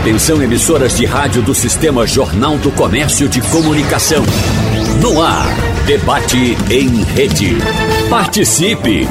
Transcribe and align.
Atenção 0.00 0.42
emissoras 0.42 0.96
de 0.96 1.04
rádio 1.04 1.42
do 1.42 1.54
Sistema 1.54 2.06
Jornal 2.06 2.56
do 2.56 2.70
Comércio 2.70 3.28
de 3.28 3.42
Comunicação. 3.42 4.24
No 5.02 5.20
ar, 5.20 5.44
debate 5.84 6.56
em 6.70 7.04
rede. 7.04 7.58
Participe! 8.08 9.06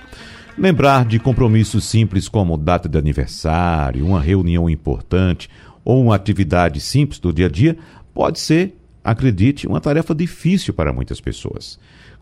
Lembrar 0.57 1.03
de 1.03 1.19
compromissos 1.19 1.83
simples 1.83 2.29
como 2.29 2.55
data 2.55 2.87
de 2.87 2.97
aniversário, 2.97 4.05
uma 4.05 4.21
reunião 4.21 4.69
importante 4.69 5.49
ou 5.83 6.01
uma 6.01 6.15
atividade 6.15 6.79
simples 6.79 7.19
do 7.19 7.33
dia 7.33 7.47
a 7.47 7.49
dia 7.49 7.77
pode 8.13 8.39
ser, 8.39 8.73
acredite, 9.03 9.67
uma 9.67 9.81
tarefa 9.81 10.15
difícil 10.15 10.73
para 10.73 10.93
muitas 10.93 11.19
pessoas. 11.19 11.77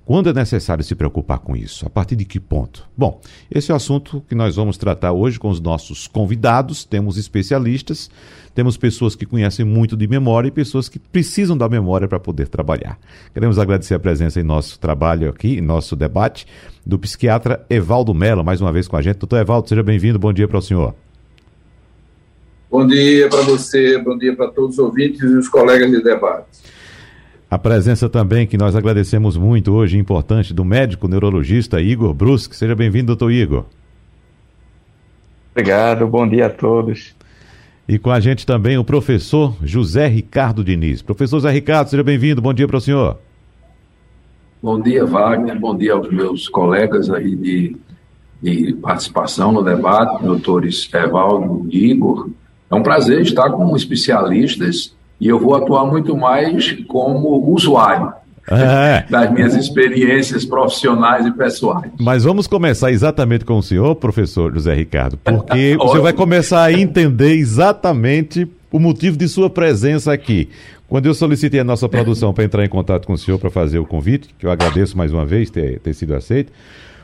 Quando 0.07 0.29
é 0.29 0.33
necessário 0.33 0.85
se 0.85 0.95
preocupar 0.95 1.39
com 1.39 1.53
isso? 1.53 1.85
A 1.85 1.89
partir 1.89 2.15
de 2.15 2.23
que 2.23 2.39
ponto? 2.39 2.87
Bom, 2.95 3.19
esse 3.51 3.71
é 3.71 3.73
o 3.73 3.75
assunto 3.75 4.23
que 4.29 4.33
nós 4.33 4.55
vamos 4.55 4.77
tratar 4.77 5.11
hoje 5.11 5.37
com 5.37 5.49
os 5.49 5.59
nossos 5.59 6.07
convidados. 6.07 6.85
Temos 6.85 7.17
especialistas, 7.17 8.09
temos 8.55 8.77
pessoas 8.77 9.17
que 9.17 9.25
conhecem 9.25 9.65
muito 9.65 9.97
de 9.97 10.07
memória 10.07 10.47
e 10.47 10.51
pessoas 10.51 10.87
que 10.87 10.97
precisam 10.97 11.57
da 11.57 11.67
memória 11.67 12.07
para 12.07 12.21
poder 12.21 12.47
trabalhar. 12.47 12.97
Queremos 13.33 13.59
agradecer 13.59 13.95
a 13.95 13.99
presença 13.99 14.39
em 14.39 14.43
nosso 14.43 14.79
trabalho 14.79 15.27
aqui, 15.27 15.57
em 15.57 15.61
nosso 15.61 15.93
debate, 15.93 16.47
do 16.85 16.97
psiquiatra 16.97 17.65
Evaldo 17.69 18.13
Mello, 18.13 18.45
mais 18.45 18.61
uma 18.61 18.71
vez 18.71 18.87
com 18.87 18.95
a 18.95 19.01
gente. 19.01 19.17
Doutor 19.17 19.41
Evaldo, 19.41 19.67
seja 19.67 19.83
bem-vindo. 19.83 20.17
Bom 20.17 20.31
dia 20.31 20.47
para 20.47 20.59
o 20.59 20.61
senhor. 20.61 20.95
Bom 22.71 22.87
dia 22.87 23.27
para 23.27 23.41
você, 23.41 23.97
bom 23.97 24.17
dia 24.17 24.33
para 24.33 24.47
todos 24.51 24.77
os 24.77 24.79
ouvintes 24.79 25.19
e 25.19 25.35
os 25.35 25.49
colegas 25.49 25.91
de 25.91 26.01
debate. 26.01 26.76
A 27.49 27.57
presença 27.57 28.09
também, 28.09 28.45
que 28.45 28.57
nós 28.57 28.75
agradecemos 28.75 29.37
muito 29.37 29.71
hoje, 29.71 29.97
importante, 29.97 30.53
do 30.53 30.65
médico 30.65 31.07
neurologista 31.07 31.79
Igor 31.79 32.13
Brusque. 32.13 32.55
Seja 32.55 32.75
bem-vindo, 32.75 33.07
doutor 33.07 33.31
Igor. 33.31 33.63
Obrigado, 35.51 36.05
bom 36.05 36.27
dia 36.27 36.47
a 36.47 36.49
todos. 36.49 37.15
E 37.87 37.97
com 37.97 38.11
a 38.11 38.19
gente 38.19 38.45
também 38.45 38.77
o 38.77 38.83
professor 38.83 39.55
José 39.63 40.07
Ricardo 40.07 40.61
Diniz. 40.61 41.01
Professor 41.01 41.37
José 41.37 41.51
Ricardo, 41.51 41.87
seja 41.87 42.03
bem-vindo, 42.03 42.41
bom 42.41 42.53
dia 42.53 42.67
para 42.67 42.77
o 42.77 42.81
senhor. 42.81 43.17
Bom 44.61 44.81
dia, 44.81 45.05
Wagner, 45.05 45.57
bom 45.57 45.75
dia 45.77 45.93
aos 45.93 46.11
meus 46.11 46.49
colegas 46.49 47.09
aí 47.09 47.33
de, 47.33 47.77
de 48.41 48.73
participação 48.73 49.53
no 49.53 49.63
debate, 49.63 50.21
doutores 50.21 50.89
Evaldo 50.93 51.65
e 51.71 51.91
Igor. 51.91 52.29
É 52.69 52.75
um 52.75 52.83
prazer 52.83 53.21
estar 53.21 53.49
com 53.51 53.73
especialistas 53.73 54.93
e 55.19 55.27
eu 55.27 55.39
vou 55.39 55.55
atuar 55.55 55.85
muito 55.85 56.15
mais 56.15 56.71
como 56.87 57.51
usuário. 57.51 58.13
É. 58.49 59.03
das 59.09 59.29
minhas 59.33 59.53
experiências 59.55 60.45
profissionais 60.45 61.25
e 61.25 61.31
pessoais. 61.31 61.91
Mas 61.99 62.23
vamos 62.23 62.47
começar 62.47 62.93
exatamente 62.93 63.43
com 63.43 63.57
o 63.57 63.61
senhor, 63.61 63.93
professor 63.95 64.53
José 64.53 64.73
Ricardo, 64.73 65.17
porque 65.17 65.75
o 65.81 65.89
senhor 65.89 66.01
vai 66.01 66.13
começar 66.13 66.63
a 66.63 66.71
entender 66.71 67.33
exatamente 67.33 68.47
o 68.71 68.79
motivo 68.79 69.17
de 69.17 69.27
sua 69.27 69.49
presença 69.49 70.13
aqui. 70.13 70.47
Quando 70.87 71.07
eu 71.07 71.13
solicitei 71.13 71.59
a 71.59 71.63
nossa 71.65 71.89
produção 71.89 72.33
para 72.33 72.45
entrar 72.45 72.63
em 72.63 72.69
contato 72.69 73.05
com 73.05 73.11
o 73.11 73.17
senhor 73.17 73.37
para 73.37 73.49
fazer 73.49 73.79
o 73.79 73.85
convite, 73.85 74.29
que 74.39 74.45
eu 74.45 74.51
agradeço 74.51 74.97
mais 74.97 75.11
uma 75.11 75.25
vez 75.25 75.49
ter, 75.49 75.79
ter 75.79 75.93
sido 75.93 76.15
aceito, 76.15 76.53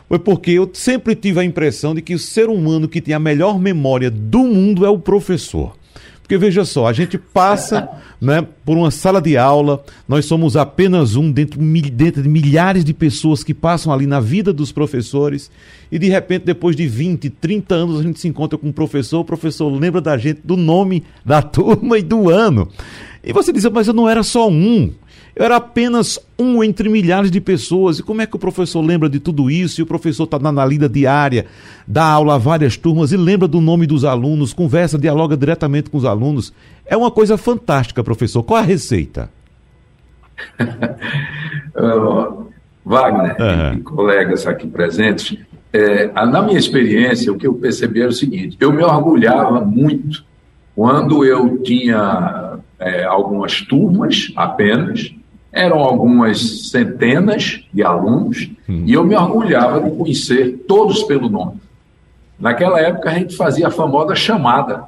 foi 0.07 0.19
porque 0.19 0.51
eu 0.51 0.69
sempre 0.73 1.15
tive 1.15 1.41
a 1.41 1.43
impressão 1.43 1.93
de 1.93 2.01
que 2.01 2.13
o 2.13 2.19
ser 2.19 2.47
humano 2.47 2.87
que 2.87 3.01
tem 3.01 3.13
a 3.13 3.19
melhor 3.19 3.59
memória 3.59 4.09
do 4.09 4.39
mundo 4.39 4.85
é 4.85 4.89
o 4.89 4.97
professor. 4.97 5.75
Porque 6.23 6.37
veja 6.37 6.63
só, 6.63 6.87
a 6.87 6.93
gente 6.93 7.17
passa 7.17 7.87
né, 8.19 8.47
por 8.65 8.77
uma 8.77 8.89
sala 8.89 9.21
de 9.21 9.37
aula, 9.37 9.83
nós 10.07 10.25
somos 10.25 10.55
apenas 10.55 11.17
um 11.17 11.29
dentro, 11.29 11.59
dentro 11.91 12.23
de 12.23 12.29
milhares 12.29 12.85
de 12.85 12.93
pessoas 12.93 13.43
que 13.43 13.53
passam 13.53 13.91
ali 13.91 14.07
na 14.07 14.21
vida 14.21 14.53
dos 14.53 14.71
professores, 14.71 15.51
e 15.91 15.99
de 15.99 16.07
repente, 16.07 16.45
depois 16.45 16.77
de 16.77 16.87
20, 16.87 17.29
30 17.29 17.75
anos, 17.75 17.99
a 17.99 18.03
gente 18.03 18.19
se 18.19 18.27
encontra 18.29 18.57
com 18.57 18.69
um 18.69 18.71
professor, 18.71 19.19
o 19.19 19.25
professor 19.25 19.69
lembra 19.69 19.99
da 19.99 20.17
gente 20.17 20.39
do 20.43 20.55
nome 20.55 21.03
da 21.25 21.41
turma 21.43 21.99
e 21.99 22.01
do 22.01 22.29
ano. 22.29 22.69
E 23.21 23.31
você 23.33 23.51
diz, 23.51 23.65
mas 23.65 23.87
eu 23.87 23.93
não 23.93 24.09
era 24.09 24.23
só 24.23 24.49
um. 24.49 24.91
Eu 25.35 25.45
era 25.45 25.55
apenas 25.55 26.19
um 26.37 26.63
entre 26.63 26.89
milhares 26.89 27.31
de 27.31 27.41
pessoas. 27.41 27.99
E 27.99 28.03
como 28.03 28.21
é 28.21 28.25
que 28.25 28.35
o 28.35 28.39
professor 28.39 28.81
lembra 28.81 29.09
de 29.09 29.19
tudo 29.19 29.49
isso? 29.49 29.81
E 29.81 29.83
o 29.83 29.85
professor 29.85 30.25
está 30.25 30.37
na 30.37 30.65
lida 30.65 30.87
diária, 30.87 31.45
dá 31.87 32.05
aula 32.05 32.35
a 32.35 32.37
várias 32.37 32.77
turmas 32.77 33.11
e 33.11 33.17
lembra 33.17 33.47
do 33.47 33.59
nome 33.59 33.87
dos 33.87 34.05
alunos, 34.05 34.53
conversa, 34.53 34.97
dialoga 34.97 35.35
diretamente 35.35 35.89
com 35.89 35.97
os 35.97 36.05
alunos. 36.05 36.53
É 36.85 36.95
uma 36.95 37.09
coisa 37.09 37.37
fantástica, 37.37 38.03
professor. 38.03 38.43
Qual 38.43 38.59
a 38.59 38.63
receita? 38.63 39.29
Wagner 42.85 43.37
uhum. 43.39 43.73
e 43.75 43.81
colegas 43.81 44.45
aqui 44.45 44.67
presentes, 44.67 45.37
é, 45.71 46.11
na 46.25 46.41
minha 46.41 46.59
experiência, 46.59 47.31
o 47.31 47.37
que 47.37 47.47
eu 47.47 47.53
percebi 47.53 48.01
era 48.01 48.09
o 48.09 48.13
seguinte: 48.13 48.57
eu 48.59 48.71
me 48.71 48.83
orgulhava 48.83 49.61
muito 49.61 50.23
quando 50.75 51.23
eu 51.23 51.59
tinha 51.59 52.59
é, 52.79 53.03
algumas 53.05 53.61
turmas 53.61 54.31
apenas 54.35 55.13
eram 55.53 55.77
algumas 55.79 56.69
centenas 56.71 57.63
de 57.71 57.83
alunos 57.83 58.49
hum. 58.67 58.83
e 58.87 58.93
eu 58.93 59.05
me 59.05 59.15
orgulhava 59.15 59.79
de 59.81 59.95
conhecer 59.95 60.65
todos 60.67 61.03
pelo 61.03 61.29
nome. 61.29 61.61
Naquela 62.39 62.81
época 62.81 63.11
a 63.11 63.13
gente 63.13 63.37
fazia 63.37 63.67
a 63.67 63.71
famosa 63.71 64.15
chamada, 64.15 64.85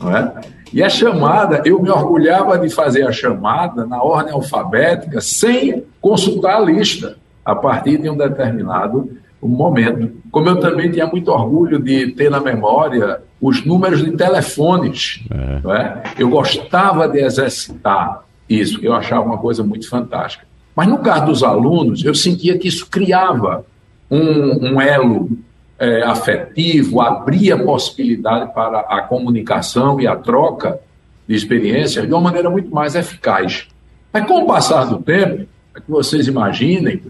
não 0.00 0.16
é? 0.16 0.32
E 0.72 0.84
a 0.84 0.88
chamada, 0.88 1.62
eu 1.64 1.82
me 1.82 1.90
orgulhava 1.90 2.56
de 2.56 2.70
fazer 2.70 3.04
a 3.04 3.10
chamada 3.10 3.84
na 3.84 4.00
ordem 4.00 4.32
alfabética 4.32 5.20
sem 5.20 5.84
consultar 6.00 6.58
a 6.58 6.60
lista 6.60 7.16
a 7.44 7.56
partir 7.56 7.98
de 7.98 8.08
um 8.08 8.16
determinado 8.16 9.10
momento. 9.42 10.12
Como 10.30 10.48
eu 10.48 10.60
também 10.60 10.90
tinha 10.92 11.06
muito 11.06 11.28
orgulho 11.32 11.82
de 11.82 12.12
ter 12.12 12.30
na 12.30 12.38
memória 12.38 13.20
os 13.40 13.64
números 13.64 14.04
de 14.04 14.12
telefones, 14.12 15.24
é. 15.30 15.72
É? 15.72 16.02
eu 16.18 16.28
gostava 16.28 17.08
de 17.08 17.18
exercitar 17.18 18.22
isso, 18.50 18.80
eu 18.82 18.92
achava 18.92 19.24
uma 19.24 19.38
coisa 19.38 19.62
muito 19.62 19.88
fantástica. 19.88 20.44
Mas 20.74 20.88
no 20.88 20.98
caso 20.98 21.26
dos 21.26 21.42
alunos, 21.44 22.04
eu 22.04 22.14
sentia 22.14 22.58
que 22.58 22.66
isso 22.66 22.88
criava 22.90 23.64
um, 24.10 24.72
um 24.72 24.80
elo 24.80 25.30
é, 25.78 26.02
afetivo, 26.02 27.00
abria 27.00 27.56
possibilidade 27.56 28.52
para 28.52 28.80
a 28.80 29.02
comunicação 29.02 30.00
e 30.00 30.06
a 30.06 30.16
troca 30.16 30.80
de 31.28 31.34
experiências 31.34 32.06
de 32.06 32.12
uma 32.12 32.20
maneira 32.20 32.50
muito 32.50 32.74
mais 32.74 32.94
eficaz. 32.94 33.68
Mas 34.12 34.26
com 34.26 34.42
o 34.42 34.46
passar 34.46 34.84
do 34.84 34.98
tempo, 34.98 35.46
é 35.76 35.80
que 35.80 35.88
vocês 35.88 36.26
imaginem, 36.26 37.00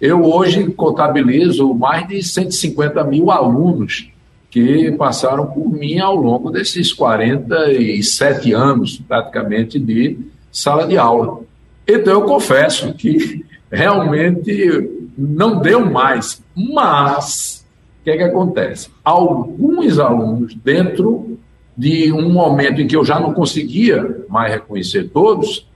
eu 0.00 0.22
hoje 0.24 0.70
contabilizo 0.72 1.72
mais 1.72 2.06
de 2.06 2.22
150 2.22 3.02
mil 3.04 3.30
alunos 3.30 4.10
que 4.50 4.90
passaram 4.92 5.46
por 5.46 5.70
mim 5.70 5.98
ao 5.98 6.16
longo 6.16 6.50
desses 6.50 6.92
47 6.92 8.52
anos, 8.52 9.00
praticamente, 9.06 9.78
de 9.78 10.18
sala 10.50 10.86
de 10.86 10.96
aula. 10.96 11.40
Então, 11.86 12.12
eu 12.12 12.22
confesso 12.22 12.92
que 12.94 13.44
realmente 13.70 14.90
não 15.16 15.60
deu 15.60 15.84
mais, 15.84 16.42
mas 16.54 17.64
o 18.00 18.04
que 18.04 18.10
é 18.10 18.16
que 18.16 18.22
acontece? 18.22 18.88
Alguns 19.04 19.98
alunos, 19.98 20.54
dentro 20.54 21.38
de 21.76 22.12
um 22.12 22.30
momento 22.30 22.80
em 22.80 22.86
que 22.86 22.96
eu 22.96 23.04
já 23.04 23.18
não 23.18 23.32
conseguia 23.32 24.24
mais 24.28 24.52
reconhecer 24.52 25.08
todos, 25.08 25.66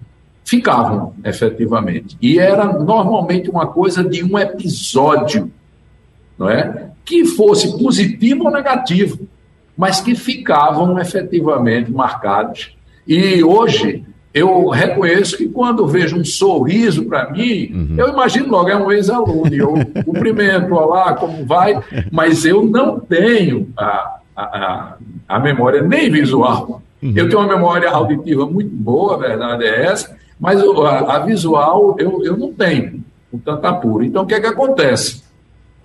ficavam 0.44 1.14
efetivamente. 1.24 2.16
E 2.20 2.38
era 2.38 2.72
normalmente 2.72 3.50
uma 3.50 3.66
coisa 3.66 4.04
de 4.04 4.22
um 4.22 4.38
episódio, 4.38 5.50
não 6.38 6.48
é? 6.48 6.90
Que 7.04 7.24
fosse 7.24 7.78
positivo 7.78 8.44
ou 8.44 8.50
negativo, 8.50 9.26
mas 9.76 10.00
que 10.00 10.14
ficavam 10.14 10.98
efetivamente 10.98 11.90
marcados. 11.90 12.76
E 13.06 13.42
hoje 13.42 14.04
eu 14.34 14.68
reconheço 14.68 15.38
que 15.38 15.48
quando 15.48 15.86
vejo 15.86 16.16
um 16.16 16.24
sorriso 16.24 17.04
para 17.04 17.30
mim, 17.30 17.70
uhum. 17.72 17.94
eu 17.96 18.08
imagino 18.08 18.50
logo, 18.50 18.68
é 18.68 18.76
um 18.76 18.90
ex-aluno, 18.90 19.54
eu 19.54 19.74
cumprimento, 20.04 20.74
olá, 20.74 21.14
como 21.14 21.46
vai, 21.46 21.80
mas 22.10 22.44
eu 22.44 22.64
não 22.64 22.98
tenho 22.98 23.68
a, 23.78 24.16
a, 24.36 24.96
a 25.28 25.38
memória 25.38 25.80
nem 25.82 26.10
visual. 26.10 26.82
Uhum. 27.00 27.12
Eu 27.14 27.28
tenho 27.28 27.40
uma 27.40 27.54
memória 27.54 27.88
auditiva 27.88 28.44
muito 28.44 28.74
boa, 28.74 29.14
a 29.14 29.18
verdade 29.18 29.64
é 29.64 29.84
essa, 29.84 30.16
mas 30.40 30.60
a, 30.60 31.14
a 31.14 31.18
visual 31.20 31.94
eu, 32.00 32.24
eu 32.24 32.36
não 32.36 32.52
tenho, 32.52 33.04
com 33.30 33.38
tanta 33.38 33.72
pura. 33.74 34.04
Então, 34.04 34.24
o 34.24 34.26
que 34.26 34.34
é 34.34 34.40
que 34.40 34.48
acontece? 34.48 35.22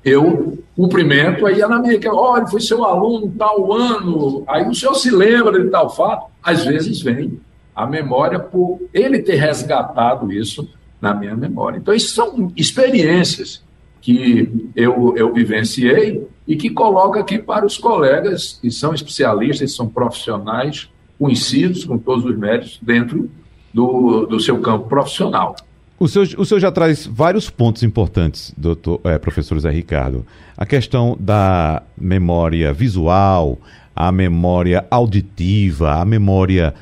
Eu 0.04 0.58
cumprimento, 0.76 1.46
aí 1.46 1.62
ela 1.62 1.78
me 1.78 2.00
diz, 2.00 2.10
olha, 2.12 2.48
foi 2.48 2.62
seu 2.62 2.84
aluno 2.84 3.32
tal 3.38 3.72
ano, 3.72 4.44
aí 4.48 4.68
o 4.68 4.74
senhor 4.74 4.96
se 4.96 5.12
lembra 5.12 5.62
de 5.64 5.70
tal 5.70 5.88
fato? 5.88 6.32
Às 6.42 6.66
vezes 6.66 7.00
vem 7.00 7.40
a 7.76 7.86
memória 7.86 8.40
por 8.40 8.80
ele 8.94 9.20
ter 9.20 9.36
resgatado 9.36 10.32
isso 10.32 10.70
na 11.02 11.14
minha 11.14 11.36
memória. 11.36 11.78
Então, 11.78 11.94
isso 11.94 12.14
são 12.14 12.52
experiências 12.56 13.64
que 14.02 14.72
eu, 14.76 15.16
eu 15.16 15.34
vivenciei 15.34 16.28
e 16.48 16.56
que 16.56 16.70
coloco 16.70 17.20
aqui 17.20 17.38
para 17.38 17.66
os 17.66 17.78
colegas 17.78 18.60
que 18.62 18.72
são 18.72 18.94
especialistas, 18.94 19.76
são 19.76 19.88
profissionais 19.88 20.90
conhecidos 21.18 21.84
com 21.84 21.98
todos 21.98 22.26
os 22.26 22.38
méritos 22.38 22.80
dentro 22.82 23.30
do, 23.74 24.26
do 24.26 24.40
seu 24.40 24.60
campo 24.60 24.88
profissional. 24.88 25.56
O 26.00 26.08
senhor, 26.08 26.30
o 26.38 26.46
senhor 26.46 26.60
já 26.62 26.72
traz 26.72 27.06
vários 27.06 27.50
pontos 27.50 27.84
importantes, 27.84 28.54
doutor, 28.58 29.02
é, 29.04 29.18
professor 29.18 29.60
Zé 29.60 29.70
Ricardo. 29.70 30.26
A 30.58 30.66
questão 30.66 31.18
da 31.20 31.84
memória 31.98 32.72
visual, 32.72 33.60
a 33.94 34.10
memória 34.10 34.86
auditiva, 34.90 35.96
a 35.96 36.06
memória, 36.06 36.74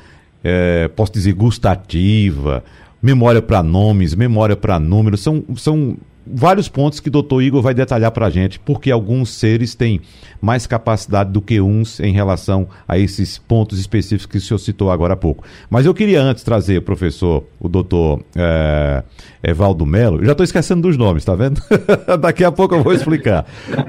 é, 0.48 0.88
posso 0.88 1.12
dizer, 1.12 1.32
gustativa, 1.34 2.64
memória 3.02 3.42
para 3.42 3.62
nomes, 3.62 4.14
memória 4.14 4.56
para 4.56 4.78
números, 4.78 5.20
são, 5.20 5.44
são 5.56 5.96
vários 6.26 6.68
pontos 6.68 7.00
que 7.00 7.08
o 7.08 7.12
doutor 7.12 7.42
Igor 7.42 7.62
vai 7.62 7.74
detalhar 7.74 8.10
para 8.10 8.26
a 8.26 8.30
gente, 8.30 8.58
porque 8.58 8.90
alguns 8.90 9.30
seres 9.30 9.74
têm 9.74 10.00
mais 10.40 10.66
capacidade 10.66 11.30
do 11.30 11.40
que 11.40 11.60
uns 11.60 12.00
em 12.00 12.12
relação 12.12 12.68
a 12.86 12.98
esses 12.98 13.38
pontos 13.38 13.78
específicos 13.78 14.26
que 14.26 14.38
o 14.38 14.40
senhor 14.40 14.58
citou 14.58 14.90
agora 14.90 15.14
há 15.14 15.16
pouco. 15.16 15.44
Mas 15.70 15.86
eu 15.86 15.94
queria 15.94 16.22
antes 16.22 16.42
trazer 16.42 16.78
o 16.78 16.82
professor, 16.82 17.44
o 17.58 17.68
doutor 17.68 18.22
é, 18.36 19.02
Evaldo 19.42 19.86
Melo, 19.86 20.24
já 20.24 20.32
estou 20.32 20.44
esquecendo 20.44 20.82
dos 20.82 20.96
nomes, 20.96 21.24
tá 21.24 21.34
vendo? 21.34 21.62
Daqui 22.20 22.44
a 22.44 22.52
pouco 22.52 22.74
eu 22.74 22.82
vou 22.82 22.92
explicar. 22.92 23.46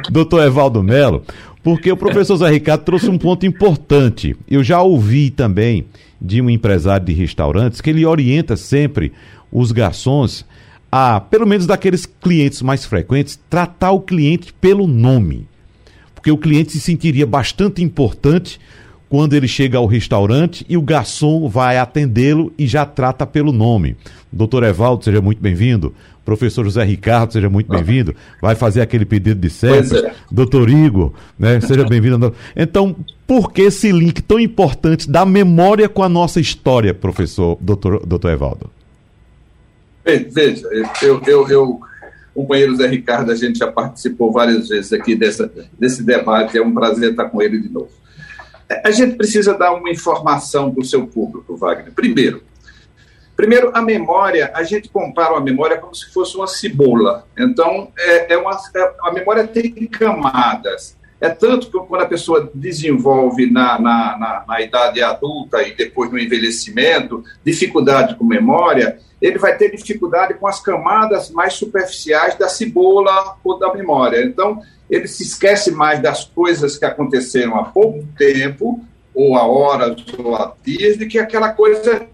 doutor 0.10 0.44
Evaldo 0.44 0.82
Melo, 0.84 1.24
porque 1.64 1.92
o 1.92 1.98
professor 1.98 2.38
Zé 2.38 2.50
Ricardo 2.50 2.84
trouxe 2.84 3.10
um 3.10 3.18
ponto 3.18 3.46
importante. 3.46 4.36
Eu 4.50 4.64
já 4.64 4.82
ouvi 4.82 5.30
também 5.30 5.86
de 6.22 6.42
um 6.42 6.50
empresário 6.50 7.06
de 7.06 7.14
restaurantes 7.14 7.82
que 7.82 7.90
ele 7.90 8.06
orienta 8.06 8.58
sempre 8.58 9.12
os 9.52 9.72
garçons 9.72 10.46
a, 10.92 11.20
pelo 11.20 11.46
menos 11.46 11.66
daqueles 11.66 12.06
clientes 12.06 12.62
mais 12.62 12.86
frequentes, 12.86 13.40
tratar 13.50 13.92
o 13.92 14.02
cliente 14.02 14.54
pelo 14.54 14.88
nome. 14.88 15.48
Porque 16.16 16.32
o 16.32 16.38
cliente 16.38 16.72
se 16.72 16.80
sentiria 16.80 17.26
bastante 17.26 17.84
importante 17.84 18.60
quando 19.08 19.34
ele 19.34 19.48
chega 19.48 19.78
ao 19.78 19.88
restaurante 19.88 20.66
e 20.70 20.78
o 20.78 20.82
garçom 20.82 21.48
vai 21.48 21.78
atendê-lo 21.78 22.54
e 22.58 22.68
já 22.68 22.86
trata 22.86 23.26
pelo 23.26 23.52
nome. 23.52 23.96
Doutor 24.32 24.64
Evaldo, 24.64 25.04
seja 25.04 25.22
muito 25.22 25.42
bem-vindo. 25.42 25.94
Professor 26.24 26.64
José 26.64 26.84
Ricardo, 26.84 27.34
seja 27.34 27.50
muito 27.50 27.72
bem-vindo. 27.72 28.16
Vai 28.40 28.54
fazer 28.54 28.82
aquele 28.82 29.06
pedido 29.06 29.40
de 29.40 29.50
sempre. 29.50 29.98
É. 29.98 30.14
Doutor 30.32 30.70
Igor, 30.70 31.12
né? 31.40 31.60
seja 31.60 31.84
bem-vindo. 31.86 32.34
Então, 32.56 32.96
por 33.30 33.54
que 33.54 33.62
esse 33.62 33.92
link 33.92 34.24
tão 34.24 34.40
importante 34.40 35.08
da 35.08 35.24
memória 35.24 35.88
com 35.88 36.02
a 36.02 36.10
nossa 36.10 36.40
história, 36.40 36.96
professor, 36.96 37.60
doutor, 37.62 38.04
doutor 38.04 38.32
Evaldo? 38.32 38.72
Veja, 40.04 40.68
eu, 41.04 41.22
eu, 41.28 41.48
eu, 41.48 41.80
o 42.34 42.42
companheiro 42.42 42.76
Zé 42.76 42.88
Ricardo, 42.88 43.32
a 43.32 43.36
gente 43.36 43.60
já 43.60 43.72
participou 43.72 44.32
várias 44.32 44.70
vezes 44.70 44.92
aqui 44.92 45.14
dessa, 45.16 45.52
desse 45.78 46.02
debate, 46.02 46.58
é 46.58 46.62
um 46.64 46.74
prazer 46.74 47.12
estar 47.12 47.26
com 47.26 47.40
ele 47.40 47.60
de 47.60 47.70
novo. 47.70 47.92
É, 48.68 48.88
a 48.88 48.90
gente 48.90 49.16
precisa 49.16 49.56
dar 49.56 49.74
uma 49.74 49.92
informação 49.92 50.74
para 50.74 50.82
o 50.82 50.86
seu 50.86 51.06
público, 51.06 51.56
Wagner. 51.56 51.94
Primeiro, 51.94 52.42
primeiro, 53.36 53.70
a 53.76 53.82
memória, 53.84 54.52
a 54.56 54.64
gente 54.64 54.90
compara 54.90 55.38
a 55.38 55.40
memória 55.40 55.78
como 55.78 55.94
se 55.94 56.12
fosse 56.12 56.36
uma 56.36 56.48
cebola. 56.48 57.28
Então, 57.38 57.92
é, 57.96 58.34
é 58.34 58.38
uma, 58.40 58.60
é, 58.76 58.94
a 59.04 59.12
memória 59.14 59.46
tem 59.48 59.72
camadas. 59.86 60.98
É 61.22 61.30
tanto 61.30 61.70
que 61.70 61.78
quando 61.88 62.02
a 62.02 62.08
pessoa 62.08 62.50
desenvolve 62.54 63.52
na, 63.52 63.80
na, 63.80 64.18
na, 64.18 64.44
na 64.48 64.62
idade 64.62 65.02
adulta 65.02 65.62
e 65.62 65.76
depois 65.76 66.10
no 66.12 66.18
envelhecimento 66.18 67.24
dificuldade 67.44 68.16
com 68.16 68.24
memória, 68.24 69.00
ele 69.22 69.38
vai 69.38 69.58
ter 69.58 69.76
dificuldade 69.76 70.36
com 70.36 70.48
as 70.48 70.62
camadas 70.62 71.30
mais 71.30 71.54
superficiais 71.54 72.36
da 72.36 72.48
cebola 72.48 73.36
ou 73.44 73.60
da 73.60 73.74
memória. 73.74 74.24
Então, 74.24 74.62
ele 74.90 75.08
se 75.08 75.24
esquece 75.24 75.72
mais 75.72 76.02
das 76.02 76.24
coisas 76.24 76.78
que 76.78 76.86
aconteceram 76.86 77.58
há 77.58 77.66
pouco 77.66 78.08
tempo 78.18 78.84
ou 79.14 79.36
a 79.36 79.46
horas 79.46 79.96
ou 80.18 80.36
a 80.36 80.54
dias, 80.64 80.98
de 80.98 81.06
que 81.06 81.18
aquela 81.18 81.50
coisa, 81.54 82.08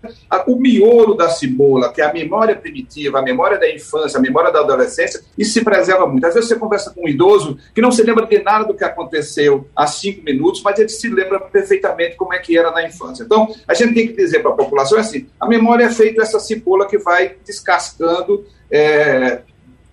o 0.48 0.56
miolo 0.56 1.14
da 1.14 1.30
cebola, 1.30 1.92
que 1.92 2.02
é 2.02 2.06
a 2.06 2.14
memória 2.14 2.56
primitiva, 2.56 3.20
a 3.20 3.22
memória 3.22 3.58
da 3.60 3.72
infância, 3.72 4.18
a 4.18 4.22
memória 4.22 4.52
da 4.52 4.62
adolescência, 4.62 5.22
e 5.38 5.46
se 5.46 5.64
preserva 5.64 6.08
muito. 6.08 6.26
Às 6.26 6.34
vezes 6.34 6.50
você 6.50 6.56
conversa 6.58 6.92
com 6.92 7.06
um 7.06 7.08
idoso 7.08 7.58
que 7.74 7.82
não 7.82 7.92
se 7.92 8.02
lembra 8.04 8.26
de 8.26 8.42
nada 8.42 8.66
do 8.66 8.74
que 8.74 8.84
aconteceu 8.84 9.68
há 9.76 9.88
cinco 9.88 10.24
minutos, 10.24 10.62
mas 10.64 10.80
ele 10.80 10.90
se 10.90 11.10
lembra 11.10 11.40
perfeitamente 11.40 12.16
como 12.16 12.34
é 12.34 12.40
que 12.40 12.58
era 12.58 12.72
na 12.72 12.86
infância. 12.86 13.24
Então, 13.24 13.54
a 13.68 13.74
gente 13.74 13.94
tem 13.94 14.08
que 14.08 14.14
dizer 14.14 14.40
para 14.40 14.52
a 14.52 14.56
população 14.56 14.98
assim, 14.98 15.28
a 15.40 15.48
memória 15.48 15.86
é 15.86 15.90
feita 15.90 16.22
essa 16.22 16.40
cebola 16.40 16.88
que 16.88 16.98
vai 16.98 17.36
descascando 17.46 18.46
é, 18.72 19.42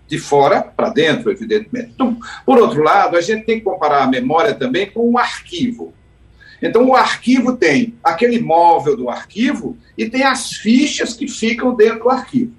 de 0.07 0.19
fora 0.19 0.63
para 0.63 0.91
dentro, 0.91 1.31
evidentemente. 1.31 1.93
Então, 1.95 2.17
por 2.45 2.59
outro 2.59 2.83
lado, 2.83 3.17
a 3.17 3.21
gente 3.21 3.47
tem 3.47 3.59
que 3.59 3.65
comparar 3.65 4.03
a 4.03 4.07
memória 4.07 4.55
também 4.55 4.91
com 4.91 5.09
um 5.09 5.19
arquivo. 5.19 5.93
Então, 6.63 6.89
o 6.89 6.95
arquivo 6.95 7.57
tem 7.57 7.95
aquele 8.05 8.41
móvel 8.41 8.97
do 8.97 9.11
arquivo 9.11 9.77
e 9.99 10.09
tem 10.09 10.23
as 10.23 10.53
fichas 10.53 11.13
que 11.13 11.27
ficam 11.27 11.75
dentro 11.75 12.05
do 12.05 12.11
arquivo. 12.11 12.53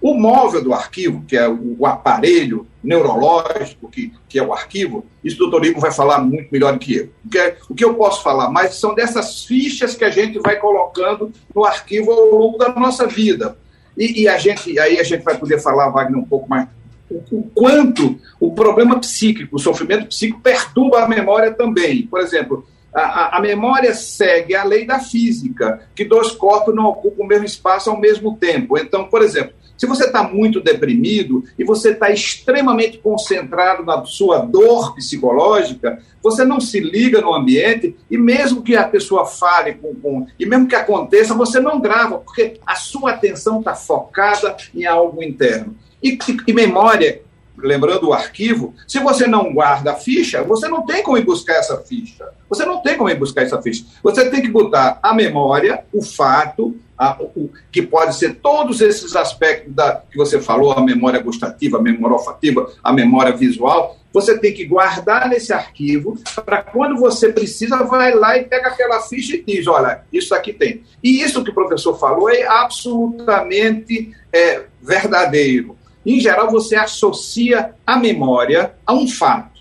O 0.00 0.14
móvel 0.14 0.64
do 0.64 0.72
arquivo, 0.72 1.22
que 1.28 1.36
é 1.36 1.46
o, 1.46 1.84
aparelho 1.84 2.66
neurológico 2.82 3.90
que, 3.90 4.10
que 4.26 4.38
é 4.38 4.42
o 4.42 4.54
arquivo, 4.54 5.04
isso 5.22 5.36
o 5.36 5.50
doutor 5.50 5.66
Igor 5.66 5.82
vai 5.82 5.92
falar 5.92 6.20
muito 6.20 6.48
melhor 6.50 6.72
do 6.72 6.78
que 6.78 6.96
eu. 6.96 7.10
O 7.22 7.28
que, 7.28 7.38
é, 7.38 7.56
o 7.68 7.74
que 7.74 7.84
eu 7.84 7.94
posso 7.94 8.22
falar 8.22 8.50
mais 8.50 8.76
são 8.76 8.94
dessas 8.94 9.44
fichas 9.44 9.94
que 9.94 10.04
a 10.04 10.08
gente 10.08 10.38
vai 10.38 10.56
colocando 10.56 11.30
no 11.54 11.66
arquivo 11.66 12.10
ao 12.10 12.34
longo 12.34 12.56
da 12.56 12.70
nossa 12.70 13.06
vida. 13.06 13.58
E, 13.94 14.22
e 14.22 14.28
a 14.28 14.38
gente, 14.38 14.78
aí 14.78 14.98
a 14.98 15.02
gente 15.02 15.22
vai 15.22 15.36
poder 15.36 15.60
falar, 15.60 15.90
Wagner, 15.90 16.18
um 16.18 16.24
pouco 16.24 16.48
mais 16.48 16.66
o, 17.10 17.22
o 17.30 17.42
quanto 17.54 18.18
o 18.38 18.54
problema 18.54 18.98
psíquico, 18.98 19.56
o 19.56 19.58
sofrimento 19.58 20.06
psíquico 20.06 20.40
perturba 20.40 21.02
a 21.02 21.08
memória 21.08 21.52
também. 21.52 22.06
Por 22.06 22.20
exemplo, 22.20 22.64
a, 22.92 23.36
a, 23.36 23.40
memória 23.40 23.94
segue 23.94 24.54
a 24.54 24.64
lei 24.64 24.84
da 24.84 24.98
física, 24.98 25.80
que 25.94 26.04
dois 26.04 26.32
corpos 26.32 26.74
não 26.74 26.86
ocupam 26.86 27.22
o 27.22 27.26
mesmo 27.26 27.44
espaço 27.44 27.90
ao 27.90 27.98
mesmo 27.98 28.36
tempo. 28.36 28.76
Então, 28.76 29.04
por 29.04 29.22
exemplo, 29.22 29.54
se 29.80 29.86
você 29.86 30.04
está 30.04 30.22
muito 30.22 30.60
deprimido 30.60 31.42
e 31.58 31.64
você 31.64 31.92
está 31.92 32.10
extremamente 32.10 32.98
concentrado 32.98 33.82
na 33.82 34.04
sua 34.04 34.40
dor 34.40 34.94
psicológica, 34.94 35.98
você 36.22 36.44
não 36.44 36.60
se 36.60 36.80
liga 36.80 37.20
no 37.20 37.32
ambiente 37.32 37.96
e 38.10 38.18
mesmo 38.18 38.62
que 38.62 38.76
a 38.76 38.86
pessoa 38.86 39.24
fale 39.24 39.74
com, 39.74 39.94
com 39.94 40.26
e 40.38 40.44
mesmo 40.44 40.68
que 40.68 40.74
aconteça, 40.74 41.32
você 41.32 41.60
não 41.60 41.80
grava, 41.80 42.18
porque 42.18 42.60
a 42.66 42.74
sua 42.74 43.12
atenção 43.12 43.60
está 43.60 43.74
focada 43.74 44.54
em 44.74 44.84
algo 44.84 45.22
interno. 45.22 45.74
E, 46.02 46.10
e, 46.10 46.36
e 46.48 46.52
memória 46.52 47.22
lembrando 47.62 48.08
o 48.08 48.12
arquivo, 48.12 48.74
se 48.86 48.98
você 48.98 49.26
não 49.26 49.52
guarda 49.52 49.92
a 49.92 49.96
ficha, 49.96 50.42
você 50.42 50.68
não 50.68 50.84
tem 50.84 51.02
como 51.02 51.18
ir 51.18 51.24
buscar 51.24 51.54
essa 51.54 51.76
ficha. 51.78 52.28
Você 52.48 52.64
não 52.64 52.82
tem 52.82 52.96
como 52.96 53.08
ir 53.08 53.18
buscar 53.18 53.42
essa 53.42 53.60
ficha. 53.62 53.84
Você 54.02 54.28
tem 54.30 54.42
que 54.42 54.48
botar 54.48 54.98
a 55.02 55.14
memória, 55.14 55.84
o 55.92 56.02
fato, 56.02 56.76
a, 56.98 57.16
o, 57.20 57.50
que 57.72 57.80
pode 57.80 58.14
ser 58.16 58.36
todos 58.36 58.80
esses 58.80 59.16
aspectos 59.16 59.74
da, 59.74 60.02
que 60.10 60.18
você 60.18 60.40
falou, 60.40 60.72
a 60.72 60.82
memória 60.82 61.22
gustativa, 61.22 61.78
a 61.78 61.82
memória 61.82 62.16
olfativa, 62.16 62.70
a 62.84 62.92
memória 62.92 63.34
visual, 63.34 63.96
você 64.12 64.38
tem 64.38 64.52
que 64.52 64.64
guardar 64.64 65.28
nesse 65.28 65.52
arquivo 65.52 66.18
para 66.44 66.62
quando 66.62 66.98
você 66.98 67.32
precisa, 67.32 67.84
vai 67.84 68.12
lá 68.12 68.36
e 68.36 68.44
pega 68.44 68.68
aquela 68.68 69.00
ficha 69.00 69.36
e 69.36 69.42
diz, 69.42 69.66
olha, 69.66 70.02
isso 70.12 70.34
aqui 70.34 70.52
tem. 70.52 70.82
E 71.02 71.22
isso 71.22 71.42
que 71.44 71.50
o 71.50 71.54
professor 71.54 71.98
falou 71.98 72.28
é 72.28 72.46
absolutamente 72.46 74.12
é, 74.32 74.64
verdadeiro. 74.82 75.78
Em 76.04 76.18
geral, 76.20 76.50
você 76.50 76.76
associa 76.76 77.74
a 77.86 77.96
memória 77.96 78.74
a 78.86 78.92
um 78.94 79.06
fato, 79.06 79.60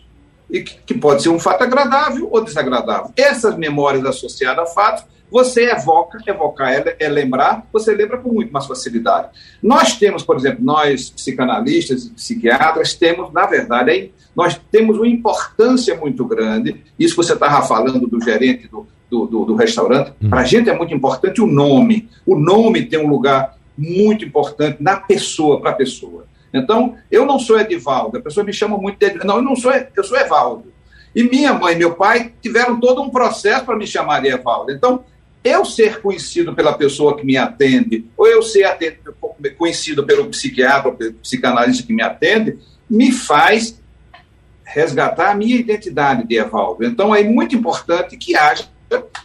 e 0.50 0.62
que 0.62 0.94
pode 0.94 1.22
ser 1.22 1.30
um 1.30 1.40
fato 1.40 1.64
agradável 1.64 2.28
ou 2.32 2.44
desagradável. 2.44 3.12
Essas 3.16 3.58
memórias 3.58 4.06
associadas 4.06 4.70
a 4.70 4.74
fatos, 4.74 5.04
você 5.32 5.70
evoca, 5.70 6.18
evocar 6.26 6.72
é, 6.72 6.96
é 7.00 7.08
lembrar, 7.08 7.68
você 7.72 7.94
lembra 7.94 8.18
com 8.18 8.32
muito 8.32 8.52
mais 8.52 8.66
facilidade. 8.66 9.30
Nós 9.62 9.96
temos, 9.98 10.24
por 10.24 10.38
exemplo, 10.38 10.64
nós 10.64 11.10
psicanalistas 11.10 12.06
e 12.06 12.10
psiquiatras, 12.12 12.94
temos, 12.96 13.32
na 13.32 13.46
verdade, 13.46 14.12
nós 14.36 14.60
temos 14.72 14.98
uma 14.98 15.08
importância 15.08 15.96
muito 15.96 16.26
grande, 16.26 16.84
isso 16.98 17.16
você 17.16 17.34
estava 17.34 17.62
falando 17.62 18.08
do 18.08 18.20
gerente 18.24 18.68
do, 18.68 18.88
do, 19.10 19.26
do, 19.28 19.46
do 19.46 19.56
restaurante, 19.56 20.14
hum. 20.22 20.30
para 20.30 20.42
a 20.42 20.46
gente 20.46 20.70
é 20.70 20.76
muito 20.76 20.94
importante 20.94 21.42
o 21.42 21.48
nome. 21.48 22.10
O 22.26 22.36
nome 22.36 22.86
tem 22.86 23.00
um 23.00 23.10
lugar 23.10 23.56
muito 23.78 24.26
importante 24.26 24.82
na 24.82 24.98
pessoa, 24.98 25.62
para 25.62 25.72
a 25.72 25.76
pessoa. 25.76 26.26
Então, 26.54 26.98
eu 27.12 27.26
não 27.26 27.40
sou 27.40 27.60
Edivaldo, 27.60 28.18
a 28.18 28.22
pessoa 28.22 28.44
me 28.44 28.54
chama 28.54 28.78
muito 28.78 28.98
de 28.98 29.06
Edivaldo. 29.06 29.28
Não, 29.28 29.38
eu 29.38 29.44
não 29.44 29.56
sou, 29.56 29.72
eu 29.72 30.04
sou 30.04 30.18
Evaldo. 30.18 30.72
E 31.16 31.24
minha 31.24 31.54
mãe 31.54 31.74
e 31.74 31.78
meu 31.78 31.96
pai 31.96 32.34
tiveram 32.42 32.80
todo 32.80 33.02
um 33.02 33.10
processo 33.10 33.66
para 33.66 33.76
me 33.76 33.88
chamar 33.88 34.22
de 34.22 34.30
Evaldo. 34.30 34.72
Então, 34.72 35.04
eu 35.44 35.64
ser 35.64 36.02
conhecido 36.02 36.54
pela 36.54 36.74
pessoa 36.74 37.16
que 37.18 37.26
me 37.26 37.38
atende, 37.38 38.06
ou 38.18 38.28
eu 38.28 38.42
ser 38.42 38.78
conhecido 39.58 40.06
pelo 40.06 40.26
psiquiatra, 40.26 40.92
pelo 40.92 41.14
psicanalista 41.14 41.86
que 41.86 41.94
me 41.94 42.04
atende, 42.04 42.58
me 42.90 43.12
faz 43.12 43.80
resgatar 44.64 45.32
a 45.32 45.36
minha 45.36 45.56
identidade 45.56 46.28
de 46.28 46.36
Evaldo. 46.36 46.86
Então, 46.86 47.16
é 47.16 47.24
muito 47.24 47.56
importante 47.56 48.18
que 48.18 48.36
haja 48.36 48.68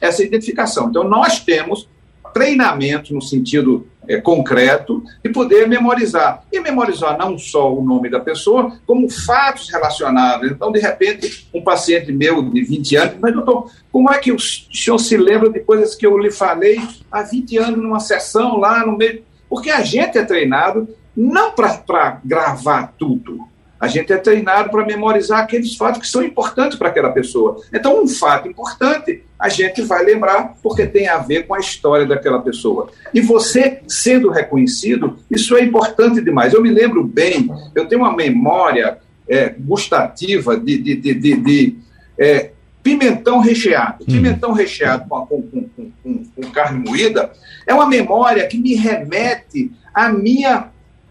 essa 0.00 0.22
identificação. 0.22 0.88
Então, 0.88 1.04
nós 1.04 1.40
temos 1.40 1.88
treinamento 2.32 3.14
no 3.14 3.20
sentido 3.20 3.86
é, 4.08 4.20
concreto 4.20 5.02
e 5.22 5.28
poder 5.28 5.68
memorizar. 5.68 6.42
E 6.52 6.60
memorizar 6.60 7.16
não 7.18 7.38
só 7.38 7.72
o 7.72 7.82
nome 7.82 8.10
da 8.10 8.20
pessoa, 8.20 8.76
como 8.86 9.08
fatos 9.08 9.70
relacionados. 9.70 10.50
Então, 10.50 10.72
de 10.72 10.80
repente, 10.80 11.48
um 11.54 11.62
paciente 11.62 12.12
meu 12.12 12.42
de 12.42 12.62
20 12.62 12.96
anos, 12.96 13.14
mas 13.20 13.32
doutor, 13.32 13.70
como 13.90 14.10
é 14.10 14.18
que 14.18 14.32
o 14.32 14.38
senhor 14.38 14.98
se 14.98 15.16
lembra 15.16 15.50
de 15.50 15.60
coisas 15.60 15.94
que 15.94 16.06
eu 16.06 16.18
lhe 16.18 16.30
falei 16.30 16.80
há 17.10 17.22
20 17.22 17.58
anos 17.58 17.82
numa 17.82 18.00
sessão 18.00 18.58
lá 18.58 18.84
no 18.86 18.96
meio? 18.96 19.22
Porque 19.48 19.70
a 19.70 19.82
gente 19.82 20.18
é 20.18 20.24
treinado 20.24 20.88
não 21.16 21.52
para 21.52 22.20
gravar 22.24 22.92
tudo, 22.98 23.46
a 23.84 23.86
gente 23.86 24.10
é 24.10 24.16
treinado 24.16 24.70
para 24.70 24.82
memorizar 24.86 25.40
aqueles 25.40 25.76
fatos 25.76 26.00
que 26.00 26.08
são 26.08 26.24
importantes 26.24 26.78
para 26.78 26.88
aquela 26.88 27.12
pessoa. 27.12 27.60
Então, 27.70 28.02
um 28.02 28.08
fato 28.08 28.48
importante, 28.48 29.22
a 29.38 29.50
gente 29.50 29.82
vai 29.82 30.02
lembrar 30.02 30.54
porque 30.62 30.86
tem 30.86 31.06
a 31.06 31.18
ver 31.18 31.46
com 31.46 31.54
a 31.54 31.60
história 31.60 32.06
daquela 32.06 32.40
pessoa. 32.40 32.88
E 33.12 33.20
você 33.20 33.82
sendo 33.86 34.30
reconhecido, 34.30 35.18
isso 35.30 35.54
é 35.54 35.62
importante 35.62 36.22
demais. 36.22 36.54
Eu 36.54 36.62
me 36.62 36.70
lembro 36.70 37.04
bem, 37.04 37.50
eu 37.74 37.86
tenho 37.86 38.00
uma 38.00 38.16
memória 38.16 38.96
é, 39.28 39.50
gustativa 39.50 40.56
de, 40.56 40.78
de, 40.78 40.96
de, 40.96 41.14
de, 41.14 41.36
de 41.36 41.76
é, 42.18 42.52
pimentão 42.82 43.38
recheado. 43.38 44.02
Hum. 44.04 44.06
Pimentão 44.06 44.52
recheado 44.52 45.06
com, 45.06 45.26
com, 45.26 45.68
com, 46.02 46.24
com 46.24 46.50
carne 46.52 46.88
moída 46.88 47.30
é 47.66 47.74
uma 47.74 47.86
memória 47.86 48.46
que 48.46 48.56
me 48.56 48.74
remete 48.74 49.70
à 49.92 50.08
minha 50.08 50.70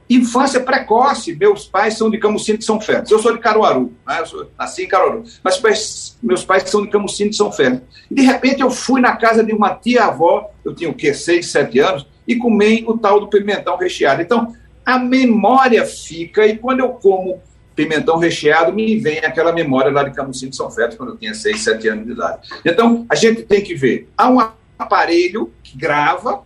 Infância 0.10 0.60
precoce. 0.60 1.36
Meus 1.36 1.66
pais 1.66 1.98
são 1.98 2.10
de 2.10 2.18
Camucim 2.18 2.58
de 2.58 2.66
São 2.66 2.80
Félix. 2.80 3.10
Eu 3.10 3.20
sou 3.20 3.34
de 3.34 3.40
Caruaru, 3.40 3.94
né? 4.06 4.20
eu 4.20 4.26
sou, 4.26 4.48
nasci 4.58 4.84
em 4.84 4.88
Caruaru. 4.88 5.24
Mas 5.44 6.18
meus 6.22 6.44
pais 6.44 6.70
são 6.70 6.84
de 6.84 6.90
Camucim 6.90 7.30
de 7.30 7.36
São 7.36 7.52
Félix. 7.52 7.82
E 8.10 8.16
de 8.16 8.22
repente 8.22 8.62
eu 8.62 8.70
fui 8.70 9.02
na 9.02 9.16
casa 9.16 9.44
de 9.44 9.54
uma 9.54 9.76
tia-avó, 9.76 10.50
eu 10.64 10.74
tinha 10.74 10.90
o 10.90 10.94
quê? 10.94 11.14
Seis, 11.14 11.52
sete 11.52 11.80
anos, 11.80 12.06
e 12.28 12.36
comi 12.36 12.84
o 12.88 12.98
tal 12.98 13.20
do 13.20 13.28
pimentão 13.28 13.78
recheado. 13.78 14.22
Então, 14.22 14.54
a 14.86 15.00
memória 15.00 15.86
fica, 15.86 16.46
e 16.46 16.58
quando 16.58 16.80
eu 16.80 16.90
como 16.90 17.42
pimentão 17.76 18.18
recheado, 18.18 18.72
me 18.72 18.98
vem 18.98 19.20
aquela 19.20 19.52
memória 19.52 19.92
lá 19.92 20.04
de 20.04 20.12
Camucim 20.12 20.50
de 20.50 20.56
São 20.56 20.70
Félix, 20.70 20.96
quando 20.96 21.10
eu 21.10 21.18
tinha 21.18 21.34
seis, 21.34 21.62
sete 21.62 21.88
anos 21.88 22.06
de 22.06 22.12
idade. 22.12 22.48
Então, 22.66 23.06
a 23.10 23.16
gente 23.16 23.44
tem 23.44 23.62
que 23.62 23.76
ver. 23.76 24.10
Há 24.18 24.30
um 24.30 24.40
aparelho 24.78 25.52
que 25.64 25.78
grava, 25.78 26.44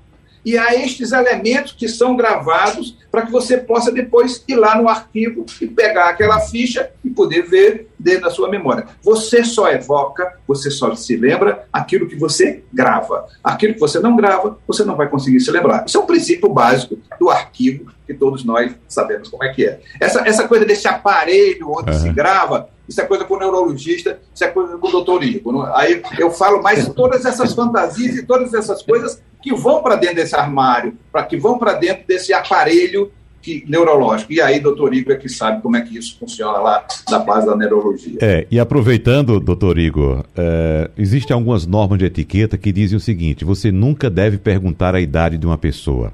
e 0.48 0.58
há 0.58 0.74
estes 0.74 1.12
elementos 1.12 1.74
que 1.74 1.90
são 1.90 2.16
gravados 2.16 2.98
para 3.12 3.26
que 3.26 3.32
você 3.34 3.58
possa 3.58 3.92
depois 3.92 4.42
ir 4.48 4.56
lá 4.56 4.82
no 4.82 4.88
arquivo 4.88 5.46
e 5.60 5.68
pegar 5.68 6.08
aquela 6.08 6.40
ficha 6.40 6.90
e 7.04 7.10
poder 7.10 7.42
ver 7.42 7.90
dentro 8.00 8.22
da 8.22 8.30
sua 8.30 8.50
memória. 8.50 8.88
Você 9.04 9.44
só 9.44 9.70
evoca, 9.70 10.40
você 10.48 10.72
só 10.72 10.96
se 10.96 11.18
lembra 11.18 11.68
aquilo 11.74 12.08
que 12.08 12.16
você 12.16 12.64
grava. 12.74 13.28
Aquilo 13.44 13.74
que 13.74 13.80
você 13.82 14.00
não 14.00 14.16
grava, 14.16 14.58
você 14.66 14.86
não 14.86 14.96
vai 14.96 15.10
conseguir 15.10 15.42
se 15.42 15.52
lembrar. 15.52 15.84
Isso 15.86 15.98
é 15.98 16.00
um 16.02 16.06
princípio 16.06 16.48
básico 16.48 16.98
do 17.20 17.30
arquivo 17.30 17.92
que 18.06 18.14
todos 18.14 18.46
nós 18.46 18.74
sabemos 18.88 19.28
como 19.28 19.44
é 19.44 19.50
que 19.50 19.66
é. 19.66 19.82
Essa, 20.00 20.26
essa 20.26 20.48
coisa 20.48 20.64
desse 20.64 20.88
aparelho 20.88 21.74
onde 21.78 21.92
uhum. 21.92 22.00
se 22.00 22.10
grava, 22.14 22.70
isso 22.88 23.02
é 23.02 23.06
coisa 23.06 23.26
com 23.26 23.34
o 23.34 23.40
neurologista, 23.40 24.18
isso 24.34 24.46
é 24.46 24.48
coisa 24.48 24.78
com 24.78 24.88
o 24.88 24.92
doutor 24.92 25.22
Igor. 25.24 25.70
Aí 25.76 26.02
eu 26.18 26.32
falo 26.32 26.64
mais 26.64 26.88
todas 26.88 27.26
essas 27.26 27.54
fantasias 27.54 28.16
e 28.16 28.26
todas 28.26 28.54
essas 28.54 28.82
coisas 28.82 29.22
que 29.48 29.56
vão 29.56 29.82
para 29.82 29.96
dentro 29.96 30.18
desse 30.18 30.36
armário, 30.36 30.94
para 31.12 31.24
que 31.24 31.38
vão 31.38 31.58
para 31.58 31.74
dentro 31.74 32.06
desse 32.06 32.34
aparelho 32.34 33.10
que, 33.42 33.64
neurológico. 33.66 34.34
E 34.34 34.42
aí, 34.42 34.60
doutor 34.60 34.94
Igor 34.94 35.14
é 35.14 35.18
que 35.18 35.30
sabe 35.30 35.62
como 35.62 35.78
é 35.78 35.82
que 35.82 35.98
isso 35.98 36.18
funciona 36.20 36.58
lá 36.58 36.86
na 37.10 37.20
base 37.20 37.48
da 37.48 37.56
neurologia. 37.56 38.18
É, 38.22 38.46
e 38.52 38.60
aproveitando, 38.60 39.40
doutor 39.40 39.78
Igor, 39.78 40.26
é, 40.36 40.92
existem 40.98 41.34
algumas 41.34 41.66
normas 41.66 41.98
de 41.98 42.06
etiqueta 42.06 42.58
que 42.58 42.74
dizem 42.74 42.98
o 42.98 43.00
seguinte: 43.00 43.46
você 43.46 43.72
nunca 43.72 44.10
deve 44.10 44.38
perguntar 44.38 44.94
a 44.96 45.00
idade 45.00 45.38
de 45.38 45.46
uma 45.46 45.58
pessoa. 45.58 46.12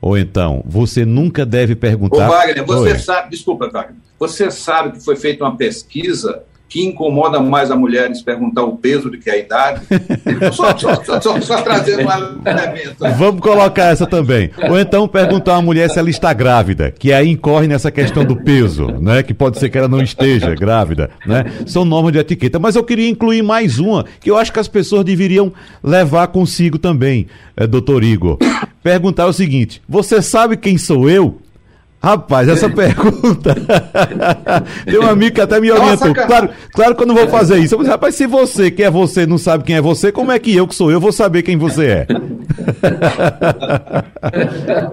Ou 0.00 0.16
então, 0.16 0.62
você 0.66 1.04
nunca 1.04 1.44
deve 1.44 1.74
perguntar. 1.74 2.28
Ô, 2.28 2.32
Wagner, 2.32 2.64
você 2.64 2.92
Oi. 2.92 2.98
sabe, 2.98 3.30
desculpa, 3.30 3.68
Wagner, 3.70 3.96
você 4.18 4.50
sabe 4.50 4.92
que 4.92 5.04
foi 5.04 5.16
feita 5.16 5.44
uma 5.44 5.56
pesquisa 5.56 6.42
que 6.68 6.84
incomoda 6.84 7.38
mais 7.40 7.70
as 7.70 7.78
mulheres 7.78 8.20
perguntar 8.20 8.64
o 8.64 8.76
peso 8.76 9.10
do 9.10 9.18
que 9.18 9.30
a 9.30 9.36
idade. 9.36 9.82
só, 10.52 10.76
só, 10.76 11.20
só, 11.20 11.40
só, 11.40 11.62
trazendo 11.62 12.02
um 12.02 12.48
elemento. 12.48 12.96
Vamos 13.16 13.40
colocar 13.40 13.92
essa 13.92 14.06
também. 14.06 14.50
Ou 14.68 14.78
então 14.78 15.06
perguntar 15.06 15.56
a 15.56 15.62
mulher 15.62 15.88
se 15.88 15.98
ela 15.98 16.10
está 16.10 16.32
grávida, 16.32 16.90
que 16.90 17.12
aí 17.12 17.30
incorre 17.30 17.68
nessa 17.68 17.90
questão 17.90 18.24
do 18.24 18.36
peso, 18.36 18.86
né? 19.00 19.22
Que 19.22 19.32
pode 19.32 19.58
ser 19.58 19.68
que 19.68 19.78
ela 19.78 19.88
não 19.88 20.02
esteja 20.02 20.54
grávida, 20.54 21.10
né? 21.26 21.44
São 21.66 21.84
normas 21.84 22.12
de 22.12 22.18
etiqueta. 22.18 22.58
Mas 22.58 22.74
eu 22.74 22.82
queria 22.82 23.08
incluir 23.08 23.42
mais 23.42 23.78
uma, 23.78 24.04
que 24.20 24.30
eu 24.30 24.36
acho 24.36 24.52
que 24.52 24.58
as 24.58 24.68
pessoas 24.68 25.04
deveriam 25.04 25.52
levar 25.82 26.26
consigo 26.28 26.78
também, 26.78 27.26
é, 27.56 27.66
doutor 27.66 28.02
Igor. 28.02 28.38
Perguntar 28.82 29.26
o 29.26 29.32
seguinte: 29.32 29.80
você 29.88 30.20
sabe 30.20 30.56
quem 30.56 30.76
sou 30.76 31.08
eu? 31.08 31.38
Rapaz, 32.04 32.46
essa 32.50 32.68
pergunta. 32.68 33.56
Tem 34.84 34.98
um 34.98 35.08
amigo 35.08 35.34
que 35.34 35.40
até 35.40 35.58
me 35.58 35.70
orientou. 35.70 36.08
Nossa, 36.08 36.26
claro, 36.26 36.50
claro 36.70 36.94
que 36.94 37.02
eu 37.02 37.06
não 37.06 37.14
vou 37.14 37.28
fazer 37.28 37.56
isso. 37.60 37.74
Eu 37.74 37.78
falei, 37.78 37.92
rapaz, 37.92 38.14
se 38.14 38.26
você, 38.26 38.70
que 38.70 38.82
é 38.82 38.90
você, 38.90 39.24
não 39.24 39.38
sabe 39.38 39.64
quem 39.64 39.76
é 39.76 39.80
você, 39.80 40.12
como 40.12 40.30
é 40.30 40.38
que 40.38 40.54
eu, 40.54 40.68
que 40.68 40.74
sou 40.74 40.90
eu, 40.90 41.00
vou 41.00 41.12
saber 41.12 41.42
quem 41.42 41.56
você 41.56 41.86
é? 41.86 42.06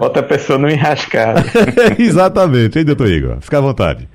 Outra 0.00 0.22
pessoa 0.22 0.58
não 0.58 0.70
enrascar. 0.70 1.44
Exatamente, 2.00 2.78
hein, 2.78 2.84
doutor 2.86 3.08
Igor? 3.08 3.36
Fica 3.42 3.58
à 3.58 3.60
vontade. 3.60 4.08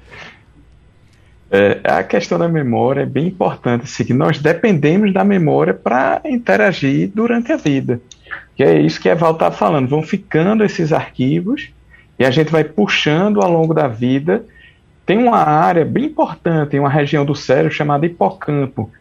É, 1.52 1.80
a 1.84 2.04
questão 2.04 2.40
da 2.40 2.48
memória 2.48 3.02
é 3.02 3.06
bem 3.06 3.28
importante, 3.28 3.84
assim, 3.84 4.06
que 4.06 4.14
nós 4.14 4.40
dependemos 4.40 5.14
da 5.14 5.24
memória 5.24 5.76
para 5.76 6.20
interagir 6.26 7.12
durante 7.14 7.52
a 7.52 7.58
vida. 7.58 8.02
Que 8.56 8.64
é 8.64 8.82
isso 8.82 9.00
que 9.00 9.08
a 9.08 9.14
Val 9.14 9.34
está 9.34 9.52
falando. 9.52 9.88
Vão 9.88 10.02
ficando 10.02 10.64
esses 10.64 10.92
arquivos 10.92 11.70
e 12.20 12.26
a 12.26 12.32
gente 12.32 12.52
vai 12.52 12.64
puxando 12.64 13.42
ao 13.42 13.52
longo 13.52 13.74
da 13.74 13.88
vida. 13.88 14.44
Tem 15.06 15.18
uma 15.18 15.38
área 15.38 15.86
bem 15.86 16.06
importante, 16.06 16.78
uma 16.78 16.90
região 16.90 17.24
do 17.24 17.36
cérebro 17.36 17.72
chamada 17.72 18.06
hipocampo, 18.06 18.92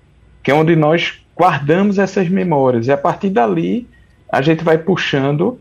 que 0.43 0.51
é 0.51 0.55
onde 0.55 0.77
nós 0.77 1.21
guardamos 1.37 1.99
essas 1.99 2.29
memórias. 2.29 2.87
E 2.87 2.93
a 2.93 2.97
partir 2.97 3.31
dali, 3.31 3.87
a 4.31 4.41
gente 4.41 4.63
vai 4.63 4.79
puxando. 4.79 5.59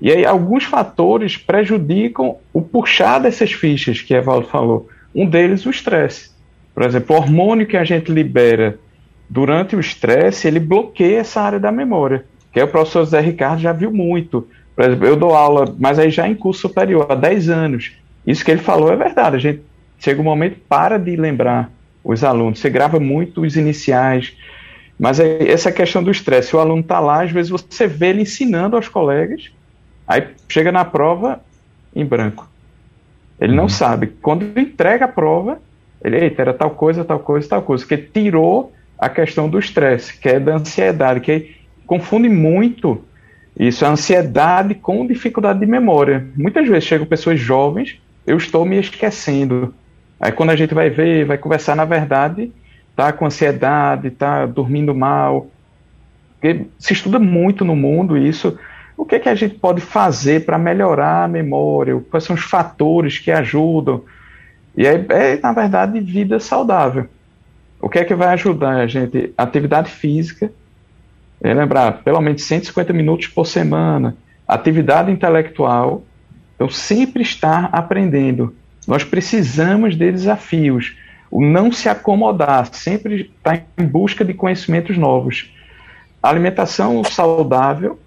E 0.00 0.10
aí, 0.10 0.26
alguns 0.26 0.64
fatores 0.64 1.36
prejudicam 1.36 2.36
o 2.52 2.60
puxar 2.60 3.20
dessas 3.20 3.52
fichas 3.52 4.00
que 4.00 4.14
Evaldo 4.14 4.48
falou. 4.48 4.88
Um 5.14 5.26
deles, 5.26 5.64
o 5.64 5.70
estresse. 5.70 6.30
Por 6.74 6.82
exemplo, 6.82 7.14
o 7.14 7.18
hormônio 7.18 7.66
que 7.66 7.76
a 7.76 7.84
gente 7.84 8.10
libera 8.10 8.78
durante 9.28 9.76
o 9.76 9.80
estresse, 9.80 10.48
ele 10.48 10.60
bloqueia 10.60 11.20
essa 11.20 11.40
área 11.40 11.60
da 11.60 11.70
memória. 11.70 12.24
Que 12.52 12.60
é 12.60 12.64
o 12.64 12.68
professor 12.68 13.04
Zé 13.04 13.20
Ricardo 13.20 13.60
já 13.60 13.72
viu 13.72 13.92
muito. 13.92 14.46
Por 14.74 14.84
exemplo, 14.84 15.06
eu 15.06 15.16
dou 15.16 15.34
aula, 15.34 15.74
mas 15.78 15.98
aí 15.98 16.10
já 16.10 16.28
em 16.28 16.34
curso 16.34 16.62
superior, 16.62 17.06
há 17.10 17.14
10 17.14 17.48
anos. 17.48 17.92
Isso 18.26 18.44
que 18.44 18.50
ele 18.50 18.60
falou 18.60 18.92
é 18.92 18.96
verdade. 18.96 19.36
A 19.36 19.38
gente 19.38 19.62
chega 19.98 20.20
um 20.20 20.24
momento 20.24 20.58
para 20.68 20.98
de 20.98 21.14
lembrar 21.16 21.70
os 22.02 22.24
alunos. 22.24 22.58
Você 22.58 22.70
grava 22.70 22.98
muito 22.98 23.42
os 23.42 23.56
iniciais. 23.56 24.36
Mas 24.98 25.20
é 25.20 25.50
essa 25.50 25.72
questão 25.72 26.02
do 26.02 26.10
estresse. 26.10 26.54
O 26.54 26.60
aluno 26.60 26.80
está 26.80 27.00
lá, 27.00 27.22
às 27.22 27.30
vezes 27.30 27.50
você 27.50 27.86
vê 27.86 28.08
ele 28.08 28.22
ensinando 28.22 28.76
aos 28.76 28.88
colegas, 28.88 29.50
aí 30.06 30.28
chega 30.48 30.70
na 30.70 30.84
prova 30.84 31.40
em 31.94 32.04
branco. 32.04 32.48
Ele 33.40 33.54
não 33.54 33.64
uhum. 33.64 33.68
sabe. 33.68 34.06
Quando 34.22 34.58
entrega 34.58 35.06
a 35.06 35.08
prova, 35.08 35.60
ele, 36.04 36.16
eita, 36.16 36.42
era 36.42 36.54
tal 36.54 36.70
coisa, 36.70 37.04
tal 37.04 37.18
coisa, 37.18 37.48
tal 37.48 37.62
coisa. 37.62 37.84
Que 37.84 37.96
tirou 37.96 38.72
a 38.98 39.08
questão 39.08 39.48
do 39.48 39.58
estresse, 39.58 40.16
que 40.16 40.28
é 40.28 40.38
da 40.38 40.54
ansiedade, 40.54 41.20
que 41.20 41.56
confunde 41.86 42.28
muito 42.28 43.02
isso 43.58 43.84
é 43.84 43.88
ansiedade 43.88 44.74
com 44.74 45.06
dificuldade 45.06 45.60
de 45.60 45.66
memória. 45.66 46.26
Muitas 46.36 46.66
vezes 46.66 46.84
chegam 46.84 47.06
pessoas 47.06 47.38
jovens, 47.38 48.00
eu 48.26 48.36
estou 48.36 48.64
me 48.64 48.78
esquecendo. 48.78 49.74
Aí 50.18 50.32
quando 50.32 50.50
a 50.50 50.56
gente 50.56 50.74
vai 50.74 50.88
ver, 50.88 51.24
vai 51.24 51.36
conversar, 51.36 51.76
na 51.76 51.84
verdade, 51.84 52.50
tá 52.96 53.12
com 53.12 53.26
ansiedade, 53.26 54.10
tá 54.10 54.46
dormindo 54.46 54.94
mal. 54.94 55.48
Porque 56.40 56.66
se 56.78 56.92
estuda 56.92 57.18
muito 57.18 57.64
no 57.64 57.76
mundo 57.76 58.16
isso. 58.16 58.58
O 58.96 59.04
que, 59.04 59.16
é 59.16 59.18
que 59.18 59.28
a 59.28 59.34
gente 59.34 59.54
pode 59.56 59.80
fazer 59.80 60.44
para 60.44 60.58
melhorar 60.58 61.24
a 61.24 61.28
memória? 61.28 62.00
Quais 62.10 62.24
são 62.24 62.34
os 62.34 62.42
fatores 62.42 63.18
que 63.18 63.30
ajudam? 63.30 64.04
E 64.76 64.86
aí, 64.86 65.04
é, 65.08 65.38
na 65.38 65.52
verdade, 65.52 66.00
vida 66.00 66.40
saudável. 66.40 67.06
O 67.80 67.88
que 67.88 67.98
é 67.98 68.04
que 68.04 68.14
vai 68.14 68.28
ajudar 68.28 68.76
a 68.76 68.86
gente? 68.86 69.32
Atividade 69.36 69.90
física, 69.90 70.52
é 71.42 71.52
lembrar, 71.52 72.02
pelo 72.04 72.20
menos 72.20 72.44
150 72.44 72.92
minutos 72.92 73.26
por 73.26 73.46
semana, 73.46 74.16
atividade 74.46 75.10
intelectual. 75.10 76.04
Então, 76.54 76.68
sempre 76.68 77.22
estar 77.22 77.68
aprendendo. 77.72 78.54
Nós 78.86 79.02
precisamos 79.02 79.96
de 79.96 80.12
desafios. 80.12 80.96
O 81.30 81.44
não 81.44 81.72
se 81.72 81.88
acomodar, 81.88 82.68
sempre 82.72 83.32
estar 83.36 83.64
em 83.76 83.84
busca 83.84 84.24
de 84.24 84.32
conhecimentos 84.32 84.96
novos. 84.96 85.50
A 86.22 86.28
alimentação 86.28 87.02
saudável, 87.02 87.98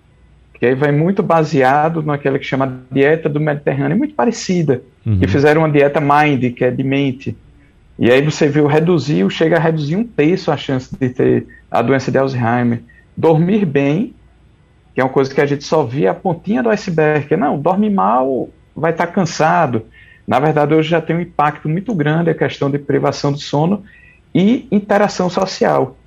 que 0.54 0.66
aí 0.66 0.76
vai 0.76 0.94
muito 0.94 1.22
baseado 1.22 2.02
naquela 2.02 2.40
que 2.40 2.46
chama 2.46 2.82
dieta 2.90 3.28
do 3.28 3.40
Mediterrâneo, 3.40 3.98
muito 3.98 4.16
parecida. 4.16 4.82
Uhum. 5.06 5.20
Que 5.20 5.28
fizeram 5.28 5.62
uma 5.62 5.70
dieta 5.70 6.00
mind, 6.00 6.54
que 6.54 6.64
é 6.64 6.72
de 6.72 6.84
mente. 6.84 7.36
E 8.00 8.10
aí 8.10 8.22
você 8.22 8.48
viu 8.48 8.68
reduzir, 8.68 9.30
chega 9.30 9.58
a 9.58 9.60
reduzir 9.60 9.98
um 9.98 10.06
terço 10.06 10.52
a 10.52 10.58
chance 10.58 10.96
de 10.98 11.10
ter 11.10 11.48
a 11.70 11.82
doença 11.82 12.10
de 12.12 12.18
Alzheimer 12.18 12.82
dormir 13.18 13.66
bem 13.66 14.16
que 14.96 15.02
é 15.02 15.04
uma 15.04 15.10
coisa 15.10 15.32
que 15.32 15.42
a 15.42 15.46
gente 15.46 15.66
só 15.66 15.84
via 15.84 16.12
a 16.12 16.14
pontinha 16.14 16.64
do 16.64 16.70
iceberg. 16.70 17.36
Não, 17.36 17.60
dorme 17.60 17.90
mal, 17.90 18.48
vai 18.74 18.92
estar 18.92 19.08
tá 19.08 19.12
cansado. 19.12 19.86
Na 20.26 20.40
verdade, 20.40 20.74
hoje 20.74 20.90
já 20.90 21.02
tem 21.02 21.18
um 21.18 21.20
impacto 21.20 21.68
muito 21.68 21.94
grande 21.94 22.30
a 22.30 22.34
questão 22.34 22.72
de 22.72 22.80
privação 22.80 23.34
do 23.34 23.38
sono 23.38 23.84
e 24.34 24.66
interação 24.72 25.30
social, 25.30 25.98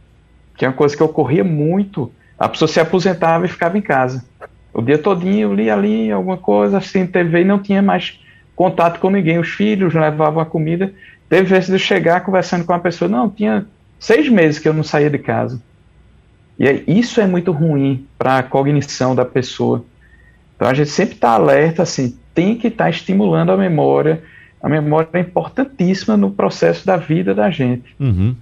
que 0.56 0.64
é 0.64 0.68
uma 0.68 0.74
coisa 0.74 0.96
que 0.96 1.02
ocorria 1.02 1.44
muito. 1.44 2.10
A 2.38 2.48
pessoa 2.48 2.66
se 2.66 2.80
aposentava 2.80 3.44
e 3.44 3.48
ficava 3.48 3.76
em 3.76 3.82
casa. 3.82 4.24
O 4.72 4.80
dia 4.80 4.96
todinho 4.96 5.52
lia 5.52 5.74
ali 5.74 6.10
alguma 6.10 6.38
coisa, 6.38 6.78
assim, 6.78 7.06
TV 7.06 7.42
e 7.42 7.44
não 7.44 7.58
tinha 7.58 7.82
mais 7.82 8.18
contato 8.56 9.00
com 9.00 9.10
ninguém. 9.10 9.38
Os 9.38 9.48
filhos 9.48 9.92
levavam 9.92 10.40
a 10.40 10.46
comida. 10.46 10.94
Teve 11.28 11.42
vezes 11.42 11.68
de 11.68 11.78
chegar 11.78 12.22
conversando 12.22 12.64
com 12.64 12.72
a 12.72 12.78
pessoa, 12.78 13.06
não, 13.06 13.28
tinha 13.28 13.66
seis 14.00 14.30
meses 14.30 14.58
que 14.58 14.66
eu 14.66 14.72
não 14.72 14.82
saía 14.82 15.10
de 15.10 15.18
casa. 15.18 15.60
E 16.58 16.66
aí, 16.66 16.84
isso 16.86 17.20
é 17.20 17.26
muito 17.26 17.52
ruim 17.52 18.06
para 18.18 18.38
a 18.38 18.42
cognição 18.42 19.14
da 19.14 19.24
pessoa. 19.24 19.84
Então 20.56 20.68
a 20.68 20.74
gente 20.74 20.90
sempre 20.90 21.14
está 21.14 21.30
alerta, 21.30 21.82
assim, 21.84 22.16
tem 22.34 22.56
que 22.56 22.66
estar 22.66 22.84
tá 22.84 22.90
estimulando 22.90 23.52
a 23.52 23.56
memória. 23.56 24.22
A 24.60 24.68
memória 24.68 25.08
é 25.12 25.20
importantíssima 25.20 26.16
no 26.16 26.32
processo 26.32 26.84
da 26.84 26.96
vida 26.96 27.32
da 27.32 27.48
gente. 27.48 27.94
Uhum. 28.00 28.34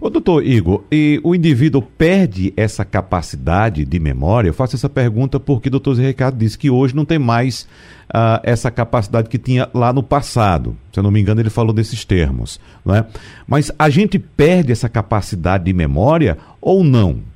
Ô, 0.00 0.10
doutor 0.10 0.44
Igor, 0.44 0.84
e 0.92 1.20
o 1.24 1.34
indivíduo 1.34 1.82
perde 1.82 2.52
essa 2.56 2.84
capacidade 2.84 3.84
de 3.84 3.98
memória? 3.98 4.48
Eu 4.48 4.54
faço 4.54 4.76
essa 4.76 4.88
pergunta 4.88 5.40
porque 5.40 5.68
o 5.68 5.70
doutor 5.70 5.94
Zé 5.94 6.06
Ricardo 6.06 6.36
disse 6.36 6.58
que 6.58 6.70
hoje 6.70 6.94
não 6.94 7.04
tem 7.04 7.18
mais 7.18 7.62
uh, 8.10 8.40
essa 8.42 8.70
capacidade 8.70 9.28
que 9.28 9.38
tinha 9.38 9.68
lá 9.72 9.92
no 9.92 10.02
passado. 10.02 10.76
Se 10.92 10.98
eu 10.98 11.02
não 11.02 11.10
me 11.10 11.20
engano, 11.20 11.40
ele 11.40 11.50
falou 11.50 11.72
desses 11.72 12.04
termos. 12.04 12.60
Não 12.84 12.94
é? 12.94 13.06
Mas 13.46 13.72
a 13.78 13.88
gente 13.88 14.18
perde 14.18 14.72
essa 14.72 14.88
capacidade 14.88 15.64
de 15.64 15.72
memória 15.72 16.36
ou 16.60 16.84
não? 16.84 17.31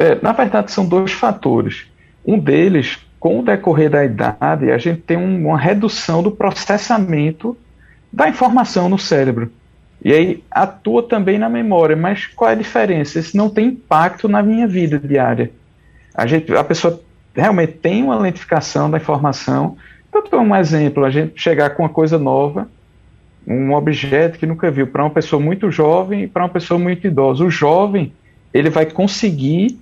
É, 0.00 0.18
na 0.22 0.32
verdade, 0.32 0.72
são 0.72 0.88
dois 0.88 1.12
fatores. 1.12 1.84
Um 2.26 2.38
deles, 2.38 2.98
com 3.20 3.38
o 3.38 3.42
decorrer 3.42 3.90
da 3.90 4.02
idade, 4.02 4.70
a 4.70 4.78
gente 4.78 5.02
tem 5.02 5.18
um, 5.18 5.46
uma 5.48 5.58
redução 5.58 6.22
do 6.22 6.30
processamento 6.30 7.54
da 8.10 8.26
informação 8.26 8.88
no 8.88 8.98
cérebro. 8.98 9.52
E 10.02 10.10
aí 10.10 10.42
atua 10.50 11.02
também 11.02 11.38
na 11.38 11.50
memória, 11.50 11.94
mas 11.94 12.26
qual 12.26 12.48
é 12.48 12.54
a 12.54 12.56
diferença? 12.56 13.18
Isso 13.18 13.36
não 13.36 13.50
tem 13.50 13.66
impacto 13.66 14.26
na 14.26 14.42
minha 14.42 14.66
vida 14.66 14.98
diária. 14.98 15.50
A, 16.14 16.26
gente, 16.26 16.50
a 16.56 16.64
pessoa 16.64 16.98
realmente 17.36 17.74
tem 17.74 18.02
uma 18.02 18.18
lentificação 18.18 18.90
da 18.90 18.96
informação. 18.96 19.76
Então, 20.08 20.42
um 20.42 20.56
exemplo, 20.56 21.04
a 21.04 21.10
gente 21.10 21.38
chegar 21.38 21.76
com 21.76 21.82
uma 21.82 21.90
coisa 21.90 22.18
nova, 22.18 22.70
um 23.46 23.74
objeto 23.74 24.38
que 24.38 24.46
nunca 24.46 24.70
viu, 24.70 24.86
para 24.86 25.04
uma 25.04 25.10
pessoa 25.10 25.38
muito 25.38 25.70
jovem 25.70 26.22
e 26.22 26.26
para 26.26 26.44
uma 26.44 26.48
pessoa 26.48 26.80
muito 26.80 27.06
idosa. 27.06 27.44
O 27.44 27.50
jovem, 27.50 28.14
ele 28.54 28.70
vai 28.70 28.86
conseguir 28.86 29.78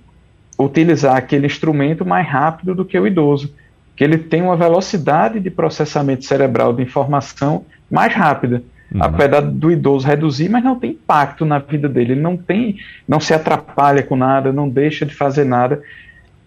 utilizar 0.59 1.15
aquele 1.15 1.45
instrumento 1.45 2.05
mais 2.05 2.27
rápido 2.27 2.75
do 2.75 2.83
que 2.83 2.99
o 2.99 3.07
idoso, 3.07 3.53
que 3.95 4.03
ele 4.03 4.17
tem 4.17 4.41
uma 4.41 4.57
velocidade 4.57 5.39
de 5.39 5.49
processamento 5.49 6.25
cerebral 6.25 6.73
de 6.73 6.83
informação 6.83 7.65
mais 7.89 8.13
rápida. 8.13 8.61
Uhum. 8.93 9.03
Apesar 9.03 9.41
do 9.41 9.71
idoso 9.71 10.07
reduzir, 10.07 10.49
mas 10.49 10.63
não 10.63 10.77
tem 10.77 10.91
impacto 10.91 11.45
na 11.45 11.59
vida 11.59 11.87
dele. 11.87 12.13
Ele 12.13 12.21
não 12.21 12.35
tem, 12.35 12.77
não 13.07 13.19
se 13.19 13.33
atrapalha 13.33 14.01
com 14.01 14.15
nada, 14.15 14.51
não 14.51 14.67
deixa 14.67 15.05
de 15.05 15.13
fazer 15.13 15.45
nada. 15.45 15.81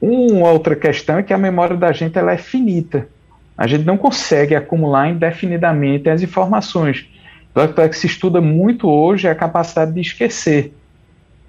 Uma 0.01 0.51
outra 0.51 0.75
questão 0.75 1.19
é 1.19 1.23
que 1.23 1.33
a 1.33 1.39
memória 1.39 1.77
da 1.77 1.93
gente 1.93 2.19
ela 2.19 2.33
é 2.33 2.37
finita. 2.37 3.07
A 3.57 3.67
gente 3.67 3.85
não 3.85 3.97
consegue 3.97 4.55
acumular 4.55 5.09
indefinidamente 5.09 6.09
as 6.09 6.23
informações. 6.23 7.07
Tanto 7.55 7.81
é 7.81 7.89
que 7.89 7.97
se 7.97 8.07
estuda 8.07 8.41
muito 8.41 8.89
hoje 8.89 9.29
a 9.29 9.35
capacidade 9.35 9.93
de 9.93 10.01
esquecer. 10.01 10.73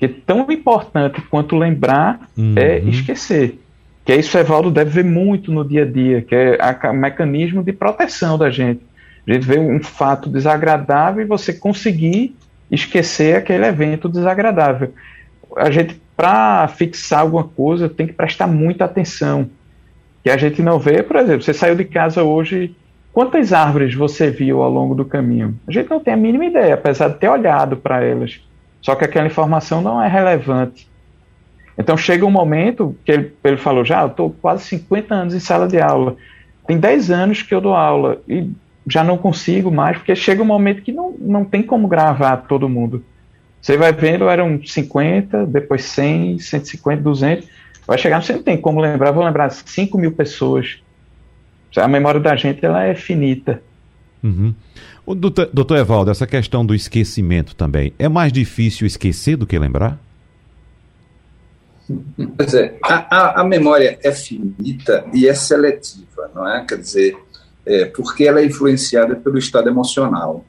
Que 0.04 0.10
tão 0.10 0.52
importante 0.52 1.22
quanto 1.22 1.56
lembrar 1.56 2.28
é 2.38 2.42
uhum. 2.42 2.54
é 2.58 2.80
esquecer. 2.80 3.58
Que 4.04 4.12
é 4.12 4.18
isso, 4.18 4.38
Evaldo 4.38 4.70
deve 4.70 4.90
ver 4.90 5.06
muito 5.06 5.50
no 5.50 5.64
dia 5.64 5.84
a 5.84 5.86
dia, 5.86 6.22
que 6.22 6.36
é 6.36 6.58
o 6.90 6.94
mecanismo 6.94 7.64
de 7.64 7.72
proteção 7.72 8.38
da 8.38 8.50
gente. 8.50 8.82
A 9.26 9.32
gente 9.32 9.48
vê 9.48 9.58
um 9.58 9.82
fato 9.82 10.30
desagradável 10.30 11.24
e 11.24 11.26
você 11.26 11.54
conseguir 11.54 12.36
esquecer 12.70 13.38
aquele 13.38 13.66
evento 13.66 14.10
desagradável. 14.10 14.94
A 15.56 15.72
gente, 15.72 16.02
para 16.18 16.68
fixar 16.68 17.22
alguma 17.22 17.46
coisa, 17.46 17.88
tem 17.88 18.06
que 18.06 18.12
prestar 18.12 18.48
muita 18.48 18.84
atenção. 18.84 19.50
Que 20.22 20.30
a 20.30 20.36
gente 20.36 20.62
não 20.62 20.80
vê, 20.80 21.02
por 21.02 21.16
exemplo, 21.16 21.44
você 21.44 21.54
saiu 21.54 21.76
de 21.76 21.86
casa 21.86 22.24
hoje, 22.24 22.76
quantas 23.14 23.54
árvores 23.54 23.96
você 23.96 24.30
viu 24.30 24.62
ao 24.62 24.70
longo 24.70 24.96
do 24.96 25.06
caminho? 25.06 25.58
A 25.66 25.72
gente 25.72 25.90
não 25.90 26.02
tem 26.02 26.14
a 26.14 26.18
mínima 26.18 26.44
ideia, 26.44 26.74
apesar 26.74 27.08
de 27.08 27.20
ter 27.20 27.30
olhado 27.30 27.78
para 27.78 28.04
elas. 28.04 28.42
Só 28.84 28.94
que 28.94 29.06
aquela 29.06 29.26
informação 29.26 29.82
não 29.82 30.00
é 30.00 30.08
relevante. 30.08 30.88
Então 31.78 31.98
chega 31.98 32.26
um 32.26 32.30
momento 32.30 32.96
que 33.04 33.12
ele, 33.12 33.34
ele 33.44 33.58
falou, 33.58 33.84
já, 33.84 34.02
eu 34.02 34.08
estou 34.08 34.30
quase 34.30 34.66
50 34.66 35.16
anos 35.16 35.34
em 35.34 35.40
sala 35.40 35.68
de 35.68 35.82
aula. 35.82 36.16
Tem 36.68 36.78
10 36.78 37.10
anos 37.10 37.42
que 37.42 37.56
eu 37.56 37.62
dou 37.62 37.74
aula. 37.74 38.22
E 38.28 38.52
já 38.86 39.04
não 39.04 39.18
consigo 39.18 39.72
mais, 39.72 39.98
porque 39.98 40.14
chega 40.16 40.44
um 40.44 40.46
momento 40.46 40.82
que 40.82 40.92
não, 40.92 41.16
não 41.18 41.46
tem 41.46 41.64
como 41.64 41.88
gravar 41.88 42.38
todo 42.38 42.70
mundo. 42.70 43.04
Você 43.62 43.78
vai 43.78 43.94
vendo, 43.94 44.28
eram 44.28 44.62
50, 44.64 45.46
depois 45.46 45.86
100, 45.86 46.40
150, 46.40 47.02
200. 47.02 47.48
Vai 47.88 47.98
chegar, 47.98 48.22
você 48.22 48.34
não 48.34 48.44
tem 48.44 48.58
como 48.58 48.82
lembrar, 48.82 49.12
vou 49.12 49.24
lembrar 49.24 49.50
5 49.50 49.98
mil 49.98 50.12
pessoas. 50.12 50.82
A 51.78 51.88
memória 51.88 52.20
da 52.20 52.36
gente 52.36 52.64
ela 52.64 52.84
é 52.84 52.94
finita. 52.94 53.62
Uhum. 54.22 54.54
O 55.06 55.14
doutor, 55.14 55.50
doutor 55.54 55.78
Evaldo, 55.78 56.12
essa 56.12 56.26
questão 56.26 56.66
do 56.66 56.74
esquecimento 56.74 57.56
também, 57.56 57.94
é 58.00 58.08
mais 58.08 58.32
difícil 58.32 58.88
esquecer 58.88 59.36
do 59.36 59.46
que 59.46 59.60
lembrar? 59.60 60.00
Pois 62.38 62.54
é, 62.54 62.78
a, 62.82 63.18
a, 63.18 63.42
a 63.42 63.44
memória 63.44 64.00
é 64.02 64.12
finita 64.14 65.06
e 65.14 65.28
é 65.28 65.34
seletiva, 65.34 66.32
não 66.34 66.48
é? 66.48 66.66
Quer 66.66 66.78
dizer, 66.78 67.18
é, 67.66 67.86
porque 67.86 68.26
ela 68.26 68.40
é 68.40 68.46
influenciada 68.46 69.16
pelo 69.16 69.38
estado 69.38 69.68
emocional. 69.68 70.46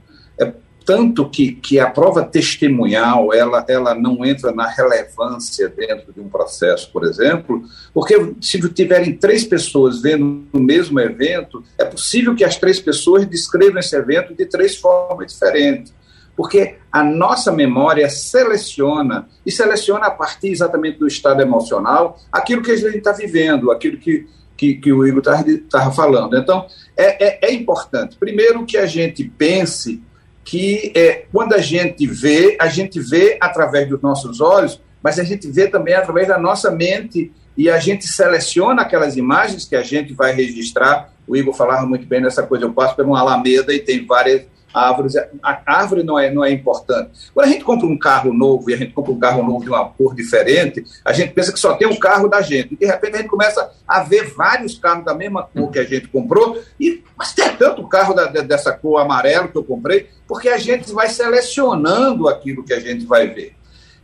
Tanto 0.84 1.30
que, 1.30 1.52
que 1.52 1.80
a 1.80 1.88
prova 1.88 2.22
testemunhal 2.22 3.32
ela, 3.32 3.64
ela 3.68 3.94
não 3.94 4.24
entra 4.24 4.52
na 4.52 4.68
relevância 4.68 5.68
dentro 5.68 6.12
de 6.12 6.20
um 6.20 6.28
processo, 6.28 6.90
por 6.92 7.04
exemplo, 7.04 7.62
porque 7.92 8.34
se 8.40 8.60
tiverem 8.70 9.16
três 9.16 9.44
pessoas 9.44 10.02
vendo 10.02 10.44
o 10.52 10.60
mesmo 10.60 11.00
evento, 11.00 11.64
é 11.78 11.84
possível 11.84 12.34
que 12.34 12.44
as 12.44 12.56
três 12.56 12.78
pessoas 12.78 13.26
descrevam 13.26 13.78
esse 13.78 13.96
evento 13.96 14.34
de 14.34 14.44
três 14.44 14.76
formas 14.76 15.32
diferentes 15.32 15.92
porque 16.36 16.76
a 16.90 17.02
nossa 17.02 17.52
memória 17.52 18.08
seleciona, 18.08 19.28
e 19.46 19.52
seleciona 19.52 20.06
a 20.06 20.10
partir 20.10 20.48
exatamente 20.48 20.98
do 20.98 21.06
estado 21.06 21.40
emocional, 21.40 22.18
aquilo 22.32 22.62
que 22.62 22.72
a 22.72 22.76
gente 22.76 22.98
está 22.98 23.12
vivendo, 23.12 23.70
aquilo 23.70 23.98
que, 23.98 24.26
que, 24.56 24.74
que 24.74 24.92
o 24.92 25.06
Igor 25.06 25.22
estava 25.46 25.92
falando. 25.92 26.36
Então, 26.36 26.66
é, 26.96 27.24
é, 27.24 27.50
é, 27.50 27.54
importante, 27.54 28.16
primeiro, 28.16 28.66
que 28.66 28.76
a 28.76 28.86
gente 28.86 29.24
pense 29.24 30.02
que 30.44 30.92
é, 30.94 31.24
quando 31.32 31.54
a 31.54 31.58
gente 31.58 32.06
vê, 32.06 32.56
a 32.60 32.68
gente 32.68 33.00
vê 33.00 33.38
através 33.40 33.88
dos 33.88 34.00
nossos 34.02 34.40
olhos, 34.40 34.80
mas 35.02 35.18
a 35.18 35.24
gente 35.24 35.50
vê 35.50 35.68
também 35.68 35.94
através 35.94 36.28
da 36.28 36.38
nossa 36.38 36.70
mente 36.70 37.32
e 37.56 37.70
a 37.70 37.78
gente 37.78 38.06
seleciona 38.06 38.82
aquelas 38.82 39.16
imagens 39.16 39.64
que 39.64 39.76
a 39.76 39.82
gente 39.82 40.12
vai 40.12 40.32
registrar. 40.32 41.12
O 41.26 41.36
Igor 41.36 41.54
falava 41.54 41.86
muito 41.86 42.06
bem 42.06 42.20
nessa 42.20 42.42
coisa. 42.42 42.64
Eu 42.64 42.72
passo 42.72 42.94
por 42.94 43.04
uma 43.06 43.20
alameda 43.20 43.72
e 43.72 43.78
tem 43.78 44.04
várias 44.04 44.42
árvores. 44.74 45.14
A 45.42 45.62
árvore 45.64 46.02
não 46.02 46.18
é, 46.18 46.30
não 46.30 46.44
é 46.44 46.50
importante. 46.50 47.30
Quando 47.32 47.46
a 47.46 47.50
gente 47.50 47.64
compra 47.64 47.86
um 47.86 47.96
carro 47.96 48.32
novo 48.32 48.68
e 48.68 48.74
a 48.74 48.76
gente 48.76 48.92
compra 48.92 49.12
um 49.12 49.18
carro 49.18 49.42
novo 49.42 49.62
de 49.62 49.70
uma 49.70 49.88
cor 49.88 50.14
diferente, 50.14 50.84
a 51.04 51.12
gente 51.12 51.32
pensa 51.32 51.52
que 51.52 51.58
só 51.58 51.74
tem 51.74 51.86
um 51.86 51.96
carro 51.96 52.28
da 52.28 52.42
gente. 52.42 52.74
E 52.74 52.76
de 52.76 52.86
repente 52.86 53.14
a 53.14 53.18
gente 53.18 53.30
começa 53.30 53.70
a 53.86 54.02
ver 54.02 54.34
vários 54.34 54.76
carros 54.76 55.04
da 55.04 55.14
mesma 55.14 55.44
cor 55.44 55.70
que 55.70 55.78
a 55.78 55.84
gente 55.84 56.08
comprou, 56.08 56.60
e, 56.80 57.02
mas 57.16 57.32
tem 57.32 57.48
tanto 57.56 57.86
carro 57.86 58.14
da, 58.14 58.26
dessa 58.26 58.72
cor 58.72 59.00
amarelo 59.00 59.48
que 59.48 59.56
eu 59.56 59.64
comprei, 59.64 60.08
porque 60.26 60.48
a 60.48 60.58
gente 60.58 60.92
vai 60.92 61.08
selecionando 61.08 62.28
aquilo 62.28 62.64
que 62.64 62.72
a 62.72 62.80
gente 62.80 63.04
vai 63.06 63.28
ver. 63.28 63.54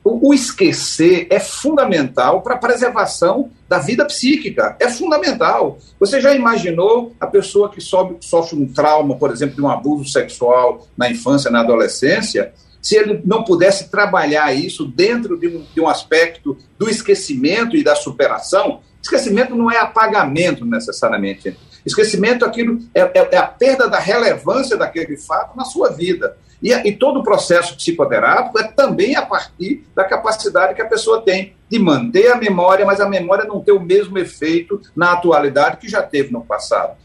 O, 0.03 0.33
esquecer 0.33 1.27
é 1.29 1.39
fundamental 1.39 2.41
para 2.41 2.55
a 2.55 2.59
preservação 2.59 3.51
da 3.69 3.79
vida 3.79 4.05
psíquica. 4.07 4.75
É 4.81 4.89
fundamental. 4.89 5.79
Você 5.99 6.21
já 6.21 6.35
imaginou 6.35 7.15
a 7.21 7.27
pessoa 7.27 7.69
que 7.69 7.81
sobe, 7.81 8.17
sofre 8.21 8.59
um 8.59 8.67
trauma, 8.67 9.17
por 9.17 9.31
exemplo, 9.31 9.57
de 9.57 9.63
um 9.63 9.69
abuso 9.69 10.11
sexual 10.11 10.87
na 10.97 11.11
infância, 11.11 11.51
na 11.51 11.61
adolescência? 11.61 12.55
Se 12.81 12.97
ele 12.97 13.21
não 13.27 13.45
pudesse 13.45 13.91
trabalhar 13.91 14.55
isso 14.55 14.87
dentro 14.87 15.39
de 15.39 15.49
um, 15.49 15.67
de 15.75 15.81
um 15.81 15.89
aspecto 15.89 16.57
do 16.79 16.89
esquecimento 16.89 17.77
e 17.77 17.85
da 17.85 17.95
superação, 17.95 18.81
esquecimento 19.03 19.55
não 19.55 19.71
é 19.71 19.79
apagamento 19.79 20.65
necessariamente. 20.65 21.55
Esquecimento 21.85 22.45
aquilo 22.45 22.79
é, 22.95 23.01
é, 23.01 23.29
é 23.33 23.37
a 23.37 23.47
perda 23.47 23.89
da 23.89 23.99
relevância 23.99 24.77
daquele 24.77 25.17
fato 25.19 25.57
na 25.57 25.65
sua 25.65 25.91
vida. 25.91 26.37
E, 26.63 26.73
e 26.73 26.93
todo 26.93 27.21
o 27.21 27.23
processo 27.23 27.75
psicoterápico 27.77 28.59
é 28.59 28.65
também 28.65 29.17
a 29.17 29.23
partir 29.23 29.85
da 29.95 30.05
capacidade 30.05 30.75
que 30.75 30.83
a 30.83 30.89
pessoa 30.89 31.23
tem 31.23 31.55
de 31.69 31.79
manter 31.79 32.31
a 32.31 32.37
memória, 32.37 32.85
mas 32.85 33.01
a 33.01 33.09
memória 33.09 33.45
não 33.45 33.61
ter 33.61 33.73
o 33.73 33.81
mesmo 33.81 34.19
efeito 34.19 34.81
na 34.95 35.13
atualidade 35.13 35.79
que 35.79 35.89
já 35.89 36.03
teve 36.03 36.33
no 36.33 36.45
passado. 36.45 36.97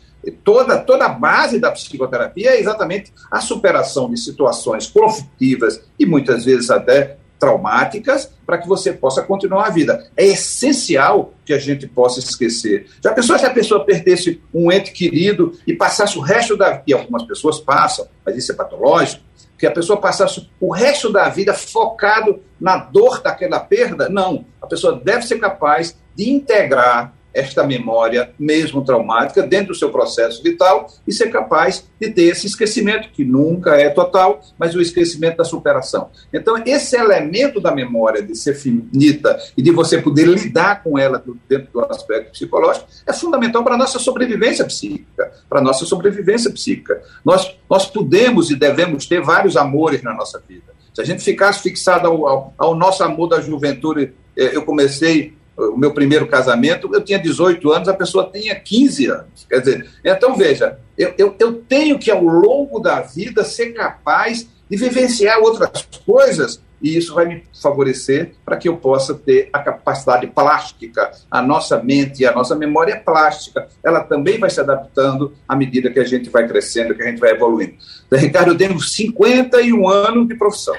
Toda, 0.43 0.79
toda 0.79 1.05
a 1.05 1.09
base 1.09 1.59
da 1.59 1.71
psicoterapia 1.71 2.51
é 2.51 2.59
exatamente 2.59 3.13
a 3.29 3.39
superação 3.39 4.09
de 4.09 4.17
situações 4.17 4.87
conflitivas 4.87 5.81
e 5.99 6.05
muitas 6.05 6.43
vezes 6.45 6.71
até 6.71 7.17
traumáticas 7.39 8.31
para 8.45 8.57
que 8.57 8.67
você 8.67 8.91
possa 8.91 9.21
continuar 9.21 9.67
a 9.67 9.69
vida. 9.69 10.09
É 10.15 10.25
essencial 10.25 11.33
que 11.45 11.53
a 11.53 11.59
gente 11.59 11.85
possa 11.85 12.19
esquecer. 12.19 12.87
Já 13.03 13.13
pensou 13.13 13.37
se 13.37 13.45
a 13.45 13.53
pessoa 13.53 13.85
perdesse 13.85 14.41
um 14.53 14.71
ente 14.71 14.91
querido 14.91 15.53
e 15.67 15.73
passasse 15.73 16.17
o 16.17 16.21
resto 16.21 16.57
da 16.57 16.71
vida, 16.71 16.83
e 16.87 16.93
algumas 16.93 17.23
pessoas 17.23 17.59
passam, 17.59 18.07
mas 18.25 18.35
isso 18.35 18.51
é 18.51 18.55
patológico, 18.55 19.23
que 19.57 19.65
a 19.65 19.71
pessoa 19.71 19.99
passasse 19.99 20.49
o 20.59 20.71
resto 20.73 21.11
da 21.11 21.29
vida 21.29 21.53
focado 21.53 22.41
na 22.59 22.77
dor 22.77 23.21
daquela 23.21 23.59
perda? 23.59 24.09
Não. 24.09 24.45
A 24.61 24.67
pessoa 24.67 24.99
deve 25.03 25.25
ser 25.25 25.39
capaz 25.39 25.97
de 26.15 26.29
integrar 26.29 27.13
esta 27.35 27.63
memória, 27.63 28.31
mesmo 28.39 28.83
traumática, 28.83 29.43
dentro 29.43 29.73
do 29.73 29.75
seu 29.75 29.91
processo 29.91 30.41
vital 30.41 30.87
e 31.05 31.13
ser 31.13 31.29
capaz 31.29 31.85
de 31.99 32.09
ter 32.09 32.23
esse 32.23 32.47
esquecimento, 32.47 33.09
que 33.09 33.25
nunca 33.25 33.75
é 33.75 33.89
total, 33.89 34.39
mas 34.57 34.73
o 34.73 34.81
esquecimento 34.81 35.37
da 35.37 35.43
superação. 35.43 36.09
Então, 36.33 36.55
esse 36.65 36.95
elemento 36.95 37.59
da 37.59 37.75
memória 37.75 38.23
de 38.23 38.35
ser 38.35 38.55
finita 38.55 39.37
e 39.57 39.61
de 39.61 39.69
você 39.69 40.01
poder 40.01 40.25
lidar 40.25 40.81
com 40.81 40.97
ela 40.97 41.21
dentro 41.49 41.73
do 41.73 41.81
aspecto 41.81 42.31
psicológico 42.31 42.87
é 43.05 43.11
fundamental 43.11 43.63
para 43.63 43.75
a 43.75 43.77
nossa 43.77 43.99
sobrevivência 43.99 44.63
psíquica, 44.63 45.31
para 45.49 45.59
a 45.59 45.63
nossa 45.63 45.85
sobrevivência 45.85 46.49
psíquica. 46.49 47.01
Nós, 47.23 47.53
nós 47.69 47.85
podemos 47.85 48.49
e 48.49 48.55
devemos 48.55 49.05
ter 49.05 49.21
vários 49.21 49.57
amores 49.57 50.01
na 50.01 50.13
nossa 50.13 50.41
vida. 50.47 50.73
Se 50.93 51.01
a 51.01 51.03
gente 51.03 51.21
ficasse 51.21 51.61
fixado 51.61 52.07
ao, 52.07 52.25
ao, 52.25 52.53
ao 52.57 52.75
nosso 52.75 53.03
amor 53.03 53.27
da 53.27 53.41
juventude, 53.41 54.13
eh, 54.37 54.55
eu 54.55 54.63
comecei 54.63 55.33
o 55.57 55.77
meu 55.77 55.93
primeiro 55.93 56.27
casamento, 56.27 56.89
eu 56.93 57.01
tinha 57.01 57.19
18 57.19 57.71
anos, 57.71 57.87
a 57.87 57.93
pessoa 57.93 58.29
tinha 58.31 58.55
15 58.55 59.07
anos. 59.07 59.45
Quer 59.49 59.59
dizer, 59.59 59.89
então 60.03 60.35
veja, 60.35 60.77
eu, 60.97 61.13
eu, 61.17 61.35
eu 61.39 61.53
tenho 61.53 61.97
que, 61.97 62.11
ao 62.11 62.23
longo 62.23 62.79
da 62.79 63.01
vida, 63.01 63.43
ser 63.43 63.73
capaz 63.73 64.47
de 64.69 64.77
vivenciar 64.77 65.39
outras 65.39 65.87
coisas, 66.05 66.61
e 66.81 66.97
isso 66.97 67.13
vai 67.15 67.25
me 67.25 67.43
favorecer 67.61 68.33
para 68.43 68.57
que 68.57 68.67
eu 68.67 68.77
possa 68.77 69.13
ter 69.13 69.49
a 69.51 69.59
capacidade 69.59 70.27
plástica. 70.27 71.11
A 71.31 71.41
nossa 71.41 71.81
mente 71.81 72.21
e 72.21 72.25
a 72.25 72.33
nossa 72.33 72.55
memória 72.55 72.93
é 72.93 72.97
plástica. 72.97 73.67
Ela 73.83 74.03
também 74.03 74.37
vai 74.37 74.49
se 74.49 74.59
adaptando 74.59 75.33
à 75.47 75.55
medida 75.55 75.89
que 75.89 75.99
a 75.99 76.03
gente 76.03 76.29
vai 76.29 76.47
crescendo, 76.47 76.93
que 76.93 77.01
a 77.01 77.07
gente 77.07 77.19
vai 77.19 77.31
evoluindo. 77.31 77.75
Então, 78.05 78.19
Ricardo, 78.19 78.51
eu 78.51 78.57
tenho 78.57 78.79
51 78.79 79.87
anos 79.87 80.27
de 80.27 80.35
profissão. 80.35 80.75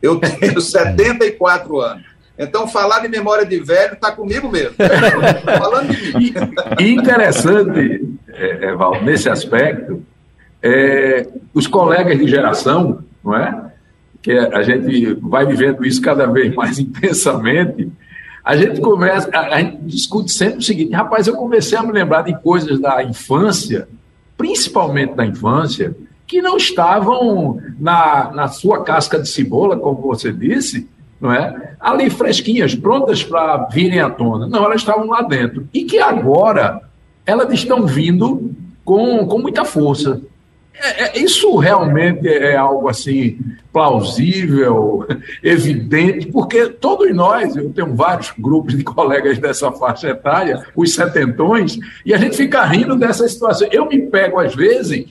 Eu 0.00 0.18
tenho 0.18 0.60
74 0.62 1.80
anos. 1.80 2.11
Então, 2.42 2.66
falar 2.66 3.00
de 3.00 3.08
memória 3.08 3.46
de 3.46 3.58
velho 3.60 3.94
está 3.94 4.10
comigo 4.12 4.50
mesmo. 4.50 4.74
Falando 5.58 5.94
de 5.94 6.16
mim. 6.16 6.34
Interessante, 6.80 8.08
é, 8.28 8.70
Evaldo, 8.70 9.04
nesse 9.04 9.28
aspecto, 9.28 10.02
é, 10.62 11.26
os 11.54 11.66
colegas 11.66 12.18
de 12.18 12.26
geração, 12.26 13.04
não 13.24 13.36
é? 13.36 13.72
Que 14.20 14.32
a 14.32 14.62
gente 14.62 15.14
vai 15.14 15.44
vivendo 15.44 15.84
isso 15.84 16.00
cada 16.00 16.26
vez 16.26 16.54
mais 16.54 16.78
intensamente. 16.80 17.90
A 18.44 18.56
gente 18.56 18.80
começa, 18.80 19.28
a, 19.32 19.54
a 19.54 19.60
gente 19.60 19.78
discute 19.82 20.32
sempre 20.32 20.58
o 20.58 20.62
seguinte: 20.62 20.92
rapaz, 20.92 21.26
eu 21.26 21.36
comecei 21.36 21.76
a 21.78 21.82
me 21.82 21.92
lembrar 21.92 22.22
de 22.22 22.36
coisas 22.40 22.80
da 22.80 23.02
infância, 23.02 23.88
principalmente 24.36 25.14
da 25.14 25.24
infância, 25.24 25.94
que 26.26 26.40
não 26.40 26.56
estavam 26.56 27.60
na, 27.78 28.30
na 28.32 28.48
sua 28.48 28.82
casca 28.82 29.18
de 29.18 29.28
cebola, 29.28 29.76
como 29.76 30.00
você 30.00 30.32
disse, 30.32 30.88
não 31.22 31.32
é? 31.32 31.74
Ali 31.78 32.10
fresquinhas, 32.10 32.74
prontas 32.74 33.22
para 33.22 33.68
virem 33.72 34.00
à 34.00 34.10
tona. 34.10 34.48
Não, 34.48 34.64
elas 34.64 34.80
estavam 34.80 35.06
lá 35.06 35.22
dentro. 35.22 35.68
E 35.72 35.84
que 35.84 36.00
agora 36.00 36.82
elas 37.24 37.52
estão 37.52 37.86
vindo 37.86 38.50
com, 38.84 39.24
com 39.24 39.38
muita 39.38 39.64
força. 39.64 40.20
É, 40.74 41.04
é, 41.04 41.18
isso 41.18 41.54
realmente 41.56 42.26
é 42.26 42.56
algo 42.56 42.88
assim 42.88 43.38
plausível, 43.72 45.06
evidente, 45.44 46.26
porque 46.26 46.68
todos 46.68 47.14
nós, 47.14 47.54
eu 47.54 47.70
tenho 47.70 47.94
vários 47.94 48.32
grupos 48.36 48.76
de 48.76 48.82
colegas 48.82 49.38
dessa 49.38 49.70
faixa 49.70 50.08
etária, 50.08 50.66
os 50.74 50.92
setentões, 50.94 51.78
e 52.04 52.12
a 52.12 52.16
gente 52.16 52.36
fica 52.36 52.64
rindo 52.64 52.96
dessa 52.96 53.28
situação. 53.28 53.68
Eu 53.70 53.86
me 53.86 54.00
pego 54.02 54.40
às 54.40 54.54
vezes, 54.56 55.06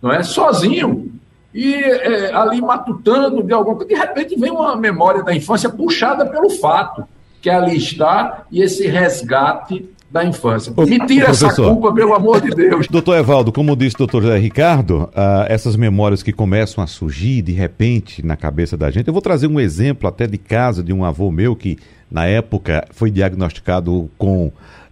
não 0.00 0.12
é, 0.12 0.22
sozinho, 0.22 1.07
e 1.54 1.74
é, 1.74 2.34
ali 2.34 2.60
matutando 2.60 3.42
de 3.42 3.52
alguma 3.52 3.76
coisa, 3.76 3.88
de 3.88 3.98
repente 3.98 4.38
vem 4.38 4.50
uma 4.50 4.76
memória 4.76 5.22
da 5.22 5.34
infância 5.34 5.70
puxada 5.70 6.26
pelo 6.26 6.50
fato 6.50 7.04
que 7.40 7.48
ali 7.48 7.76
está 7.76 8.44
e 8.50 8.62
esse 8.62 8.86
resgate 8.86 9.88
da 10.10 10.24
infância. 10.24 10.72
Me 10.76 11.06
tira 11.06 11.30
essa 11.30 11.54
culpa, 11.54 11.92
pelo 11.92 12.14
amor 12.14 12.40
de 12.40 12.50
Deus. 12.50 12.86
Doutor 12.90 13.16
Evaldo, 13.18 13.52
como 13.52 13.76
disse 13.76 13.94
o 13.96 13.98
doutor 13.98 14.22
José 14.22 14.38
Ricardo, 14.38 15.02
uh, 15.04 15.44
essas 15.48 15.76
memórias 15.76 16.22
que 16.22 16.32
começam 16.32 16.82
a 16.82 16.86
surgir 16.86 17.42
de 17.42 17.52
repente 17.52 18.24
na 18.24 18.36
cabeça 18.36 18.76
da 18.76 18.90
gente, 18.90 19.06
eu 19.06 19.12
vou 19.12 19.20
trazer 19.20 19.46
um 19.46 19.60
exemplo 19.60 20.08
até 20.08 20.26
de 20.26 20.38
casa 20.38 20.82
de 20.82 20.92
um 20.94 21.04
avô 21.04 21.30
meu 21.30 21.54
que, 21.54 21.78
na 22.10 22.26
época, 22.26 22.86
foi 22.90 23.10
diagnosticado 23.10 24.10
com. 24.16 24.46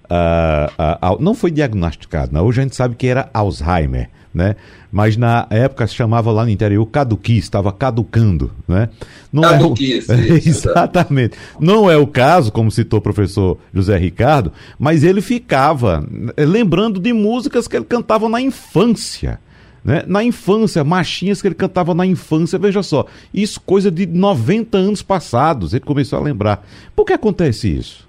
Uh, 0.04 1.16
uh, 1.16 1.18
não 1.18 1.34
foi 1.34 1.50
diagnosticado, 1.50 2.32
não. 2.32 2.46
hoje 2.46 2.60
a 2.60 2.62
gente 2.62 2.76
sabe 2.76 2.94
que 2.94 3.06
era 3.08 3.28
Alzheimer 3.32 4.08
né? 4.36 4.54
Mas 4.96 5.14
na 5.14 5.46
época 5.50 5.86
se 5.86 5.94
chamava 5.94 6.32
lá 6.32 6.42
no 6.42 6.50
interior 6.50 6.86
caduqui, 6.86 7.36
estava 7.36 7.70
caducando, 7.70 8.50
né? 8.66 8.88
Não 9.30 9.42
caduquice, 9.42 10.10
é 10.10 10.14
o... 10.14 10.36
Exatamente. 10.48 11.36
Não 11.60 11.90
é 11.90 11.98
o 11.98 12.06
caso, 12.06 12.50
como 12.50 12.70
citou 12.70 12.98
o 12.98 13.02
professor 13.02 13.58
José 13.74 13.94
Ricardo, 13.98 14.50
mas 14.78 15.04
ele 15.04 15.20
ficava 15.20 16.02
eh, 16.34 16.46
lembrando 16.46 16.98
de 16.98 17.12
músicas 17.12 17.68
que 17.68 17.76
ele 17.76 17.84
cantava 17.84 18.26
na 18.26 18.40
infância. 18.40 19.38
Né? 19.84 20.02
Na 20.06 20.24
infância, 20.24 20.82
machinhas 20.82 21.42
que 21.42 21.48
ele 21.48 21.54
cantava 21.54 21.92
na 21.92 22.06
infância, 22.06 22.58
veja 22.58 22.82
só, 22.82 23.04
isso 23.34 23.60
coisa 23.60 23.90
de 23.90 24.06
90 24.06 24.78
anos 24.78 25.02
passados, 25.02 25.74
ele 25.74 25.84
começou 25.84 26.18
a 26.18 26.22
lembrar. 26.22 26.66
Por 26.96 27.04
que 27.04 27.12
acontece 27.12 27.68
isso? 27.68 28.08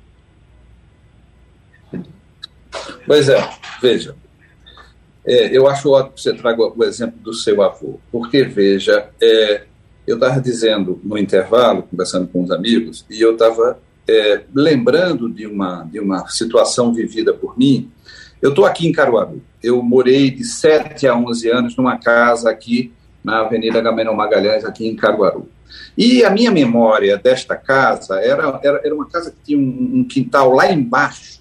Pois 3.06 3.28
é, 3.28 3.46
veja, 3.82 4.16
é, 5.28 5.56
eu 5.56 5.68
acho 5.68 5.92
ótimo 5.92 6.14
que 6.14 6.22
você 6.22 6.34
traga 6.34 6.62
o 6.64 6.84
exemplo 6.84 7.20
do 7.20 7.34
seu 7.34 7.62
avô, 7.62 8.00
porque, 8.12 8.44
veja, 8.44 9.10
é, 9.22 9.64
eu 10.08 10.16
estava 10.16 10.40
dizendo 10.40 11.02
no 11.04 11.18
intervalo, 11.18 11.84
conversando 11.84 12.28
com 12.28 12.44
os 12.44 12.50
amigos, 12.50 13.06
e 13.10 13.22
eu 13.22 13.34
estava 13.34 13.78
é, 14.08 14.42
lembrando 14.56 15.30
de 15.30 15.46
uma, 15.46 15.84
de 15.84 16.00
uma 16.00 16.26
situação 16.30 16.94
vivida 16.94 17.34
por 17.34 17.58
mim. 17.60 17.92
Eu 18.42 18.52
estou 18.52 18.66
aqui 18.66 18.88
em 18.88 18.92
Caruaru. 18.94 19.42
Eu 19.62 19.84
morei 19.84 20.32
de 20.32 20.46
7 20.46 21.06
a 21.08 21.16
11 21.16 21.50
anos 21.50 21.76
numa 21.76 21.98
casa 21.98 22.50
aqui 22.50 22.94
na 23.22 23.42
Avenida 23.42 23.82
Gamenon 23.82 24.14
Magalhães, 24.14 24.64
aqui 24.64 24.88
em 24.88 24.96
Caruaru. 24.96 25.50
E 25.98 26.24
a 26.24 26.30
minha 26.30 26.52
memória 26.52 27.18
desta 27.18 27.58
casa 27.58 28.22
era, 28.22 28.60
era, 28.64 28.82
era 28.84 28.96
uma 28.96 29.10
casa 29.10 29.32
que 29.32 29.38
tinha 29.44 29.58
um, 29.58 30.00
um 30.00 30.04
quintal 30.06 30.54
lá 30.54 30.72
embaixo, 30.72 31.37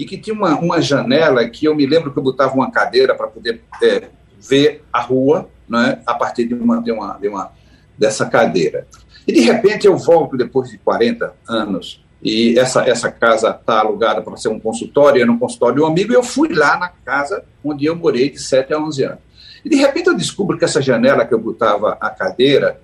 e 0.00 0.06
que 0.06 0.16
tinha 0.16 0.34
uma, 0.34 0.58
uma 0.58 0.80
janela 0.80 1.46
que 1.46 1.66
eu 1.66 1.74
me 1.76 1.84
lembro 1.84 2.10
que 2.10 2.18
eu 2.18 2.22
botava 2.22 2.54
uma 2.54 2.70
cadeira 2.70 3.14
para 3.14 3.26
poder 3.26 3.60
é, 3.82 4.08
ver 4.40 4.82
a 4.90 4.98
rua 4.98 5.46
né, 5.68 6.00
a 6.06 6.14
partir 6.14 6.46
de 6.46 6.54
uma, 6.54 6.80
de, 6.82 6.90
uma, 6.90 7.18
de 7.18 7.28
uma 7.28 7.52
dessa 7.98 8.24
cadeira. 8.24 8.86
E 9.28 9.32
de 9.32 9.40
repente 9.40 9.86
eu 9.86 9.98
volto 9.98 10.38
depois 10.38 10.70
de 10.70 10.78
40 10.78 11.34
anos 11.46 12.02
e 12.22 12.58
essa, 12.58 12.82
essa 12.88 13.12
casa 13.12 13.50
está 13.50 13.80
alugada 13.80 14.22
para 14.22 14.38
ser 14.38 14.48
um 14.48 14.58
consultório, 14.58 15.20
era 15.20 15.30
um 15.30 15.38
consultório 15.38 15.76
de 15.76 15.82
um 15.82 15.86
amigo, 15.86 16.12
e 16.12 16.16
eu 16.16 16.22
fui 16.22 16.48
lá 16.48 16.78
na 16.78 16.88
casa 16.88 17.44
onde 17.62 17.84
eu 17.84 17.94
morei 17.94 18.30
de 18.30 18.38
7 18.38 18.72
a 18.72 18.78
11 18.78 19.04
anos. 19.04 19.18
E 19.62 19.68
de 19.68 19.76
repente 19.76 20.06
eu 20.06 20.16
descubro 20.16 20.56
que 20.56 20.64
essa 20.64 20.80
janela 20.80 21.26
que 21.26 21.34
eu 21.34 21.38
botava 21.38 21.98
a 22.00 22.08
cadeira 22.08 22.80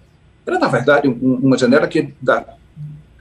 era, 0.46 0.58
na 0.58 0.68
verdade, 0.68 1.08
um, 1.08 1.40
uma 1.42 1.56
janela 1.56 1.88
que 1.88 2.14
da, 2.20 2.44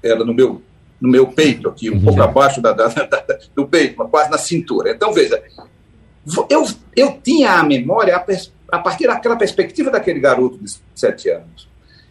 era 0.04 0.26
no 0.26 0.34
meu 0.34 0.62
no 1.00 1.10
meu 1.10 1.28
peito 1.28 1.70
aqui, 1.70 1.90
um 1.90 1.96
uhum. 1.96 2.04
pouco 2.04 2.22
abaixo 2.22 2.62
da, 2.62 2.72
da, 2.72 2.88
da, 2.88 3.26
do 3.54 3.68
peito, 3.68 3.96
mas 3.98 4.10
quase 4.10 4.30
na 4.30 4.38
cintura. 4.38 4.92
Então, 4.92 5.14
veja, 5.14 5.42
eu, 6.50 6.66
eu 6.96 7.20
tinha 7.22 7.52
a 7.52 7.64
memória 7.64 8.16
a, 8.16 8.26
a 8.76 8.80
partir 8.80 9.08
daquela 9.08 9.36
perspectiva 9.36 9.92
daquele 9.92 10.20
garoto 10.20 10.58
de 10.58 10.72
sete 10.96 11.30
anos. 11.30 11.68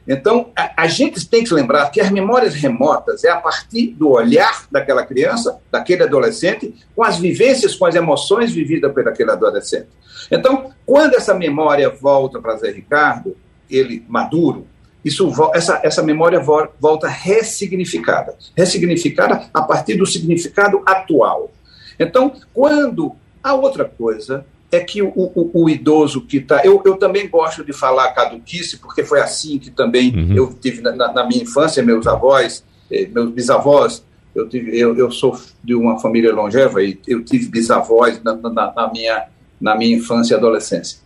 Então, 0.06 0.50
a, 0.54 0.82
a, 0.82 0.86
gente 0.86 1.26
tem 1.26 1.42
que 1.42 1.54
lembrar 1.54 1.90
que 1.90 2.00
as 2.00 2.10
memórias 2.10 2.54
remotas 2.54 3.24
é 3.24 3.30
a 3.30 3.40
partir 3.40 3.88
do 3.88 4.10
olhar 4.10 4.66
daquela 4.70 5.04
criança, 5.04 5.58
daquele 5.70 6.02
adolescente, 6.02 6.74
com 6.94 7.02
as 7.02 7.18
vivências, 7.18 7.74
com 7.74 7.86
as 7.86 7.94
emoções 7.94 8.52
vividas 8.52 8.92
por 8.92 9.08
aquele 9.08 9.30
adolescente. 9.30 9.88
Então, 10.30 10.70
quando 10.84 11.14
essa 11.14 11.34
memória 11.34 11.88
volta 11.88 12.38
para 12.38 12.56
Zé 12.56 12.70
Ricardo, 12.70 13.34
ele 13.68 14.04
maduro, 14.06 14.66
isso, 15.04 15.30
essa, 15.52 15.80
essa 15.82 16.02
memória 16.02 16.40
volta 16.40 17.08
ressignificada 17.08 18.34
ressignificada 18.56 19.48
a 19.52 19.62
partir 19.62 19.96
do 19.96 20.06
significado 20.06 20.82
atual. 20.86 21.50
Então, 21.98 22.34
quando 22.52 23.14
a 23.42 23.54
outra 23.54 23.84
coisa 23.84 24.44
é 24.72 24.80
que 24.80 25.02
o, 25.02 25.12
o, 25.14 25.50
o 25.54 25.70
idoso 25.70 26.22
que 26.22 26.38
está. 26.38 26.64
Eu, 26.64 26.82
eu 26.84 26.96
também 26.96 27.28
gosto 27.28 27.64
de 27.64 27.72
falar 27.72 28.12
caduquice, 28.12 28.78
porque 28.78 29.04
foi 29.04 29.20
assim 29.20 29.58
que 29.58 29.70
também 29.70 30.14
uhum. 30.14 30.34
eu 30.34 30.52
tive 30.52 30.80
na, 30.80 30.92
na, 30.92 31.26
minha 31.26 31.42
infância, 31.42 31.82
meus 31.82 32.06
avós, 32.06 32.64
eh, 32.90 33.06
meus 33.06 33.30
bisavós. 33.30 34.04
Eu, 34.34 34.48
tive, 34.48 34.76
eu, 34.76 34.96
eu 34.96 35.12
sou 35.12 35.38
de 35.62 35.76
uma 35.76 36.00
família 36.00 36.34
longeva 36.34 36.82
e 36.82 36.98
eu 37.06 37.24
tive 37.24 37.48
bisavós 37.48 38.20
na, 38.22 38.34
na, 38.34 38.50
na 38.50 38.90
minha, 38.92 39.26
na 39.60 39.76
minha 39.76 39.96
infância 39.96 40.34
e 40.34 40.36
adolescência. 40.36 40.98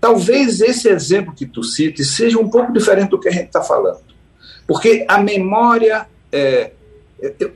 Talvez 0.00 0.60
esse 0.60 0.88
exemplo 0.88 1.34
que 1.34 1.46
tu 1.46 1.62
cites 1.64 2.14
seja 2.14 2.38
um 2.38 2.48
pouco 2.48 2.72
diferente 2.72 3.10
do 3.10 3.18
que 3.18 3.28
a 3.28 3.32
gente 3.32 3.46
está 3.46 3.62
falando. 3.62 4.00
Porque 4.66 5.04
a 5.08 5.18
memória. 5.18 6.06
É, 6.30 6.72
eu, 7.20 7.52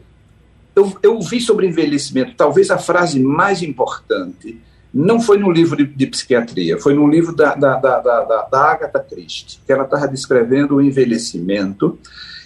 eu, 0.74 0.98
eu 1.02 1.20
vi 1.20 1.40
sobre 1.40 1.66
envelhecimento, 1.66 2.35
talvez 2.35 2.70
a 2.70 2.78
frase 2.78 3.20
mais 3.20 3.62
importante 3.62 4.59
não 4.92 5.20
foi 5.20 5.38
no 5.38 5.50
livro 5.50 5.76
de, 5.76 5.87
de 5.87 6.07
psiquiatria, 6.07 6.78
foi 6.78 6.94
no 6.94 7.09
livro 7.09 7.35
da, 7.35 7.55
da, 7.55 7.76
da, 7.76 8.00
da, 8.00 8.42
da 8.42 8.61
Agatha 8.61 9.00
Christie, 9.00 9.59
que 9.64 9.72
ela 9.72 9.85
estava 9.85 10.07
descrevendo 10.07 10.76
o 10.76 10.83
envelhecimento, 10.83 11.98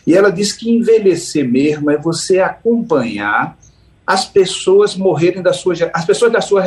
e 0.07 0.15
ela 0.15 0.31
diz 0.31 0.53
que 0.53 0.71
envelhecer 0.71 1.49
mesmo 1.49 1.91
é 1.91 1.97
você 1.97 2.39
acompanhar 2.39 3.59
as 4.07 4.25
pessoas 4.25 4.95
morrerem 4.95 5.43
da 5.43 5.53
sua 5.53 5.75
as 5.93 6.05
pessoas 6.05 6.33
da 6.33 6.41
sua 6.41 6.63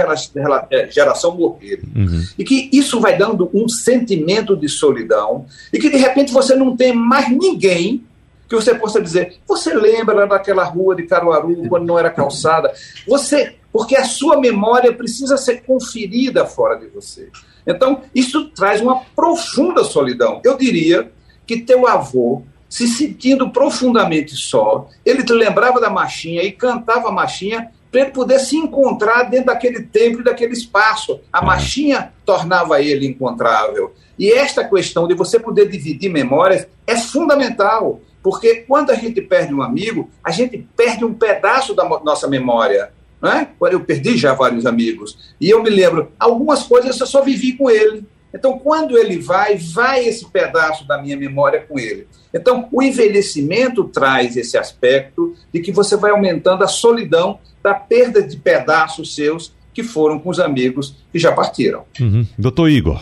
é, 0.69 0.91
geração 0.91 1.35
morrerem. 1.35 1.85
Uhum. 1.95 2.23
e 2.37 2.43
que 2.43 2.69
isso 2.73 2.99
vai 2.99 3.17
dando 3.17 3.49
um 3.53 3.69
sentimento 3.69 4.57
de 4.57 4.67
solidão 4.67 5.45
e 5.71 5.79
que 5.79 5.89
de 5.89 5.97
repente 5.97 6.33
você 6.33 6.53
não 6.53 6.75
tem 6.75 6.93
mais 6.93 7.29
ninguém 7.29 8.03
que 8.47 8.55
você 8.55 8.75
possa 8.75 9.01
dizer 9.01 9.37
você 9.47 9.73
lembra 9.73 10.27
daquela 10.27 10.65
rua 10.65 10.95
de 10.95 11.03
Caruaru 11.03 11.67
quando 11.69 11.85
não 11.85 11.97
era 11.97 12.09
calçada? 12.09 12.73
Você 13.07 13.55
porque 13.71 13.95
a 13.95 14.03
sua 14.03 14.39
memória 14.39 14.91
precisa 14.91 15.37
ser 15.37 15.61
conferida 15.61 16.45
fora 16.45 16.75
de 16.75 16.87
você. 16.87 17.29
Então 17.65 18.01
isso 18.13 18.49
traz 18.49 18.81
uma 18.81 19.01
profunda 19.15 19.83
solidão. 19.83 20.41
Eu 20.43 20.57
diria 20.57 21.11
que 21.45 21.61
teu 21.61 21.87
avô 21.87 22.43
se 22.69 22.87
sentindo 22.87 23.49
profundamente 23.49 24.35
só. 24.35 24.87
Ele 25.03 25.23
lembrava 25.33 25.81
da 25.81 25.89
marchinha 25.89 26.43
e 26.43 26.51
cantava 26.51 27.09
a 27.09 27.11
marchinha 27.11 27.71
para 27.91 28.01
ele 28.01 28.11
poder 28.11 28.39
se 28.39 28.55
encontrar 28.55 29.23
dentro 29.23 29.47
daquele 29.47 29.81
tempo 29.81 30.21
e 30.21 30.23
daquele 30.23 30.53
espaço. 30.53 31.19
A 31.33 31.39
é. 31.41 31.45
marchinha 31.45 32.13
tornava 32.23 32.81
ele 32.81 33.07
encontrável. 33.07 33.93
E 34.17 34.31
esta 34.31 34.63
questão 34.63 35.07
de 35.07 35.15
você 35.15 35.39
poder 35.39 35.67
dividir 35.67 36.11
memórias 36.11 36.67
é 36.85 36.95
fundamental, 36.97 38.01
porque 38.21 38.57
quando 38.67 38.91
a 38.91 38.95
gente 38.95 39.21
perde 39.21 39.53
um 39.53 39.61
amigo, 39.61 40.09
a 40.23 40.29
gente 40.29 40.67
perde 40.75 41.03
um 41.03 41.13
pedaço 41.13 41.73
da 41.73 41.83
nossa 41.85 42.27
memória. 42.27 42.91
Né? 43.21 43.47
Eu 43.71 43.79
perdi 43.81 44.17
já 44.17 44.33
vários 44.33 44.65
amigos. 44.65 45.33
E 45.41 45.49
eu 45.49 45.63
me 45.63 45.69
lembro, 45.69 46.11
algumas 46.19 46.63
coisas 46.63 46.99
eu 46.99 47.07
só 47.07 47.21
vivi 47.21 47.53
com 47.53 47.69
ele. 47.69 48.05
Então, 48.33 48.59
quando 48.59 48.97
ele 48.97 49.19
vai, 49.19 49.57
vai 49.57 50.05
esse 50.05 50.29
pedaço 50.29 50.87
da 50.87 51.01
minha 51.01 51.17
memória 51.17 51.65
com 51.67 51.79
ele. 51.79 52.07
Então, 52.33 52.67
o 52.71 52.81
envelhecimento 52.81 53.83
traz 53.85 54.37
esse 54.37 54.57
aspecto 54.57 55.35
de 55.53 55.59
que 55.59 55.71
você 55.71 55.97
vai 55.97 56.11
aumentando 56.11 56.63
a 56.63 56.67
solidão 56.67 57.39
da 57.63 57.73
perda 57.73 58.21
de 58.21 58.37
pedaços 58.37 59.15
seus 59.15 59.53
que 59.73 59.83
foram 59.83 60.19
com 60.19 60.29
os 60.29 60.39
amigos 60.39 60.95
que 61.11 61.19
já 61.19 61.31
partiram. 61.31 61.83
Uhum. 61.99 62.25
Doutor 62.37 62.69
Igor. 62.69 63.01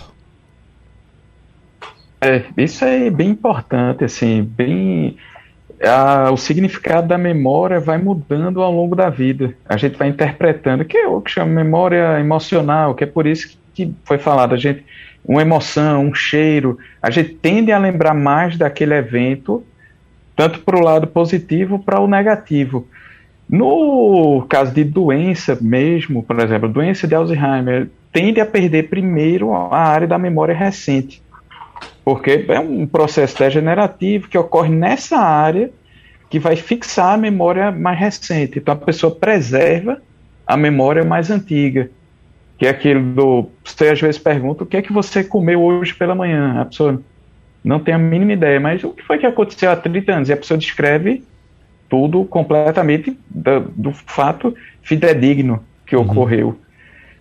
É, 2.22 2.44
isso 2.58 2.84
é 2.84 3.10
bem 3.10 3.30
importante, 3.30 4.04
assim, 4.04 4.44
bem. 4.44 5.18
A, 5.84 6.32
o 6.32 6.38
significado 6.38 7.08
da 7.08 7.18
memória 7.18 7.80
vai 7.80 7.98
mudando 8.00 8.62
ao 8.62 8.72
longo 8.72 8.96
da 8.96 9.10
vida. 9.10 9.56
A 9.68 9.78
gente 9.78 9.96
vai 9.98 10.08
interpretando, 10.08 10.84
que 10.84 10.98
é 10.98 11.08
o 11.08 11.22
que 11.22 11.30
chama 11.30 11.52
memória 11.52 12.20
emocional, 12.20 12.96
que 12.96 13.04
é 13.04 13.08
por 13.08 13.28
isso 13.28 13.56
que 13.74 13.94
foi 14.04 14.18
falado. 14.18 14.56
A 14.56 14.58
gente 14.58 14.84
uma 15.28 15.42
emoção, 15.42 16.06
um 16.06 16.14
cheiro, 16.14 16.78
a 17.02 17.12
gente 17.12 17.34
tende 17.36 17.72
a 17.72 17.78
lembrar 17.78 18.14
mais 18.14 18.58
daquele 18.58 18.94
evento, 18.94 19.64
tanto 20.36 20.60
para 20.62 20.78
o 20.78 20.84
lado 20.84 21.06
positivo 21.06 21.80
para 21.80 22.00
o 22.00 22.08
negativo. 22.08 22.88
No 23.50 24.46
caso 24.50 24.74
de 24.74 24.84
doença 24.84 25.58
mesmo, 25.60 26.24
por 26.24 26.40
exemplo, 26.40 26.70
doença 26.70 27.08
de 27.08 27.16
Alzheimer, 27.16 27.90
tende 28.12 28.40
a 28.40 28.46
perder 28.46 28.90
primeiro 28.90 29.54
a 29.54 29.78
área 29.78 30.08
da 30.08 30.18
memória 30.18 30.56
recente, 30.56 31.22
porque 32.06 32.46
é 32.48 32.60
um 32.60 32.88
processo 32.88 33.38
degenerativo 33.38 34.30
que 34.30 34.38
ocorre 34.38 34.70
nessa 34.70 35.18
área 35.18 35.70
que 36.30 36.40
vai 36.40 36.56
fixar 36.56 37.14
a 37.14 37.18
memória 37.18 37.72
mais 37.72 38.00
recente. 38.00 38.60
Então 38.60 38.74
a 38.74 38.78
pessoa 38.78 39.14
preserva 39.14 40.02
a 40.46 40.56
memória 40.56 41.04
mais 41.04 41.30
antiga 41.30 41.90
que 42.58 42.66
é 42.66 42.70
aquele 42.70 43.00
do. 43.00 43.50
Você 43.64 43.90
às 43.90 44.02
vezes 44.02 44.20
pergunta 44.20 44.64
o 44.64 44.68
que 44.68 44.78
é 44.78 44.82
que 44.82 44.92
você 44.92 45.24
comeu 45.24 45.62
hoje 45.62 45.94
pela 45.94 46.16
manhã. 46.16 46.62
A 46.62 46.66
pessoa 46.66 47.02
não 47.64 47.80
tem 47.80 47.94
a 47.94 47.98
mínima 47.98 48.34
ideia, 48.34 48.60
mas 48.60 48.84
o 48.84 48.92
que 48.92 49.04
foi 49.04 49.18
que 49.18 49.26
aconteceu 49.26 49.70
há 49.70 49.76
30 49.76 50.12
anos? 50.12 50.30
E 50.30 50.34
a 50.34 50.38
pessoa 50.38 50.58
descreve 50.58 51.24
tudo 51.90 52.26
completamente 52.26 53.18
do, 53.30 53.60
do 53.60 53.92
fato 53.92 54.56
fidedigno 54.82 55.64
que 55.86 55.96
uhum. 55.96 56.04
ocorreu. 56.04 56.60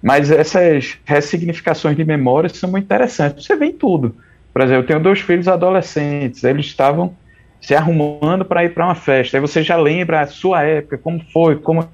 Mas 0.03 0.31
essas 0.31 0.99
ressignificações 1.05 1.96
de 1.96 2.05
memória 2.05 2.49
são 2.49 2.70
muito 2.70 2.85
interessantes. 2.85 3.44
Você 3.44 3.57
vê 3.57 3.66
em 3.66 3.72
tudo. 3.72 4.16
Por 4.53 4.62
exemplo, 4.62 4.83
eu 4.83 4.87
tenho 4.87 5.01
dois 5.01 5.20
filhos 5.20 5.49
adolescentes, 5.49 6.42
eles 6.42 6.66
estavam 6.66 7.14
se 7.61 7.75
arrumando 7.75 8.44
para 8.44 8.64
ir 8.64 8.72
para 8.72 8.85
uma 8.85 8.94
festa. 8.94 9.37
Aí 9.37 9.40
você 9.40 9.62
já 9.62 9.77
lembra 9.77 10.20
a 10.20 10.27
sua 10.27 10.62
época, 10.62 10.99
como 10.99 11.20
foi, 11.33 11.57
como. 11.57 11.88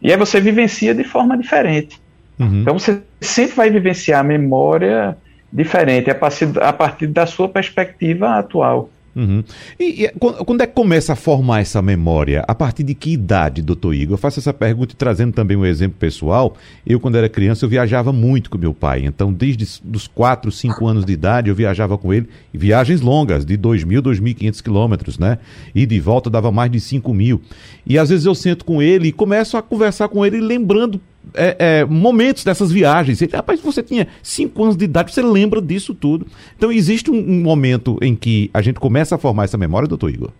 E 0.00 0.10
aí 0.10 0.16
você 0.16 0.40
vivencia 0.40 0.94
de 0.94 1.04
forma 1.04 1.36
diferente. 1.36 2.00
Uhum. 2.38 2.60
Então 2.60 2.78
você 2.78 3.00
sempre 3.20 3.56
vai 3.56 3.70
vivenciar 3.70 4.20
a 4.20 4.24
memória 4.24 5.16
diferente 5.52 6.10
a 6.10 6.14
partir, 6.14 6.48
a 6.60 6.72
partir 6.72 7.06
da 7.08 7.26
sua 7.26 7.48
perspectiva 7.48 8.38
atual. 8.38 8.90
Uhum. 9.18 9.42
E, 9.80 10.04
e, 10.04 10.08
quando 10.18 10.60
é 10.60 10.66
que 10.66 10.74
começa 10.74 11.12
a 11.12 11.16
formar 11.16 11.60
essa 11.60 11.82
memória? 11.82 12.44
A 12.46 12.54
partir 12.54 12.84
de 12.84 12.94
que 12.94 13.10
idade, 13.10 13.60
doutor 13.62 13.92
Igor? 13.92 14.14
Eu 14.14 14.18
faço 14.18 14.38
essa 14.38 14.54
pergunta 14.54 14.94
trazendo 14.96 15.32
também 15.32 15.56
um 15.56 15.66
exemplo 15.66 15.98
pessoal. 15.98 16.54
Eu, 16.86 17.00
quando 17.00 17.18
era 17.18 17.28
criança, 17.28 17.64
eu 17.64 17.68
viajava 17.68 18.12
muito 18.12 18.48
com 18.48 18.56
meu 18.56 18.72
pai. 18.72 19.02
Então, 19.04 19.32
desde 19.32 19.64
os 19.92 20.06
4, 20.06 20.52
5 20.52 20.86
anos 20.86 21.04
de 21.04 21.12
idade, 21.12 21.48
eu 21.48 21.54
viajava 21.54 21.98
com 21.98 22.14
ele. 22.14 22.28
Viagens 22.54 23.00
longas, 23.00 23.44
de 23.44 23.58
2.000, 23.58 24.00
2.500 24.00 24.62
quilômetros, 24.62 25.18
né? 25.18 25.38
E 25.74 25.84
de 25.84 25.98
volta 25.98 26.30
dava 26.30 26.52
mais 26.52 26.70
de 26.70 26.78
5 26.78 27.12
mil. 27.12 27.42
E 27.84 27.98
às 27.98 28.10
vezes 28.10 28.24
eu 28.24 28.36
sento 28.36 28.64
com 28.64 28.80
ele 28.80 29.08
e 29.08 29.12
começo 29.12 29.56
a 29.56 29.62
conversar 29.62 30.08
com 30.08 30.24
ele, 30.24 30.40
lembrando 30.40 31.00
é, 31.34 31.56
é, 31.58 31.84
momentos 31.84 32.44
dessas 32.44 32.70
viagens. 32.70 33.20
Ele, 33.20 33.32
rapaz, 33.34 33.60
você 33.60 33.82
tinha 33.82 34.08
5 34.22 34.62
anos 34.62 34.76
de 34.76 34.84
idade, 34.84 35.12
você 35.12 35.22
lembra 35.22 35.60
disso 35.60 35.94
tudo. 35.94 36.26
Então, 36.56 36.72
existe 36.72 37.10
um, 37.10 37.16
um, 37.16 37.42
momento 37.42 37.98
em 38.00 38.14
que 38.14 38.50
a 38.52 38.60
gente 38.60 38.78
começa 38.78 39.14
a 39.14 39.18
formar 39.18 39.44
essa 39.44 39.58
memória, 39.58 39.88
doutor 39.88 40.10
Igor? 40.10 40.30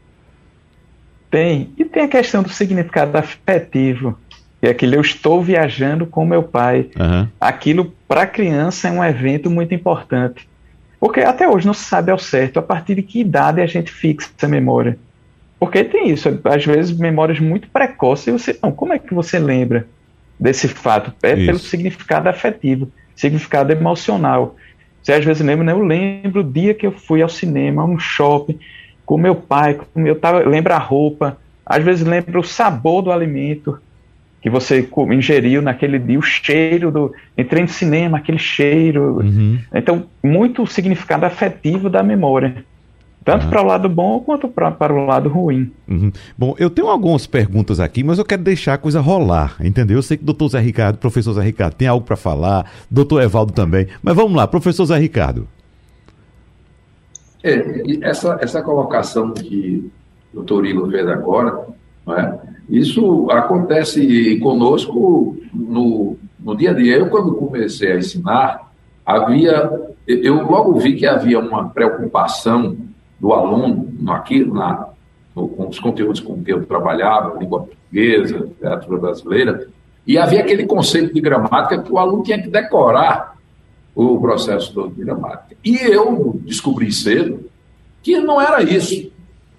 Tem. 1.30 1.70
E 1.76 1.84
tem 1.84 2.04
a 2.04 2.08
questão 2.08 2.42
do 2.42 2.48
significado 2.48 3.16
afetivo. 3.16 4.18
Que 4.60 4.66
é 4.66 4.70
aquele 4.70 4.96
eu 4.96 5.00
estou 5.00 5.42
viajando 5.42 6.06
com 6.06 6.26
meu 6.26 6.42
pai. 6.42 6.90
Uhum. 6.98 7.28
Aquilo, 7.40 7.92
para 8.08 8.22
a 8.22 8.26
criança, 8.26 8.88
é 8.88 8.90
um 8.90 9.04
evento 9.04 9.48
muito 9.50 9.74
importante. 9.74 10.48
Porque 10.98 11.20
até 11.20 11.48
hoje 11.48 11.66
não 11.66 11.74
se 11.74 11.84
sabe 11.84 12.10
ao 12.10 12.18
certo 12.18 12.58
a 12.58 12.62
partir 12.62 12.96
de 12.96 13.02
que 13.02 13.20
idade 13.20 13.60
a 13.60 13.66
gente 13.66 13.90
fixa 13.90 14.30
essa 14.36 14.48
memória. 14.48 14.98
Porque 15.58 15.82
tem 15.82 16.10
isso, 16.10 16.28
às 16.44 16.64
vezes 16.64 16.96
memórias 16.96 17.40
muito 17.40 17.68
precoces, 17.68 18.26
e 18.28 18.30
você, 18.30 18.58
não, 18.62 18.70
como 18.70 18.92
é 18.92 18.98
que 18.98 19.12
você 19.12 19.38
lembra? 19.38 19.86
Desse 20.38 20.68
fato, 20.68 21.12
é 21.22 21.34
Isso. 21.34 21.46
pelo 21.46 21.58
significado 21.58 22.28
afetivo, 22.28 22.90
significado 23.14 23.72
emocional. 23.72 24.56
Você 25.02 25.12
às 25.12 25.24
vezes 25.24 25.44
lembra, 25.44 25.64
né? 25.64 25.72
Eu 25.72 25.82
lembro 25.82 26.40
o 26.40 26.44
dia 26.44 26.74
que 26.74 26.86
eu 26.86 26.92
fui 26.92 27.22
ao 27.22 27.28
cinema, 27.28 27.82
a 27.82 27.84
um 27.84 27.98
shopping, 27.98 28.58
com 29.04 29.16
meu 29.16 29.34
pai, 29.34 29.74
com 29.74 30.00
meu, 30.00 30.14
tava, 30.14 30.40
lembra 30.40 30.76
a 30.76 30.78
roupa, 30.78 31.38
às 31.64 31.82
vezes 31.82 32.06
lembra 32.06 32.38
o 32.38 32.44
sabor 32.44 33.02
do 33.02 33.12
alimento 33.12 33.80
que 34.40 34.48
você 34.48 34.88
ingeriu 35.10 35.60
naquele 35.60 35.98
dia, 35.98 36.18
o 36.18 36.22
cheiro 36.22 36.90
do. 36.90 37.12
Entrei 37.36 37.62
no 37.62 37.68
cinema, 37.68 38.18
aquele 38.18 38.38
cheiro. 38.38 39.20
Uhum. 39.20 39.58
Então, 39.74 40.06
muito 40.22 40.66
significado 40.66 41.26
afetivo 41.26 41.90
da 41.90 42.02
memória. 42.02 42.64
Tanto 43.28 43.44
ah. 43.44 43.48
para 43.50 43.62
o 43.62 43.66
lado 43.66 43.88
bom 43.90 44.20
quanto 44.20 44.48
pra, 44.48 44.70
para 44.70 44.90
o 44.90 45.04
lado 45.04 45.28
ruim. 45.28 45.70
Uhum. 45.86 46.10
Bom, 46.36 46.54
eu 46.58 46.70
tenho 46.70 46.88
algumas 46.88 47.26
perguntas 47.26 47.78
aqui, 47.78 48.02
mas 48.02 48.18
eu 48.18 48.24
quero 48.24 48.42
deixar 48.42 48.72
a 48.72 48.78
coisa 48.78 49.00
rolar, 49.02 49.54
entendeu? 49.60 49.98
Eu 49.98 50.02
sei 50.02 50.16
que 50.16 50.22
o 50.22 50.26
doutor 50.26 50.48
Zé 50.48 50.60
Ricardo, 50.60 50.96
professor 50.96 51.34
Zé 51.34 51.42
Ricardo, 51.42 51.74
tem 51.74 51.86
algo 51.86 52.06
para 52.06 52.16
falar, 52.16 52.72
doutor 52.90 53.22
Evaldo 53.22 53.52
também. 53.52 53.86
Mas 54.02 54.16
vamos 54.16 54.34
lá, 54.34 54.46
professor 54.46 54.86
Zé 54.86 54.96
Ricardo. 54.96 55.46
É, 57.44 57.82
essa, 58.00 58.38
essa 58.40 58.62
colocação 58.62 59.34
que 59.34 59.92
o 60.32 60.36
doutor 60.36 60.64
Igor 60.64 60.90
fez 60.90 61.06
agora, 61.06 61.66
é? 62.08 62.34
isso 62.70 63.30
acontece 63.30 64.38
conosco 64.38 65.36
no, 65.52 66.16
no 66.40 66.56
dia 66.56 66.70
a 66.70 66.72
dia. 66.72 66.96
Eu, 66.96 67.10
quando 67.10 67.34
comecei 67.34 67.92
a 67.92 67.98
ensinar, 67.98 68.72
havia. 69.04 69.70
Eu 70.06 70.50
logo 70.50 70.80
vi 70.80 70.96
que 70.96 71.04
havia 71.04 71.38
uma 71.38 71.68
preocupação 71.68 72.88
do 73.18 73.32
aluno 73.32 73.92
aqui 74.08 74.44
na, 74.44 74.88
no, 75.34 75.48
com 75.48 75.68
os 75.68 75.78
conteúdos 75.78 76.20
com 76.20 76.42
que 76.42 76.52
eu 76.52 76.64
trabalhava, 76.64 77.38
língua 77.38 77.60
portuguesa, 77.60 78.38
literatura 78.38 78.98
brasileira, 78.98 79.68
e 80.06 80.16
havia 80.16 80.40
aquele 80.40 80.64
conceito 80.66 81.12
de 81.12 81.20
gramática 81.20 81.82
que 81.82 81.92
o 81.92 81.98
aluno 81.98 82.22
tinha 82.22 82.40
que 82.40 82.48
decorar 82.48 83.36
o 83.94 84.18
processo 84.20 84.72
todo 84.72 84.94
de 84.94 85.04
gramática. 85.04 85.56
E 85.64 85.76
eu 85.76 86.40
descobri 86.44 86.90
cedo 86.92 87.50
que 88.02 88.18
não 88.20 88.40
era 88.40 88.62
isso. 88.62 89.10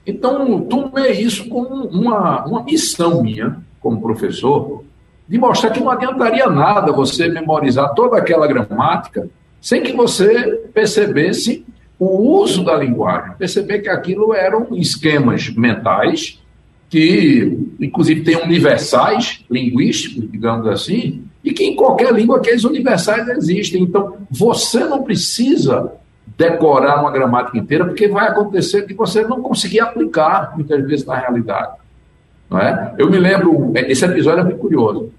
Então, 0.08 0.62
tomei 0.62 1.12
isso 1.12 1.48
como 1.50 1.86
uma, 1.88 2.46
uma 2.46 2.64
missão 2.64 3.22
minha, 3.22 3.58
como 3.80 4.02
professor, 4.02 4.84
de 5.28 5.38
mostrar 5.38 5.70
que 5.70 5.80
não 5.80 5.92
adiantaria 5.92 6.48
nada 6.48 6.92
você 6.92 7.28
memorizar 7.28 7.94
toda 7.94 8.18
aquela 8.18 8.48
gramática 8.48 9.30
sem 9.62 9.84
que 9.84 9.92
você 9.92 10.70
percebesse 10.74 11.66
o 12.00 12.40
uso 12.42 12.64
da 12.64 12.76
linguagem, 12.76 13.34
perceber 13.38 13.80
que 13.80 13.90
aquilo 13.90 14.34
eram 14.34 14.70
esquemas 14.72 15.50
mentais 15.50 16.40
que, 16.90 17.60
inclusive, 17.80 18.24
têm 18.24 18.38
universais 18.38 19.44
linguísticos, 19.52 20.32
digamos 20.32 20.66
assim, 20.68 21.24
e 21.44 21.54
que 21.54 21.64
em 21.64 21.76
qualquer 21.76 22.12
língua 22.14 22.38
aqueles 22.38 22.64
universais 22.64 23.28
existem. 23.28 23.84
Então, 23.84 24.18
você 24.32 24.80
não 24.86 25.04
precisa 25.04 25.92
decorar 26.38 27.02
uma 27.02 27.12
gramática 27.12 27.58
inteira, 27.58 27.86
porque 27.86 28.08
vai 28.08 28.28
acontecer 28.28 28.84
que 28.84 28.94
você 28.94 29.24
não 29.24 29.42
conseguir 29.42 29.82
aplicar, 29.82 30.54
muitas 30.56 30.84
vezes, 30.88 31.06
na 31.06 31.18
realidade. 31.18 31.74
Não 32.50 32.60
é? 32.60 32.96
Eu 32.98 33.10
me 33.10 33.20
lembro, 33.20 33.72
esse 33.76 34.06
episódio 34.06 34.40
é 34.40 34.44
muito 34.44 34.58
curioso. 34.58 35.12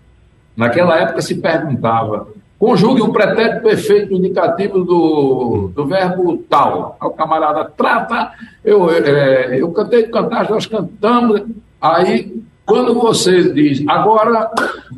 Naquela 0.57 0.99
época 0.99 1.23
se 1.23 1.37
perguntava, 1.37 2.27
conjugue 2.61 3.01
um 3.01 3.11
pretérito 3.11 3.63
perfeito 3.63 4.13
indicativo 4.13 4.85
do, 4.85 5.73
do 5.75 5.87
verbo 5.87 6.45
tal. 6.47 6.99
o 7.01 7.09
camarada 7.09 7.65
trata, 7.75 8.33
eu, 8.63 8.91
é, 8.91 9.59
eu 9.59 9.73
cantei 9.73 10.03
cantar, 10.09 10.51
nós 10.51 10.67
cantamos, 10.67 11.43
aí 11.81 12.39
quando 12.67 12.95
você 12.95 13.51
diz, 13.53 13.83
agora 13.89 14.51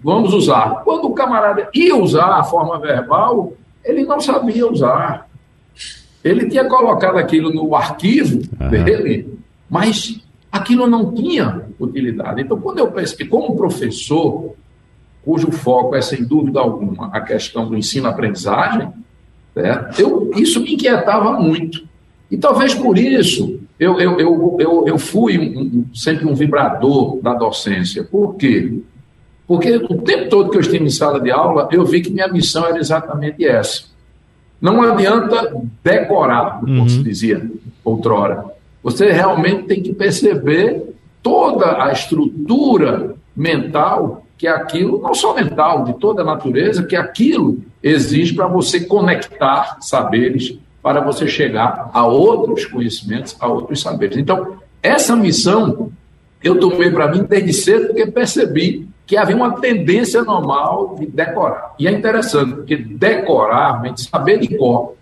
vamos 0.03 0.35
usar. 0.35 0.83
Quando 0.85 1.07
o 1.07 1.15
camarada 1.15 1.71
ia 1.73 1.97
usar 1.97 2.41
a 2.41 2.43
forma 2.43 2.81
verbal, 2.81 3.53
ele 3.85 4.05
não 4.05 4.21
sabia 4.21 4.69
usar. 4.69 5.29
Ele 6.23 6.49
tinha 6.49 6.65
colocado 6.65 7.17
aquilo 7.17 7.55
no 7.55 7.75
arquivo 7.77 8.43
uhum. 8.61 8.69
dele, 8.69 9.39
mas 9.71 10.21
aquilo 10.51 10.89
não 10.89 11.15
tinha 11.15 11.63
utilidade. 11.79 12.43
Então, 12.43 12.61
quando 12.61 12.81
eu 12.81 12.91
penso 12.91 13.17
que, 13.17 13.25
como 13.25 13.57
professor, 13.57 14.55
cujo 15.25 15.51
foco 15.53 15.95
é, 15.95 16.03
sem 16.03 16.25
dúvida 16.25 16.61
alguma, 16.61 17.09
a 17.09 17.21
questão 17.21 17.69
do 17.69 17.77
ensino-aprendizagem, 17.77 18.91
eu, 19.99 20.31
isso 20.37 20.61
me 20.61 20.75
inquietava 20.75 21.33
muito. 21.33 21.85
E 22.31 22.37
talvez 22.37 22.75
por 22.75 22.97
isso 22.99 23.61
eu, 23.79 24.01
eu, 24.01 24.19
eu, 24.19 24.57
eu, 24.59 24.85
eu 24.87 24.99
fui 24.99 25.39
um, 25.39 25.85
sempre 25.95 26.27
um 26.27 26.35
vibrador 26.35 27.21
da 27.21 27.35
docência. 27.35 28.05
Por 28.05 28.37
quê? 28.37 28.81
Porque 29.47 29.77
o 29.77 30.01
tempo 30.01 30.31
todo 30.31 30.51
que 30.51 30.57
eu 30.57 30.61
estive 30.61 30.85
em 30.85 30.91
sala 30.91 31.21
de 31.21 31.31
aula, 31.31 31.69
eu 31.73 31.85
vi 31.85 32.01
que 32.01 32.11
minha 32.11 32.29
missão 32.29 32.65
era 32.65 32.79
exatamente 32.79 33.45
essa. 33.45 33.85
Não 34.61 34.81
adianta 34.81 35.53
decorar, 35.83 36.61
como 36.61 36.83
uhum. 36.83 36.89
se 36.89 37.03
dizia 37.03 37.51
outrora. 37.85 38.45
Você 38.83 39.11
realmente 39.11 39.65
tem 39.65 39.83
que 39.83 39.93
perceber 39.93 40.95
toda 41.23 41.83
a 41.85 41.93
estrutura 41.93 43.15
mental 43.37 44.22
que 44.43 44.49
aquilo, 44.49 45.01
não 45.01 45.15
só 45.15 45.33
mental, 45.35 45.85
de 45.85 45.95
toda 46.01 46.23
a 46.23 46.25
natureza, 46.25 46.83
que 46.83 46.97
aquilo 46.97 47.61
exige 47.81 48.35
para 48.35 48.49
você 48.49 48.81
conectar 48.81 49.77
saberes, 49.81 50.59
para 50.83 51.01
você 51.01 51.29
chegar 51.29 51.89
a 51.95 52.05
outros 52.05 52.67
conhecimentos, 52.67 53.37
a 53.39 53.47
outros 53.47 53.81
saberes. 53.81 54.17
Então, 54.17 54.57
essa 54.83 55.15
missão 55.15 55.93
eu 56.43 56.59
tomei 56.59 56.91
para 56.91 57.07
mim 57.07 57.23
desde 57.23 57.53
cedo, 57.53 57.87
porque 57.87 58.05
percebi 58.05 58.89
que 59.07 59.17
havia 59.17 59.37
uma 59.37 59.61
tendência 59.61 60.25
normal 60.25 60.97
de 60.99 61.07
decorar. 61.07 61.77
E 61.79 61.87
é 61.87 61.93
interessante, 61.93 62.55
porque 62.55 62.77
decorar, 62.77 63.81
saber 63.95 64.41
de 64.41 64.59
cor, 64.59 64.97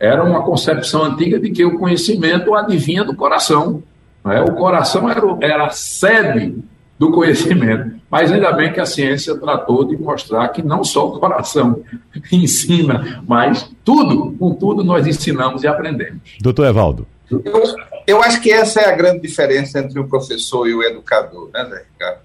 era 0.00 0.24
uma 0.24 0.42
concepção 0.44 1.04
antiga 1.04 1.38
de 1.38 1.50
que 1.50 1.62
o 1.62 1.78
conhecimento 1.78 2.54
adivinha 2.54 3.04
do 3.04 3.14
coração. 3.14 3.82
É? 4.24 4.40
O 4.40 4.54
coração 4.54 5.10
era, 5.10 5.20
era 5.42 5.66
a 5.66 5.70
sede 5.70 6.56
do 6.98 7.12
conhecimento. 7.12 7.98
Mas 8.10 8.32
ainda 8.32 8.50
bem 8.52 8.72
que 8.72 8.80
a 8.80 8.86
ciência 8.86 9.38
tratou 9.38 9.84
de 9.84 9.96
mostrar 9.96 10.48
que 10.48 10.62
não 10.62 10.82
só 10.82 11.08
o 11.08 11.20
coração 11.20 11.82
ensina, 12.32 13.22
mas 13.26 13.70
tudo, 13.84 14.32
com 14.38 14.54
tudo 14.54 14.82
nós 14.82 15.06
ensinamos 15.06 15.62
e 15.62 15.68
aprendemos. 15.68 16.20
Doutor 16.40 16.66
Evaldo. 16.66 17.06
Eu, 17.30 17.62
eu 18.06 18.22
acho 18.22 18.40
que 18.40 18.50
essa 18.50 18.80
é 18.80 18.88
a 18.88 18.96
grande 18.96 19.20
diferença 19.20 19.78
entre 19.78 20.00
o 20.00 20.08
professor 20.08 20.66
e 20.66 20.74
o 20.74 20.82
educador, 20.82 21.50
né, 21.52 21.64
Zé 21.64 21.84
Ricardo? 21.92 22.20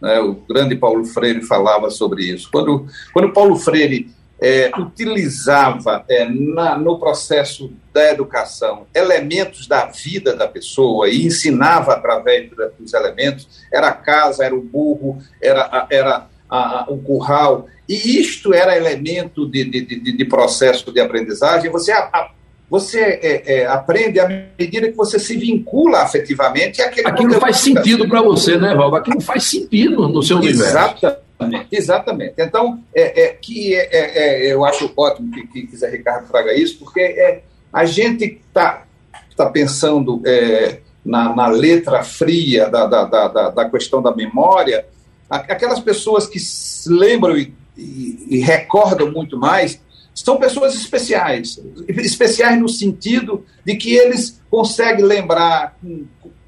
Né, 0.00 0.20
o 0.20 0.34
grande 0.48 0.76
Paulo 0.76 1.04
Freire 1.04 1.42
falava 1.42 1.90
sobre 1.90 2.24
isso. 2.24 2.48
Quando, 2.52 2.86
quando 3.12 3.32
Paulo 3.32 3.56
Freire 3.56 4.10
é, 4.40 4.70
utilizava 4.78 6.04
é, 6.08 6.24
na, 6.28 6.78
no 6.78 6.98
processo 6.98 7.72
da 7.92 8.12
educação 8.12 8.86
elementos 8.94 9.66
da 9.66 9.86
vida 9.86 10.34
da 10.34 10.46
pessoa 10.46 11.08
e 11.08 11.26
ensinava 11.26 11.92
através 11.92 12.48
dos 12.78 12.94
elementos, 12.94 13.48
era 13.72 13.88
a 13.88 13.92
casa, 13.92 14.44
era 14.44 14.54
o 14.54 14.60
burro, 14.60 15.18
era, 15.42 15.86
era 15.90 16.26
a, 16.48 16.80
a, 16.80 16.86
o 16.88 16.98
curral, 16.98 17.66
e 17.88 18.20
isto 18.20 18.54
era 18.54 18.76
elemento 18.76 19.46
de, 19.46 19.64
de, 19.64 19.80
de, 19.84 20.16
de 20.16 20.24
processo 20.24 20.92
de 20.92 21.00
aprendizagem, 21.00 21.70
você, 21.70 21.92
a, 21.92 22.30
você 22.70 23.00
é, 23.00 23.60
é, 23.60 23.66
aprende 23.66 24.20
à 24.20 24.28
medida 24.28 24.88
que 24.88 24.96
você 24.96 25.18
se 25.18 25.36
vincula 25.36 26.02
afetivamente. 26.02 26.82
Aquilo 26.82 27.10
conteúdo. 27.10 27.40
faz 27.40 27.56
sentido 27.56 28.06
para 28.06 28.20
você, 28.20 28.58
né, 28.58 28.74
Valdo? 28.74 28.96
Aquilo 28.96 29.20
faz 29.20 29.44
sentido 29.44 30.08
no 30.08 30.22
seu 30.22 30.36
universo. 30.36 30.68
Exatamente. 30.68 31.27
Exatamente. 31.70 32.34
Então, 32.38 32.82
é, 32.94 33.22
é 33.22 33.28
que 33.28 33.74
é, 33.74 33.88
é, 33.90 34.46
é, 34.48 34.52
eu 34.52 34.64
acho 34.64 34.92
ótimo 34.96 35.30
que, 35.30 35.66
que, 35.66 35.76
Zé 35.76 35.90
Ricardo 35.90 36.28
traga 36.28 36.52
isso, 36.54 36.78
porque 36.78 37.00
é, 37.00 37.42
a 37.72 37.84
gente 37.84 38.24
está 38.24 38.84
tá 39.36 39.48
pensando 39.48 40.20
é, 40.26 40.78
na, 41.04 41.34
na, 41.34 41.46
letra 41.46 42.02
fria 42.02 42.68
da, 42.68 42.86
da, 42.86 43.04
da, 43.04 43.50
da, 43.50 43.70
questão 43.70 44.02
da 44.02 44.14
memória, 44.14 44.84
aquelas 45.30 45.78
pessoas 45.78 46.26
que 46.26 46.38
lembram 46.88 47.36
e, 47.36 47.54
e, 47.76 48.26
e 48.30 48.38
recordam 48.40 49.12
muito 49.12 49.38
mais 49.38 49.80
são 50.24 50.36
pessoas 50.36 50.74
especiais. 50.74 51.60
Especiais 51.88 52.58
no 52.58 52.68
sentido 52.68 53.44
de 53.64 53.76
que 53.76 53.94
eles 53.94 54.40
conseguem 54.50 55.04
lembrar. 55.04 55.76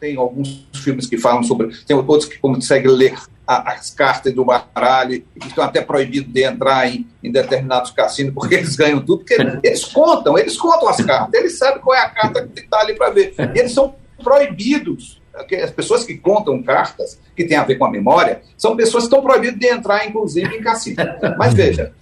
Tem 0.01 0.17
alguns 0.17 0.67
filmes 0.75 1.07
que 1.07 1.17
falam 1.17 1.43
sobre. 1.43 1.69
Tem 1.87 1.97
outros 1.97 2.27
que 2.27 2.39
conseguem 2.39 2.91
ler 2.91 3.15
as 3.51 3.91
cartas 3.91 4.33
do 4.33 4.45
baralho, 4.45 5.25
que 5.41 5.49
estão 5.49 5.65
até 5.65 5.81
proibidos 5.81 6.33
de 6.33 6.45
entrar 6.45 6.89
em, 6.89 7.07
em 7.23 7.33
determinados 7.33 7.91
cassinos, 7.91 8.33
porque 8.33 8.55
eles 8.55 8.77
ganham 8.77 9.01
tudo, 9.01 9.25
porque 9.25 9.35
eles 9.67 9.85
contam, 9.85 10.39
eles 10.39 10.57
contam 10.57 10.89
as 10.89 11.05
cartas, 11.05 11.35
eles 11.35 11.59
sabem 11.59 11.81
qual 11.81 11.97
é 11.97 12.01
a 12.01 12.09
carta 12.09 12.47
que 12.47 12.61
está 12.61 12.81
ali 12.81 12.95
para 12.95 13.11
ver. 13.11 13.35
E 13.37 13.59
eles 13.59 13.73
são 13.73 13.95
proibidos. 14.23 15.21
As 15.65 15.71
pessoas 15.71 16.05
que 16.05 16.17
contam 16.17 16.63
cartas, 16.63 17.19
que 17.35 17.45
tem 17.45 17.57
a 17.57 17.65
ver 17.65 17.77
com 17.77 17.85
a 17.85 17.91
memória, 17.91 18.43
são 18.57 18.77
pessoas 18.77 19.05
que 19.05 19.09
estão 19.09 19.23
proibidas 19.23 19.59
de 19.59 19.67
entrar, 19.67 20.07
inclusive, 20.07 20.55
em 20.55 20.61
cassino. 20.61 21.03
Mas 21.37 21.55
veja, 21.55 21.93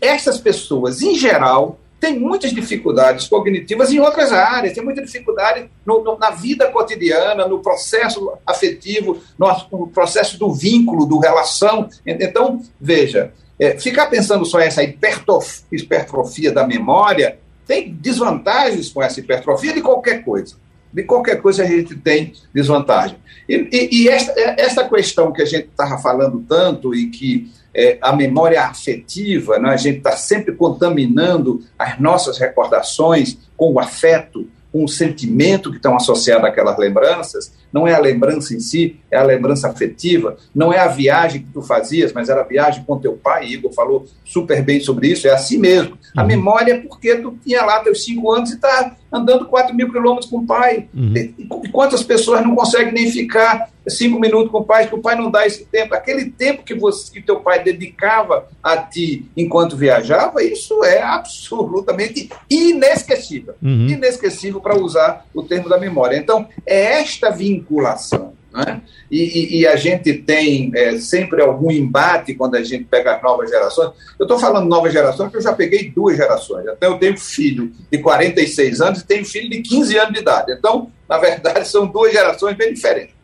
essas 0.00 0.38
pessoas, 0.38 1.00
em 1.00 1.14
geral, 1.14 1.78
tem 2.04 2.20
muitas 2.20 2.52
dificuldades 2.52 3.26
cognitivas 3.26 3.90
em 3.90 3.98
outras 3.98 4.30
áreas, 4.30 4.74
tem 4.74 4.84
muita 4.84 5.00
dificuldade 5.00 5.70
no, 5.86 6.04
no, 6.04 6.18
na 6.18 6.28
vida 6.32 6.70
cotidiana, 6.70 7.48
no 7.48 7.60
processo 7.60 8.30
afetivo, 8.46 9.22
no, 9.38 9.46
no, 9.72 9.86
processo 9.86 10.38
do 10.38 10.52
vínculo, 10.52 11.06
do 11.06 11.18
relação. 11.18 11.88
Então, 12.04 12.60
veja, 12.78 13.32
é, 13.58 13.78
ficar 13.78 14.08
pensando 14.08 14.44
só 14.44 14.60
essa 14.60 14.82
hipertrofia 14.82 16.52
da 16.52 16.66
memória 16.66 17.38
tem 17.66 17.94
desvantagens 17.94 18.90
com 18.90 19.02
essa 19.02 19.20
hipertrofia 19.20 19.72
de 19.72 19.80
qualquer 19.80 20.22
coisa. 20.22 20.56
De 20.92 21.04
qualquer 21.04 21.40
coisa 21.40 21.62
a 21.62 21.66
gente 21.66 21.96
tem 21.96 22.34
desvantagem. 22.52 23.16
E, 23.48 23.66
e, 23.72 24.02
e 24.02 24.08
esta, 24.10 24.38
esta 24.58 24.86
questão 24.86 25.32
que 25.32 25.40
a 25.40 25.46
gente 25.46 25.68
estava 25.68 25.96
falando 25.96 26.44
tanto 26.46 26.94
e 26.94 27.08
que 27.08 27.50
é, 27.74 27.98
a 28.00 28.14
memória 28.14 28.62
afetiva, 28.62 29.58
né? 29.58 29.70
a 29.70 29.76
gente 29.76 29.98
está 29.98 30.16
sempre 30.16 30.54
contaminando 30.54 31.62
as 31.78 31.98
nossas 31.98 32.38
recordações 32.38 33.36
com 33.56 33.72
o 33.72 33.80
afeto, 33.80 34.48
com 34.72 34.84
o 34.84 34.88
sentimento 34.88 35.70
que 35.70 35.76
estão 35.76 35.96
associados 35.96 36.44
àquelas 36.44 36.78
lembranças, 36.78 37.52
não 37.72 37.86
é 37.86 37.94
a 37.94 38.00
lembrança 38.00 38.54
em 38.54 38.60
si, 38.60 39.00
é 39.14 39.18
a 39.18 39.22
lembrança 39.22 39.68
afetiva, 39.68 40.36
não 40.54 40.72
é 40.72 40.78
a 40.78 40.88
viagem 40.88 41.42
que 41.42 41.52
tu 41.52 41.62
fazias, 41.62 42.12
mas 42.12 42.28
era 42.28 42.40
a 42.40 42.44
viagem 42.44 42.84
com 42.84 42.98
teu 42.98 43.12
pai, 43.14 43.46
Igor 43.46 43.72
falou 43.72 44.04
super 44.24 44.62
bem 44.62 44.80
sobre 44.80 45.08
isso, 45.08 45.28
é 45.28 45.30
assim 45.30 45.58
mesmo. 45.58 45.96
A 46.16 46.22
uhum. 46.22 46.28
memória 46.28 46.74
é 46.74 46.78
porque 46.78 47.16
tu 47.16 47.38
tinha 47.44 47.64
lá 47.64 47.80
teus 47.80 48.04
cinco 48.04 48.32
anos 48.32 48.50
e 48.50 48.54
está 48.54 48.96
andando 49.12 49.46
4 49.46 49.74
mil 49.74 49.90
quilômetros 49.92 50.28
com 50.28 50.38
o 50.38 50.46
pai. 50.46 50.88
Uhum. 50.92 51.14
E 51.14 51.68
quantas 51.70 52.02
pessoas 52.02 52.42
não 52.42 52.56
conseguem 52.56 52.92
nem 52.92 53.10
ficar 53.10 53.70
cinco 53.86 54.18
minutos 54.18 54.50
com 54.50 54.58
o 54.58 54.64
pai, 54.64 54.88
que 54.88 54.94
o 54.94 55.00
pai 55.00 55.14
não 55.14 55.30
dá 55.30 55.46
esse 55.46 55.64
tempo. 55.66 55.94
Aquele 55.94 56.30
tempo 56.30 56.64
que, 56.64 56.74
você, 56.74 57.12
que 57.12 57.22
teu 57.22 57.40
pai 57.40 57.62
dedicava 57.62 58.48
a 58.62 58.76
ti 58.76 59.30
enquanto 59.36 59.76
viajava, 59.76 60.42
isso 60.42 60.82
é 60.84 61.00
absolutamente 61.02 62.28
inesquecível. 62.50 63.54
Uhum. 63.62 63.88
Inesquecível 63.88 64.60
para 64.60 64.76
usar 64.76 65.26
o 65.32 65.42
termo 65.42 65.68
da 65.68 65.78
memória. 65.78 66.16
Então, 66.16 66.48
é 66.66 67.00
esta 67.00 67.30
vinculação. 67.30 68.32
Né? 68.54 68.82
E, 69.10 69.58
e, 69.58 69.66
a 69.66 69.74
gente 69.74 70.12
tem 70.12 70.70
é, 70.76 70.96
sempre 70.98 71.42
algum 71.42 71.72
embate 71.72 72.34
quando 72.34 72.54
a 72.54 72.62
gente 72.62 72.84
pega 72.84 73.16
as 73.16 73.22
novas 73.22 73.50
gerações. 73.50 73.90
Eu 74.16 74.24
estou 74.24 74.38
falando 74.38 74.68
novas 74.68 74.92
gerações 74.92 75.26
porque 75.26 75.38
eu 75.38 75.42
já 75.42 75.52
peguei 75.52 75.90
duas 75.90 76.16
gerações. 76.16 76.68
Até 76.68 76.86
eu 76.86 76.96
tenho 76.96 77.18
filho 77.18 77.72
de 77.90 77.98
46 77.98 78.80
anos 78.80 79.00
e 79.00 79.06
tenho 79.06 79.24
filho 79.24 79.50
de 79.50 79.60
15 79.60 79.98
anos 79.98 80.12
de 80.12 80.20
idade. 80.20 80.52
Então, 80.52 80.88
na 81.08 81.18
verdade, 81.18 81.66
são 81.66 81.84
duas 81.84 82.12
gerações 82.12 82.56
bem 82.56 82.72
diferentes. 82.72 83.14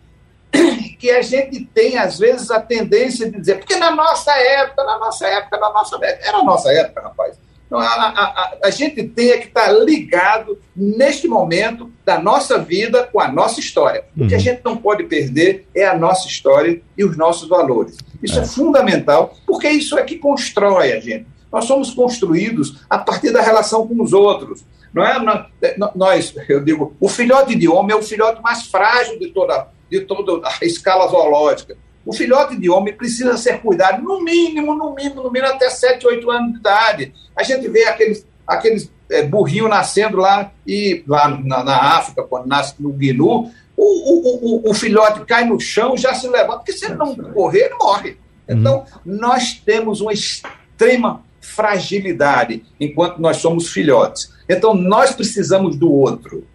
Que 1.00 1.12
a 1.12 1.22
gente 1.22 1.64
tem, 1.72 1.96
às 1.96 2.18
vezes, 2.18 2.50
a 2.50 2.60
tendência 2.60 3.30
de 3.30 3.38
dizer, 3.38 3.54
porque 3.54 3.76
na 3.76 3.90
nossa 3.90 4.32
época, 4.32 4.84
na 4.84 4.98
nossa 4.98 5.26
época, 5.26 5.56
na 5.56 5.72
nossa 5.72 5.96
época, 5.96 6.28
era 6.28 6.36
a 6.36 6.44
nossa 6.44 6.70
época, 6.70 7.00
rapaz. 7.00 7.38
A, 7.72 7.76
a, 7.76 8.56
a, 8.64 8.70
gente 8.70 9.04
tem 9.04 9.38
que 9.38 9.46
estar 9.46 9.70
ligado 9.70 10.58
neste 10.74 11.28
momento 11.28 11.90
da 12.04 12.18
nossa 12.18 12.58
vida 12.58 13.04
com 13.04 13.20
a 13.20 13.30
nossa 13.30 13.60
história. 13.60 14.04
O 14.16 14.26
que 14.26 14.34
a 14.34 14.36
uhum. 14.36 14.42
gente 14.42 14.60
não 14.64 14.76
pode 14.76 15.04
perder 15.04 15.68
é 15.74 15.86
a 15.86 15.96
nossa 15.96 16.26
história 16.26 16.82
e 16.98 17.04
os 17.04 17.16
nossos 17.16 17.48
valores. 17.48 17.96
Isso 18.20 18.40
é, 18.40 18.42
é 18.42 18.46
fundamental, 18.46 19.36
porque 19.46 19.68
isso 19.68 19.96
é 19.96 20.02
que 20.02 20.16
constrói 20.16 20.92
a 20.92 21.00
gente. 21.00 21.26
Nós 21.52 21.64
somos 21.64 21.92
construídos 21.92 22.84
a 22.88 22.98
partir 22.98 23.30
da 23.30 23.40
relação 23.40 23.86
com 23.86 24.02
os 24.02 24.12
outros. 24.12 24.64
Não 24.92 25.04
é? 25.04 25.48
Nós, 25.94 26.34
eu 26.48 26.64
digo, 26.64 26.96
o 26.98 27.08
filhote 27.08 27.54
de 27.54 27.68
homem 27.68 27.96
é 27.96 27.98
o 27.98 28.02
filhote 28.02 28.42
mais 28.42 28.66
frágil 28.66 29.18
de 29.18 29.28
toda, 29.28 29.68
de 29.88 30.00
toda 30.00 30.48
a 30.48 30.64
escala 30.64 31.06
zoológica. 31.08 31.76
O 32.04 32.12
filhote 32.12 32.56
de 32.56 32.70
homem 32.70 32.94
precisa 32.94 33.36
ser 33.36 33.60
cuidado, 33.60 34.02
no 34.02 34.22
mínimo, 34.22 34.74
no 34.74 34.94
mínimo, 34.94 35.22
no 35.22 35.30
mínimo, 35.30 35.52
até 35.52 35.68
7, 35.68 36.06
8 36.06 36.30
anos 36.30 36.52
de 36.52 36.58
idade. 36.58 37.14
A 37.36 37.42
gente 37.42 37.68
vê 37.68 37.84
aqueles, 37.84 38.26
aqueles 38.46 38.90
é, 39.10 39.22
burrinhos 39.22 39.68
nascendo 39.68 40.16
lá, 40.16 40.50
e, 40.66 41.04
lá 41.06 41.28
na, 41.28 41.62
na 41.62 41.76
África, 41.96 42.22
quando 42.22 42.46
nasce 42.46 42.74
no 42.78 42.90
Guinu, 42.90 43.50
o, 43.76 43.82
o, 43.82 44.66
o, 44.66 44.70
o 44.70 44.74
filhote 44.74 45.24
cai 45.24 45.44
no 45.44 45.58
chão 45.58 45.96
já 45.96 46.14
se 46.14 46.28
levanta, 46.28 46.58
porque 46.58 46.72
se 46.72 46.86
ele 46.86 46.94
não 46.94 47.14
correr, 47.14 47.66
ele 47.66 47.74
morre. 47.74 48.16
Então, 48.48 48.84
uhum. 49.06 49.16
nós 49.16 49.54
temos 49.64 50.00
uma 50.00 50.12
extrema 50.12 51.22
fragilidade 51.40 52.64
enquanto 52.78 53.18
nós 53.18 53.38
somos 53.38 53.70
filhotes. 53.70 54.32
Então, 54.48 54.74
nós 54.74 55.12
precisamos 55.12 55.76
do 55.76 55.90
outro. 55.92 56.46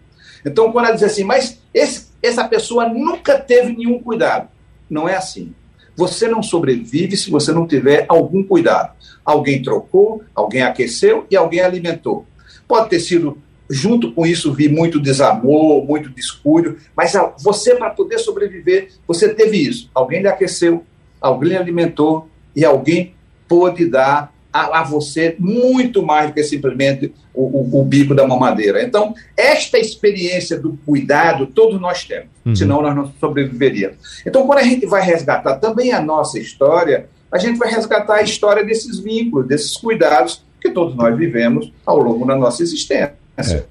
Então, 0.44 0.70
quando 0.70 0.86
ela 0.86 0.94
diz 0.94 1.02
assim, 1.02 1.24
mas 1.24 1.58
esse, 1.74 2.08
essa 2.22 2.46
pessoa 2.46 2.88
nunca 2.88 3.38
teve 3.38 3.72
nenhum 3.72 4.00
cuidado. 4.00 4.48
Não 4.88 5.08
é 5.08 5.16
assim. 5.16 5.52
Você 5.96 6.28
não 6.28 6.42
sobrevive 6.42 7.16
se 7.16 7.30
você 7.30 7.52
não 7.52 7.66
tiver 7.66 8.04
algum 8.08 8.42
cuidado. 8.42 8.94
Alguém 9.24 9.62
trocou, 9.62 10.22
alguém 10.34 10.62
aqueceu 10.62 11.26
e 11.30 11.36
alguém 11.36 11.60
alimentou. 11.60 12.26
Pode 12.68 12.90
ter 12.90 13.00
sido, 13.00 13.38
junto 13.68 14.12
com 14.12 14.26
isso, 14.26 14.52
vir 14.52 14.70
muito 14.70 15.00
desamor, 15.00 15.84
muito 15.84 16.10
descuido, 16.10 16.76
mas 16.94 17.14
você, 17.42 17.74
para 17.74 17.90
poder 17.90 18.18
sobreviver, 18.18 18.90
você 19.06 19.32
teve 19.32 19.56
isso. 19.56 19.90
Alguém 19.94 20.20
lhe 20.20 20.28
aqueceu, 20.28 20.84
alguém 21.20 21.50
lhe 21.50 21.56
alimentou 21.56 22.28
e 22.54 22.64
alguém 22.64 23.14
pôde 23.48 23.86
dar 23.86 24.32
a, 24.56 24.80
a 24.80 24.82
você 24.82 25.36
muito 25.38 26.02
mais 26.02 26.28
do 26.28 26.34
que 26.34 26.42
simplesmente 26.42 27.12
o, 27.34 27.42
o, 27.42 27.80
o, 27.80 27.84
bico 27.84 28.14
da 28.14 28.26
mamadeira. 28.26 28.82
Então, 28.82 29.14
esta 29.36 29.78
experiência 29.78 30.58
do 30.58 30.78
cuidado, 30.86 31.46
todos 31.46 31.78
nós 31.80 32.04
temos, 32.04 32.28
uhum. 32.44 32.56
senão 32.56 32.80
nós 32.80 32.96
não 32.96 33.12
sobreviveríamos. 33.20 34.22
Então, 34.26 34.46
quando 34.46 34.60
a 34.60 34.62
gente 34.62 34.86
vai 34.86 35.02
resgatar 35.02 35.56
também 35.56 35.92
a 35.92 36.00
nossa 36.00 36.38
história, 36.38 37.08
a 37.30 37.38
gente 37.38 37.58
vai 37.58 37.70
resgatar 37.70 38.14
a 38.16 38.22
história 38.22 38.64
desses 38.64 38.98
vínculos, 38.98 39.46
desses 39.46 39.76
cuidados 39.76 40.42
que 40.60 40.70
todos 40.70 40.96
nós 40.96 41.16
vivemos 41.16 41.70
ao 41.84 41.98
longo 41.98 42.26
da 42.26 42.34
nossa 42.34 42.62
existência. 42.62 43.14
É. 43.38 43.64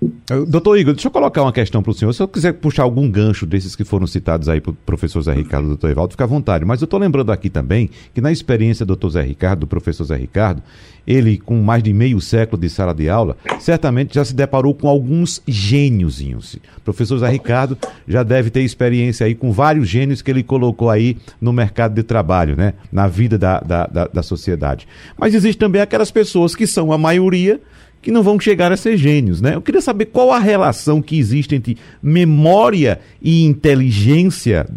Doutor 0.48 0.78
Igor, 0.78 0.94
deixa 0.94 1.08
eu 1.08 1.12
colocar 1.12 1.42
uma 1.42 1.52
questão 1.52 1.82
para 1.82 1.92
o 1.92 1.94
senhor. 1.94 2.14
Se 2.14 2.22
eu 2.22 2.28
quiser 2.28 2.54
puxar 2.54 2.84
algum 2.84 3.10
gancho 3.10 3.46
desses 3.46 3.76
que 3.76 3.84
foram 3.84 4.06
citados 4.06 4.48
aí 4.48 4.62
pelo 4.62 4.76
professor 4.86 5.22
Zé 5.22 5.34
Ricardo 5.34 5.66
e 5.66 5.68
doutor 5.70 5.90
Evaldo, 5.90 6.12
fica 6.12 6.24
à 6.24 6.28
vontade. 6.28 6.64
Mas 6.64 6.82
eu 6.82 6.86
estou 6.86 7.00
lembrando 7.00 7.32
aqui 7.32 7.50
também 7.50 7.90
que 8.14 8.22
na 8.22 8.32
experiência 8.32 8.86
do 8.86 8.90
doutor 8.90 9.10
Zé 9.12 9.24
Ricardo, 9.24 9.62
do 9.62 9.68
professor 9.68 10.04
Zé 10.04 10.16
Ricardo, 10.16 10.62
ele 11.08 11.38
com 11.38 11.62
mais 11.62 11.82
de 11.82 11.94
meio 11.94 12.22
século 12.22 12.62
de 12.62 12.70
sala 12.70 12.94
de 12.94 13.10
aula, 13.10 13.38
certamente 13.60 14.16
já 14.16 14.26
se 14.26 14.36
deparou 14.36 14.74
com 14.74 14.88
alguns 14.88 15.42
gêniozinhos. 15.48 16.56
O 16.78 16.82
professor 16.82 17.18
Zé 17.18 17.30
Ricardo 17.30 17.78
já 18.08 18.22
deve 18.22 18.52
ter 18.52 18.62
experiência 18.62 19.26
aí 19.26 19.34
com 19.34 19.52
vários 19.52 19.88
gênios 19.88 20.22
que 20.22 20.30
ele 20.30 20.44
colocou 20.44 20.90
aí 20.90 21.18
no 21.42 21.52
mercado 21.52 21.96
de 21.96 22.04
trabalho, 22.04 22.56
né? 22.56 22.74
Na 22.92 23.08
vida 23.08 23.38
da, 23.38 23.60
da, 23.60 23.88
da, 23.88 24.08
da 24.08 24.24
sociedade. 24.24 24.88
Mas 25.18 25.34
existe 25.34 25.58
também 25.58 25.82
aquelas 25.82 26.12
pessoas 26.12 26.56
que 26.56 26.68
são 26.68 26.92
a 26.92 26.98
maioria 26.98 27.60
que 28.06 28.12
não 28.12 28.22
vão 28.22 28.40
chegar 28.40 28.72
a 28.72 28.78
ser 28.78 28.98
gênios, 28.98 29.42
né? 29.42 29.56
Eu 29.56 29.62
queria 29.64 29.82
saber 29.82 30.06
qual 30.06 30.32
a 30.32 30.38
relação 30.38 31.02
que 31.02 31.18
existe 31.18 31.56
entre 31.56 31.76
memória 32.04 33.00
e 33.20 33.44
inteligência, 33.44 34.68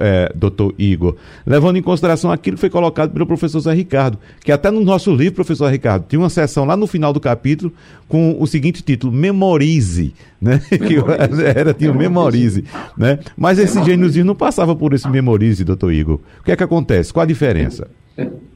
é, 0.00 0.32
doutor 0.34 0.74
Igor, 0.76 1.14
levando 1.46 1.76
em 1.76 1.82
consideração 1.82 2.32
aquilo 2.32 2.56
que 2.56 2.62
foi 2.62 2.68
colocado 2.68 3.12
pelo 3.12 3.28
professor 3.28 3.60
Zé 3.60 3.72
Ricardo, 3.72 4.18
que 4.40 4.50
até 4.50 4.72
no 4.72 4.80
nosso 4.80 5.14
livro, 5.14 5.36
professor 5.36 5.70
Ricardo, 5.70 6.06
tinha 6.08 6.18
uma 6.18 6.28
sessão 6.28 6.64
lá 6.64 6.76
no 6.76 6.88
final 6.88 7.12
do 7.12 7.20
capítulo 7.20 7.72
com 8.08 8.36
o 8.40 8.44
seguinte 8.44 8.82
título, 8.82 9.12
Memorize, 9.12 10.12
né? 10.42 10.60
Memorize. 10.72 11.42
Que 11.42 11.58
era, 11.60 11.72
tinha 11.72 11.92
o 11.92 11.96
Memorize, 11.96 12.64
né? 12.98 13.20
Mas 13.36 13.60
esse 13.60 13.80
gêniozinho 13.84 14.24
não 14.24 14.34
passava 14.34 14.74
por 14.74 14.92
esse 14.94 15.08
Memorize, 15.08 15.62
doutor 15.62 15.92
Igor. 15.92 16.18
O 16.40 16.42
que 16.42 16.50
é 16.50 16.56
que 16.56 16.64
acontece? 16.64 17.12
Qual 17.12 17.22
a 17.22 17.26
diferença? 17.26 17.86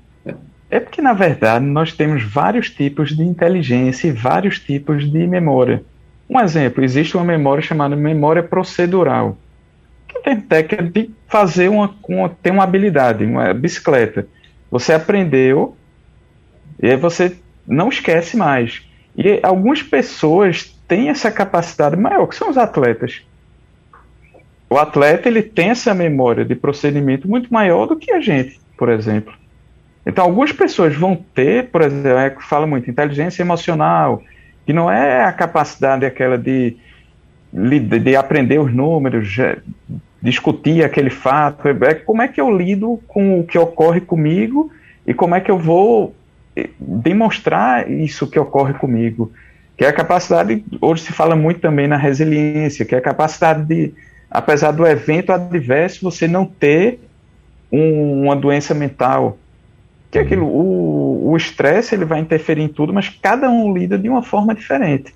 É 0.70 0.78
porque, 0.78 1.00
na 1.00 1.12
verdade, 1.12 1.64
nós 1.64 1.92
temos 1.92 2.22
vários 2.22 2.70
tipos 2.70 3.16
de 3.16 3.22
inteligência 3.22 4.08
e 4.08 4.12
vários 4.12 4.58
tipos 4.58 5.10
de 5.10 5.26
memória. 5.26 5.82
Um 6.28 6.38
exemplo, 6.38 6.84
existe 6.84 7.16
uma 7.16 7.24
memória 7.24 7.62
chamada 7.62 7.96
memória 7.96 8.42
procedural, 8.42 9.38
que 10.06 10.20
tem 10.20 10.38
técnica 10.38 10.82
de 10.82 11.10
fazer 11.26 11.68
uma, 11.68 11.94
uma, 12.06 12.28
tem 12.28 12.52
uma 12.52 12.64
habilidade, 12.64 13.24
uma 13.24 13.54
bicicleta. 13.54 14.28
Você 14.70 14.92
aprendeu 14.92 15.74
e 16.82 16.90
aí 16.90 16.96
você 16.96 17.34
não 17.66 17.88
esquece 17.88 18.36
mais. 18.36 18.82
E 19.16 19.40
algumas 19.42 19.82
pessoas 19.82 20.64
têm 20.86 21.08
essa 21.08 21.30
capacidade 21.30 21.96
maior, 21.96 22.26
que 22.26 22.36
são 22.36 22.50
os 22.50 22.58
atletas. 22.58 23.22
O 24.68 24.76
atleta 24.76 25.28
ele 25.28 25.42
tem 25.42 25.70
essa 25.70 25.94
memória 25.94 26.44
de 26.44 26.54
procedimento 26.54 27.26
muito 27.26 27.52
maior 27.52 27.86
do 27.86 27.96
que 27.96 28.12
a 28.12 28.20
gente, 28.20 28.60
por 28.76 28.90
exemplo. 28.90 29.32
Então, 30.08 30.24
algumas 30.24 30.50
pessoas 30.52 30.96
vão 30.96 31.14
ter, 31.14 31.66
por 31.66 31.82
exemplo, 31.82 32.18
é 32.18 32.30
que 32.30 32.42
fala 32.42 32.66
muito, 32.66 32.88
inteligência 32.88 33.42
emocional, 33.42 34.22
que 34.64 34.72
não 34.72 34.90
é 34.90 35.22
a 35.22 35.30
capacidade 35.30 36.06
aquela 36.06 36.38
de, 36.38 36.78
de, 37.52 37.78
de 37.78 38.16
aprender 38.16 38.58
os 38.58 38.72
números, 38.72 39.36
discutir 40.22 40.82
aquele 40.82 41.10
fato, 41.10 41.68
é 41.68 41.94
como 41.94 42.22
é 42.22 42.28
que 42.28 42.40
eu 42.40 42.50
lido 42.50 42.98
com 43.06 43.38
o 43.38 43.44
que 43.44 43.58
ocorre 43.58 44.00
comigo 44.00 44.72
e 45.06 45.12
como 45.12 45.34
é 45.34 45.42
que 45.42 45.50
eu 45.50 45.58
vou 45.58 46.14
eh, 46.56 46.70
demonstrar 46.78 47.90
isso 47.90 48.26
que 48.26 48.38
ocorre 48.38 48.72
comigo. 48.72 49.30
Que 49.76 49.84
é 49.84 49.88
a 49.88 49.92
capacidade, 49.92 50.64
hoje 50.80 51.02
se 51.02 51.12
fala 51.12 51.36
muito 51.36 51.60
também 51.60 51.86
na 51.86 51.98
resiliência, 51.98 52.86
que 52.86 52.94
é 52.94 52.98
a 52.98 53.02
capacidade 53.02 53.62
de, 53.66 53.92
apesar 54.30 54.70
do 54.70 54.86
evento 54.86 55.32
adverso, 55.32 56.02
você 56.02 56.26
não 56.26 56.46
ter 56.46 56.98
um, 57.70 58.24
uma 58.24 58.34
doença 58.34 58.72
mental, 58.72 59.36
que 60.10 60.18
é 60.18 60.22
aquilo, 60.22 60.46
o 60.46 61.36
estresse 61.36 61.94
ele 61.94 62.04
vai 62.04 62.20
interferir 62.20 62.62
em 62.62 62.68
tudo, 62.68 62.92
mas 62.92 63.08
cada 63.08 63.50
um 63.50 63.72
lida 63.76 63.98
de 63.98 64.08
uma 64.08 64.22
forma 64.22 64.54
diferente. 64.54 65.14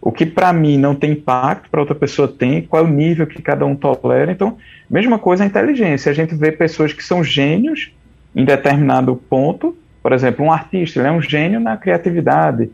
O 0.00 0.10
que 0.10 0.26
para 0.26 0.52
mim 0.52 0.78
não 0.78 0.94
tem 0.94 1.12
impacto, 1.12 1.70
para 1.70 1.80
outra 1.80 1.94
pessoa 1.94 2.26
tem, 2.26 2.62
qual 2.62 2.82
é 2.82 2.86
o 2.86 2.90
nível 2.90 3.26
que 3.26 3.40
cada 3.40 3.64
um 3.64 3.76
tolera. 3.76 4.32
Então, 4.32 4.56
mesma 4.90 5.18
coisa 5.18 5.44
a 5.44 5.46
inteligência. 5.46 6.10
A 6.10 6.14
gente 6.14 6.34
vê 6.34 6.50
pessoas 6.50 6.92
que 6.92 7.04
são 7.04 7.22
gênios 7.22 7.92
em 8.34 8.44
determinado 8.44 9.14
ponto, 9.14 9.76
por 10.02 10.12
exemplo, 10.12 10.44
um 10.44 10.50
artista, 10.50 10.98
ele 10.98 11.08
é 11.08 11.12
um 11.12 11.22
gênio 11.22 11.60
na 11.60 11.76
criatividade. 11.76 12.70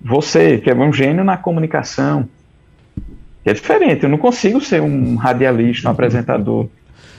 Você, 0.00 0.58
que 0.58 0.70
é 0.70 0.74
um 0.74 0.92
gênio 0.92 1.24
na 1.24 1.36
comunicação. 1.36 2.28
É 3.44 3.52
diferente, 3.52 4.04
eu 4.04 4.08
não 4.08 4.18
consigo 4.18 4.60
ser 4.60 4.80
um 4.82 5.16
radialista, 5.16 5.88
um 5.88 5.92
apresentador. 5.92 6.68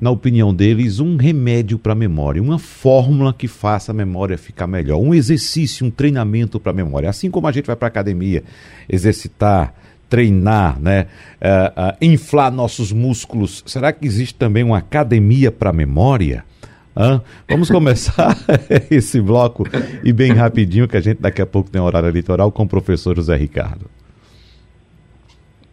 na 0.00 0.10
opinião 0.10 0.54
deles, 0.54 0.98
um 0.98 1.16
remédio 1.16 1.78
para 1.78 1.92
a 1.92 1.96
memória, 1.96 2.42
uma 2.42 2.58
fórmula 2.58 3.34
que 3.34 3.46
faça 3.46 3.92
a 3.92 3.94
memória 3.94 4.38
ficar 4.38 4.66
melhor, 4.66 4.98
um 4.98 5.12
exercício, 5.12 5.86
um 5.86 5.90
treinamento 5.90 6.58
para 6.58 6.72
a 6.72 6.74
memória. 6.74 7.10
Assim 7.10 7.30
como 7.30 7.46
a 7.46 7.52
gente 7.52 7.66
vai 7.66 7.76
para 7.76 7.86
a 7.86 7.90
academia 7.90 8.42
exercitar, 8.88 9.74
treinar, 10.08 10.80
né, 10.80 11.06
uh, 11.42 11.92
uh, 11.92 11.96
inflar 12.00 12.50
nossos 12.50 12.92
músculos, 12.92 13.62
será 13.66 13.92
que 13.92 14.06
existe 14.06 14.34
também 14.36 14.64
uma 14.64 14.78
academia 14.78 15.52
para 15.52 15.68
a 15.68 15.72
memória? 15.72 16.44
Hã? 16.96 17.20
Vamos 17.46 17.68
começar 17.70 18.38
esse 18.90 19.20
bloco 19.20 19.66
e 20.02 20.14
bem 20.14 20.32
rapidinho, 20.32 20.88
que 20.88 20.96
a 20.96 21.00
gente 21.00 21.20
daqui 21.20 21.42
a 21.42 21.46
pouco 21.46 21.70
tem 21.70 21.80
horário 21.80 22.08
eleitoral 22.08 22.50
com 22.50 22.62
o 22.62 22.68
professor 22.68 23.14
José 23.14 23.36
Ricardo. 23.36 23.84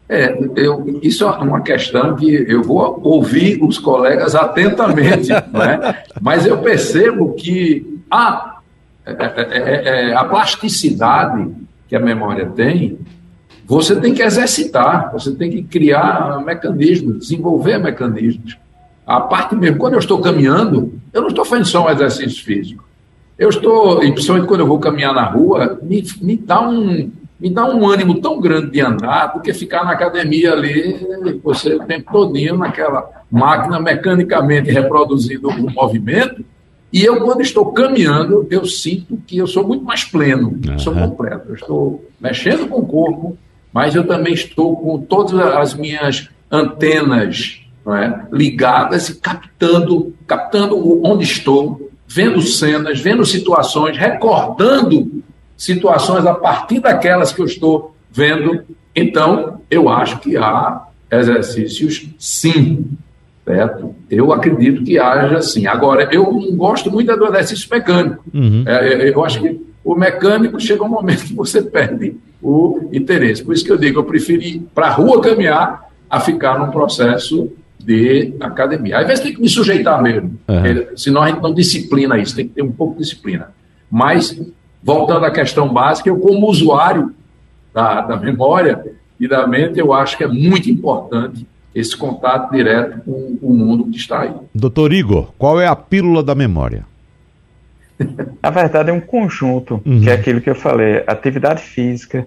É, 0.09 0.37
eu, 0.55 0.99
isso 1.01 1.25
é 1.25 1.27
uma 1.27 1.61
questão 1.61 2.15
que 2.15 2.45
eu 2.47 2.63
vou 2.63 2.99
ouvir 3.03 3.61
os 3.61 3.77
colegas 3.77 4.35
atentamente, 4.35 5.29
né? 5.51 6.03
mas 6.21 6.45
eu 6.45 6.59
percebo 6.59 7.33
que 7.33 7.99
a, 8.09 8.59
é 9.05 9.11
é, 9.11 10.09
é, 10.09 10.15
a 10.15 10.23
plasticidade 10.23 11.51
que 11.89 11.95
a 11.95 11.99
memória 11.99 12.45
tem 12.45 12.97
você 13.67 13.99
tem 13.99 14.13
que 14.13 14.23
exercitar, 14.23 15.11
você 15.11 15.35
tem 15.35 15.51
que 15.51 15.61
criar 15.61 16.41
mecanismos, 16.45 17.19
desenvolver 17.19 17.77
mecanismos. 17.77 18.57
A 19.05 19.19
parte 19.19 19.55
mesmo, 19.57 19.77
quando 19.77 19.93
eu 19.93 19.99
estou 19.99 20.21
caminhando, 20.21 20.93
eu 21.11 21.21
não 21.21 21.27
estou 21.27 21.43
fazendo 21.43 21.65
só 21.65 21.85
um 21.85 21.89
exercício 21.89 22.45
físico. 22.45 22.87
Eu 23.37 23.49
estou, 23.49 24.01
e 24.03 24.11
principalmente 24.13 24.47
quando 24.47 24.61
eu 24.61 24.67
vou 24.67 24.79
caminhar 24.79 25.13
na 25.13 25.25
rua, 25.25 25.77
me, 25.83 26.01
me, 26.21 26.37
dá 26.37 26.61
um, 26.61 27.11
me 27.39 27.49
dá 27.49 27.65
um 27.65 27.87
ânimo 27.87 28.19
tão 28.19 28.39
grande 28.39 28.71
de 28.71 28.81
andar 28.81 29.27
do 29.27 29.41
que 29.41 29.53
ficar 29.53 29.85
na 29.85 29.91
academia 29.91 30.53
ali, 30.53 31.39
você 31.43 31.75
o 31.75 31.85
tempo 31.85 32.11
todinho 32.11 32.57
naquela 32.57 33.09
máquina 33.29 33.79
mecanicamente 33.79 34.71
reproduzindo 34.71 35.49
o 35.49 35.71
movimento. 35.71 36.43
E 36.91 37.03
eu, 37.03 37.19
quando 37.21 37.41
estou 37.41 37.71
caminhando, 37.73 38.47
eu 38.49 38.65
sinto 38.65 39.17
que 39.27 39.37
eu 39.37 39.45
sou 39.45 39.67
muito 39.67 39.83
mais 39.83 40.03
pleno, 40.03 40.59
uhum. 40.65 40.79
sou 40.79 40.93
completo. 40.93 41.49
Eu 41.49 41.55
estou 41.55 42.05
mexendo 42.19 42.67
com 42.67 42.79
o 42.79 42.85
corpo, 42.85 43.37
mas 43.71 43.93
eu 43.93 44.07
também 44.07 44.33
estou 44.33 44.75
com 44.77 44.99
todas 44.99 45.33
as 45.33 45.75
minhas 45.75 46.29
antenas 46.49 47.61
é, 47.87 48.19
ligadas 48.31 49.09
e 49.09 49.15
captando, 49.19 50.13
captando 50.25 51.05
onde 51.05 51.23
estou, 51.23 51.91
vendo 52.07 52.41
cenas, 52.41 52.99
vendo 52.99 53.25
situações, 53.25 53.97
recordando 53.97 55.23
situações 55.57 56.25
a 56.25 56.33
partir 56.33 56.79
daquelas 56.79 57.33
que 57.33 57.41
eu 57.41 57.45
estou 57.45 57.95
vendo. 58.11 58.63
Então, 58.95 59.59
eu 59.69 59.89
acho 59.89 60.19
que 60.19 60.37
há 60.37 60.83
exercícios, 61.11 62.07
sim, 62.19 62.85
certo? 63.43 63.95
Eu 64.09 64.31
acredito 64.31 64.83
que 64.83 64.99
haja 64.99 65.41
sim. 65.41 65.65
Agora, 65.65 66.07
eu 66.11 66.31
não 66.31 66.55
gosto 66.55 66.91
muito 66.91 67.15
do 67.15 67.25
exercício 67.25 67.67
mecânico. 67.71 68.23
Uhum. 68.33 68.63
É, 68.67 69.09
eu 69.09 69.23
acho 69.25 69.41
que 69.41 69.59
o 69.83 69.95
mecânico 69.95 70.59
chega 70.59 70.83
um 70.83 70.89
momento 70.89 71.23
que 71.23 71.33
você 71.33 71.61
perde 71.63 72.15
o 72.41 72.89
interesse. 72.93 73.43
Por 73.43 73.53
isso 73.53 73.65
que 73.65 73.71
eu 73.71 73.77
digo, 73.77 73.99
eu 73.99 74.03
prefiro 74.03 74.41
ir 74.41 74.59
para 74.75 74.87
a 74.87 74.91
rua 74.91 75.21
caminhar 75.21 75.89
a 76.09 76.19
ficar 76.19 76.59
num 76.59 76.71
processo 76.71 77.51
de 77.79 78.33
academia. 78.39 78.99
Às 78.99 79.07
vezes 79.07 79.23
tem 79.23 79.33
que 79.33 79.41
me 79.41 79.49
sujeitar 79.49 80.01
mesmo, 80.01 80.37
uhum. 80.47 80.97
senão 80.97 81.21
a 81.21 81.29
gente 81.29 81.41
não 81.41 81.53
disciplina 81.53 82.17
isso, 82.17 82.35
tem 82.35 82.47
que 82.47 82.55
ter 82.55 82.61
um 82.61 82.71
pouco 82.71 82.95
de 82.95 83.03
disciplina. 83.03 83.49
Mas, 83.89 84.37
voltando 84.87 85.25
à 85.25 85.31
questão 85.31 85.67
básica, 85.67 86.07
eu 86.07 86.17
como 86.17 86.47
usuário 86.47 87.13
da, 87.73 87.99
da 87.99 88.15
memória 88.15 88.85
e 89.19 89.27
da 89.27 89.45
mente, 89.45 89.77
eu 89.77 89.91
acho 89.91 90.17
que 90.17 90.23
é 90.23 90.27
muito 90.27 90.71
importante 90.71 91.45
esse 91.75 91.95
contato 91.95 92.49
direto 92.53 93.01
com 93.01 93.37
o 93.41 93.53
mundo 93.53 93.83
que 93.91 93.97
está 93.97 94.21
aí. 94.21 94.33
Doutor 94.55 94.93
Igor, 94.93 95.33
qual 95.37 95.59
é 95.59 95.67
a 95.67 95.75
pílula 95.75 96.23
da 96.23 96.33
memória? 96.33 96.85
Na 98.41 98.49
verdade, 98.49 98.89
é 98.89 98.93
um 98.93 99.01
conjunto, 99.01 99.81
uhum. 99.85 99.99
que 99.99 100.09
é 100.09 100.13
aquilo 100.13 100.39
que 100.39 100.49
eu 100.49 100.55
falei: 100.55 101.03
atividade 101.05 101.61
física, 101.61 102.25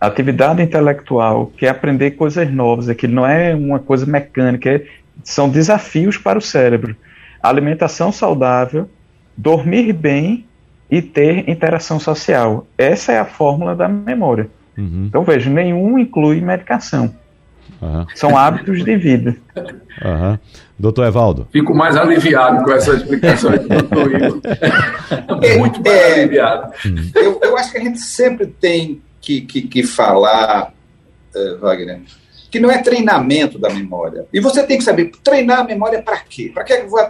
atividade 0.00 0.62
intelectual, 0.62 1.50
que 1.56 1.66
é 1.66 1.70
aprender 1.70 2.12
coisas 2.12 2.48
novas, 2.52 2.88
aquilo 2.88 3.14
não 3.14 3.26
é 3.26 3.52
uma 3.52 3.80
coisa 3.80 4.06
mecânica, 4.06 4.70
é, 4.70 4.86
são 5.24 5.48
desafios 5.48 6.16
para 6.16 6.38
o 6.38 6.42
cérebro. 6.42 6.94
Alimentação 7.42 8.12
saudável, 8.12 8.88
dormir 9.36 9.92
bem 9.92 10.46
e 10.90 11.02
ter 11.02 11.48
interação 11.48 11.98
social. 11.98 12.66
Essa 12.76 13.12
é 13.12 13.18
a 13.18 13.24
fórmula 13.24 13.74
da 13.74 13.88
memória. 13.88 14.48
Uhum. 14.76 15.06
Então, 15.08 15.22
veja, 15.22 15.48
nenhum 15.50 15.98
inclui 15.98 16.40
medicação. 16.40 17.14
Uhum. 17.80 18.06
São 18.14 18.36
hábitos 18.36 18.84
de 18.84 18.96
vida. 18.96 19.36
Uhum. 19.56 20.38
Doutor 20.78 21.06
Evaldo. 21.06 21.48
Fico 21.52 21.74
mais 21.74 21.96
aliviado 21.96 22.64
com 22.64 22.72
essa 22.72 22.94
explicação 22.94 23.52
do 23.52 23.68
doutor 23.68 24.14
Igor. 24.14 24.40
Muito 25.58 25.82
mais 25.82 25.96
é, 25.96 26.14
aliviado. 26.14 26.72
Eu, 27.14 27.40
eu 27.42 27.56
acho 27.56 27.70
que 27.70 27.78
a 27.78 27.82
gente 27.82 27.98
sempre 28.00 28.46
tem 28.46 29.00
que, 29.20 29.40
que, 29.42 29.62
que 29.62 29.82
falar, 29.82 30.72
uh, 31.34 31.58
Wagner, 31.60 32.00
que 32.50 32.60
não 32.60 32.70
é 32.70 32.78
treinamento 32.78 33.58
da 33.58 33.68
memória. 33.68 34.26
E 34.32 34.40
você 34.40 34.62
tem 34.62 34.78
que 34.78 34.84
saber, 34.84 35.10
treinar 35.22 35.60
a 35.60 35.64
memória 35.64 36.02
para 36.02 36.18
quê? 36.18 36.50
Para 36.52 36.64
que 36.64 36.72
eu 36.72 36.88
vou 36.88 37.00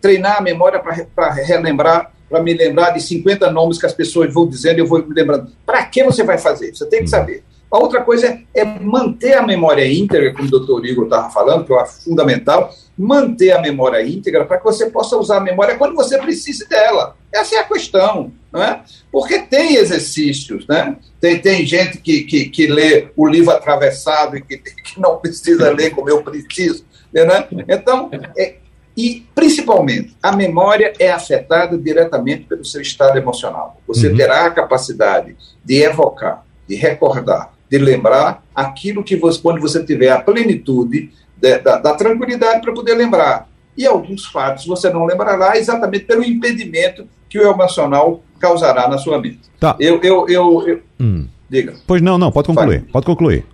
treinar 0.00 0.38
a 0.38 0.40
memória 0.40 0.80
para 0.80 1.30
relembrar, 1.30 2.12
para 2.30 2.42
me 2.42 2.54
lembrar 2.54 2.90
de 2.90 3.02
50 3.02 3.50
nomes 3.50 3.78
que 3.78 3.86
as 3.86 3.92
pessoas 3.92 4.32
vão 4.32 4.48
dizendo 4.48 4.78
e 4.78 4.80
eu 4.80 4.86
vou 4.86 5.04
me 5.04 5.12
lembrando? 5.12 5.50
Para 5.66 5.84
que 5.84 6.04
você 6.04 6.22
vai 6.22 6.38
fazer? 6.38 6.74
Você 6.74 6.86
tem 6.86 7.00
que 7.00 7.10
saber. 7.10 7.42
A 7.70 7.78
outra 7.78 8.02
coisa 8.02 8.26
é, 8.26 8.42
é 8.54 8.64
manter 8.64 9.34
a 9.34 9.46
memória 9.46 9.86
íntegra, 9.86 10.32
como 10.32 10.48
o 10.48 10.50
doutor 10.50 10.84
Igor 10.84 11.04
estava 11.04 11.30
falando, 11.30 11.64
que 11.64 11.72
eu 11.72 11.78
acho 11.78 12.02
fundamental, 12.04 12.74
manter 12.98 13.52
a 13.52 13.60
memória 13.60 14.04
íntegra 14.04 14.44
para 14.44 14.58
que 14.58 14.64
você 14.64 14.90
possa 14.90 15.16
usar 15.16 15.36
a 15.36 15.40
memória 15.40 15.76
quando 15.76 15.94
você 15.94 16.18
precise 16.18 16.68
dela. 16.68 17.16
Essa 17.32 17.56
é 17.56 17.58
a 17.58 17.64
questão, 17.64 18.32
não 18.52 18.62
é? 18.62 18.82
Porque 19.12 19.38
tem 19.38 19.76
exercícios, 19.76 20.66
né? 20.66 20.96
Tem, 21.20 21.38
tem 21.38 21.64
gente 21.64 21.98
que, 21.98 22.22
que, 22.22 22.48
que 22.48 22.66
lê 22.66 23.08
o 23.16 23.26
livro 23.26 23.52
atravessado 23.52 24.36
e 24.36 24.42
que, 24.42 24.58
que 24.58 25.00
não 25.00 25.18
precisa 25.18 25.70
ler 25.70 25.90
como 25.90 26.10
eu 26.10 26.22
preciso, 26.22 26.84
né? 27.12 27.46
Então, 27.68 28.10
é, 28.36 28.56
e, 29.00 29.26
principalmente, 29.34 30.14
a 30.22 30.30
memória 30.36 30.92
é 30.98 31.10
afetada 31.10 31.78
diretamente 31.78 32.44
pelo 32.44 32.66
seu 32.66 32.82
estado 32.82 33.16
emocional. 33.16 33.80
Você 33.88 34.08
uhum. 34.08 34.16
terá 34.16 34.44
a 34.44 34.50
capacidade 34.50 35.34
de 35.64 35.82
evocar, 35.82 36.44
de 36.68 36.76
recordar, 36.76 37.50
de 37.70 37.78
lembrar 37.78 38.44
aquilo 38.54 39.02
que 39.02 39.16
você, 39.16 39.40
quando 39.40 39.58
você 39.58 39.82
tiver 39.82 40.10
a 40.10 40.20
plenitude 40.20 41.10
de, 41.34 41.58
da, 41.60 41.78
da 41.78 41.94
tranquilidade 41.94 42.60
para 42.60 42.74
poder 42.74 42.94
lembrar. 42.94 43.48
E 43.74 43.86
alguns 43.86 44.26
fatos 44.26 44.66
você 44.66 44.90
não 44.90 45.06
lembrará 45.06 45.56
exatamente 45.56 46.04
pelo 46.04 46.22
impedimento 46.22 47.08
que 47.26 47.38
o 47.38 47.50
emocional 47.50 48.22
causará 48.38 48.86
na 48.86 48.98
sua 48.98 49.18
mente. 49.18 49.40
Tá. 49.58 49.76
Eu, 49.80 49.98
eu, 50.02 50.28
eu, 50.28 50.68
eu... 50.68 50.82
Hum. 51.00 51.26
diga. 51.48 51.74
Pois 51.86 52.02
não, 52.02 52.18
não, 52.18 52.30
pode 52.30 52.48
concluir. 52.48 52.84
Pode 52.92 53.06
concluir. 53.06 53.46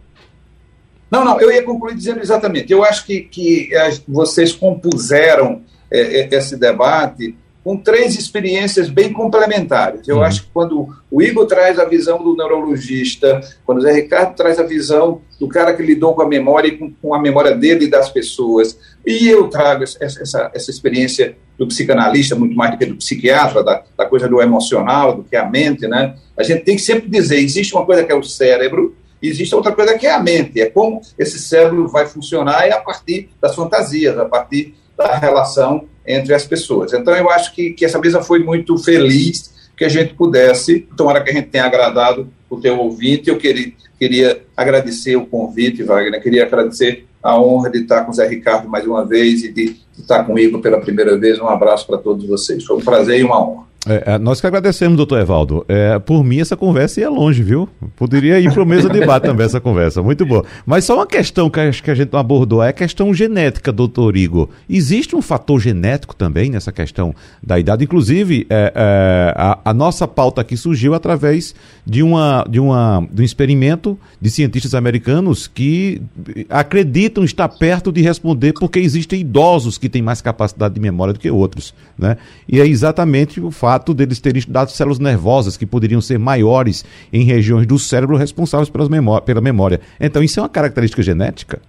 Não, 1.10 1.24
não, 1.24 1.40
eu 1.40 1.50
ia 1.50 1.62
concluir 1.62 1.94
dizendo 1.94 2.20
exatamente. 2.20 2.72
Eu 2.72 2.84
acho 2.84 3.04
que, 3.06 3.20
que 3.20 3.70
vocês 4.08 4.52
compuseram 4.52 5.62
é, 5.90 6.34
esse 6.34 6.56
debate 6.56 7.36
com 7.66 7.76
três 7.76 8.16
experiências 8.16 8.88
bem 8.88 9.12
complementares. 9.12 10.06
Eu 10.06 10.18
uhum. 10.18 10.22
acho 10.22 10.44
que 10.44 10.50
quando 10.54 10.88
o 11.10 11.20
Igor 11.20 11.46
traz 11.46 11.80
a 11.80 11.84
visão 11.84 12.22
do 12.22 12.36
neurologista, 12.36 13.40
quando 13.64 13.78
o 13.78 13.80
Zé 13.80 13.92
Ricardo 13.92 14.36
traz 14.36 14.60
a 14.60 14.62
visão 14.62 15.20
do 15.40 15.48
cara 15.48 15.74
que 15.74 15.82
lidou 15.82 16.14
com 16.14 16.22
a 16.22 16.28
memória 16.28 16.68
e 16.68 16.78
com, 16.78 16.92
com 16.92 17.12
a 17.12 17.20
memória 17.20 17.56
dele 17.56 17.86
e 17.86 17.90
das 17.90 18.08
pessoas, 18.08 18.78
e 19.04 19.26
eu 19.26 19.48
trago 19.48 19.82
essa, 19.82 19.98
essa, 20.00 20.50
essa, 20.54 20.70
experiência 20.70 21.36
do 21.58 21.66
psicanalista, 21.66 22.36
muito 22.36 22.54
mais 22.54 22.70
do 22.70 22.78
que 22.78 22.86
do 22.86 22.94
psiquiatra, 22.94 23.64
da, 23.64 23.82
da 23.98 24.06
coisa 24.06 24.28
do 24.28 24.40
emocional, 24.40 25.16
do 25.16 25.24
que 25.24 25.34
a 25.34 25.44
mente, 25.44 25.88
né? 25.88 26.14
A 26.36 26.44
gente 26.44 26.62
tem 26.62 26.76
que 26.76 26.82
sempre 26.82 27.08
dizer, 27.08 27.40
existe 27.40 27.74
uma 27.74 27.84
coisa 27.84 28.04
que 28.04 28.12
é 28.12 28.14
o 28.14 28.22
cérebro, 28.22 28.94
existe 29.22 29.54
outra 29.54 29.72
coisa 29.72 29.96
que 29.96 30.06
é 30.06 30.12
a 30.12 30.22
mente, 30.22 30.60
é 30.60 30.66
como 30.66 31.00
esse 31.18 31.38
cérebro 31.38 31.88
vai 31.88 32.06
funcionar 32.06 32.66
é 32.66 32.72
a 32.72 32.80
partir 32.80 33.30
das 33.40 33.54
fantasias, 33.54 34.18
a 34.18 34.24
partir 34.24 34.74
da 34.96 35.16
relação 35.16 35.84
entre 36.06 36.34
as 36.34 36.46
pessoas. 36.46 36.92
Então, 36.92 37.14
eu 37.14 37.28
acho 37.30 37.54
que, 37.54 37.70
que 37.72 37.84
essa 37.84 37.98
mesa 37.98 38.22
foi 38.22 38.38
muito 38.38 38.78
feliz 38.78 39.54
que 39.76 39.84
a 39.84 39.88
gente 39.88 40.14
pudesse, 40.14 40.80
tomara 40.96 41.22
que 41.22 41.30
a 41.30 41.32
gente 41.34 41.48
tenha 41.48 41.64
agradado 41.64 42.28
o 42.48 42.58
teu 42.58 42.78
ouvinte. 42.78 43.28
Eu 43.28 43.36
queria, 43.36 43.72
queria 43.98 44.42
agradecer 44.56 45.16
o 45.16 45.26
convite, 45.26 45.82
Wagner, 45.82 46.22
queria 46.22 46.44
agradecer 46.44 47.06
a 47.22 47.38
honra 47.38 47.70
de 47.70 47.80
estar 47.80 48.04
com 48.04 48.10
o 48.10 48.14
Zé 48.14 48.26
Ricardo 48.26 48.68
mais 48.68 48.86
uma 48.86 49.04
vez 49.04 49.42
e 49.42 49.52
de 49.52 49.76
estar 49.98 50.24
comigo 50.24 50.60
pela 50.60 50.80
primeira 50.80 51.18
vez. 51.18 51.38
Um 51.38 51.48
abraço 51.48 51.86
para 51.86 51.98
todos 51.98 52.26
vocês. 52.26 52.64
Foi 52.64 52.76
um 52.76 52.80
prazer 52.80 53.20
e 53.20 53.24
uma 53.24 53.42
honra. 53.42 53.66
É, 53.86 54.14
é, 54.14 54.18
nós 54.18 54.40
que 54.40 54.46
agradecemos, 54.46 54.96
doutor 54.96 55.20
Evaldo. 55.20 55.64
É, 55.68 55.98
por 56.00 56.24
mim, 56.24 56.40
essa 56.40 56.56
conversa 56.56 57.00
ia 57.00 57.08
longe, 57.08 57.42
viu? 57.42 57.68
Poderia 57.94 58.40
ir 58.40 58.52
para 58.52 58.62
o 58.62 58.66
mesmo 58.66 58.90
debate 58.90 59.22
também, 59.22 59.46
essa 59.46 59.60
conversa. 59.60 60.02
Muito 60.02 60.26
boa. 60.26 60.44
Mas 60.66 60.84
só 60.84 60.96
uma 60.96 61.06
questão 61.06 61.48
que 61.48 61.60
acho 61.60 61.82
que 61.82 61.90
a 61.90 61.94
gente 61.94 62.12
não 62.12 62.18
abordou 62.18 62.62
é 62.62 62.70
a 62.70 62.72
questão 62.72 63.14
genética, 63.14 63.72
doutor 63.72 64.16
Igor. 64.16 64.48
Existe 64.68 65.14
um 65.14 65.22
fator 65.22 65.60
genético 65.60 66.16
também 66.16 66.50
nessa 66.50 66.72
questão 66.72 67.14
da 67.40 67.58
idade? 67.60 67.84
Inclusive, 67.84 68.46
é, 68.50 68.72
é, 68.74 69.34
a, 69.36 69.58
a, 69.64 69.72
nossa 69.72 70.08
pauta 70.08 70.40
aqui 70.40 70.56
surgiu 70.56 70.92
através 70.92 71.54
de, 71.86 72.02
uma, 72.02 72.44
de, 72.48 72.58
uma, 72.58 73.06
de 73.12 73.22
um 73.22 73.24
experimento 73.24 73.96
de 74.20 74.30
cientistas 74.30 74.74
americanos 74.74 75.46
que 75.46 76.02
acreditam 76.50 77.22
estar 77.22 77.48
perto 77.48 77.92
de 77.92 78.02
responder 78.02 78.52
porque 78.54 78.80
existem 78.80 79.20
idosos 79.20 79.78
que 79.78 79.88
têm 79.88 80.02
mais 80.02 80.20
capacidade 80.20 80.74
de 80.74 80.80
memória 80.80 81.12
do 81.14 81.20
que 81.20 81.30
outros. 81.30 81.72
Né? 81.96 82.16
E 82.48 82.60
é 82.60 82.66
exatamente 82.66 83.40
o 83.40 83.50
fato 83.52 83.75
fato 83.76 83.92
deles 83.92 84.18
terem 84.18 84.38
estudado 84.38 84.70
células 84.70 84.98
nervosas 84.98 85.56
que 85.56 85.66
poderiam 85.66 86.00
ser 86.00 86.18
maiores 86.18 86.84
em 87.12 87.24
regiões 87.24 87.66
do 87.66 87.78
cérebro 87.78 88.16
responsáveis 88.16 88.70
pelas 88.70 88.88
memó 88.88 89.20
pela 89.20 89.40
memória. 89.40 89.80
Então, 90.00 90.22
isso 90.22 90.40
é 90.40 90.42
uma 90.42 90.48
característica 90.48 91.02
genética? 91.02 91.60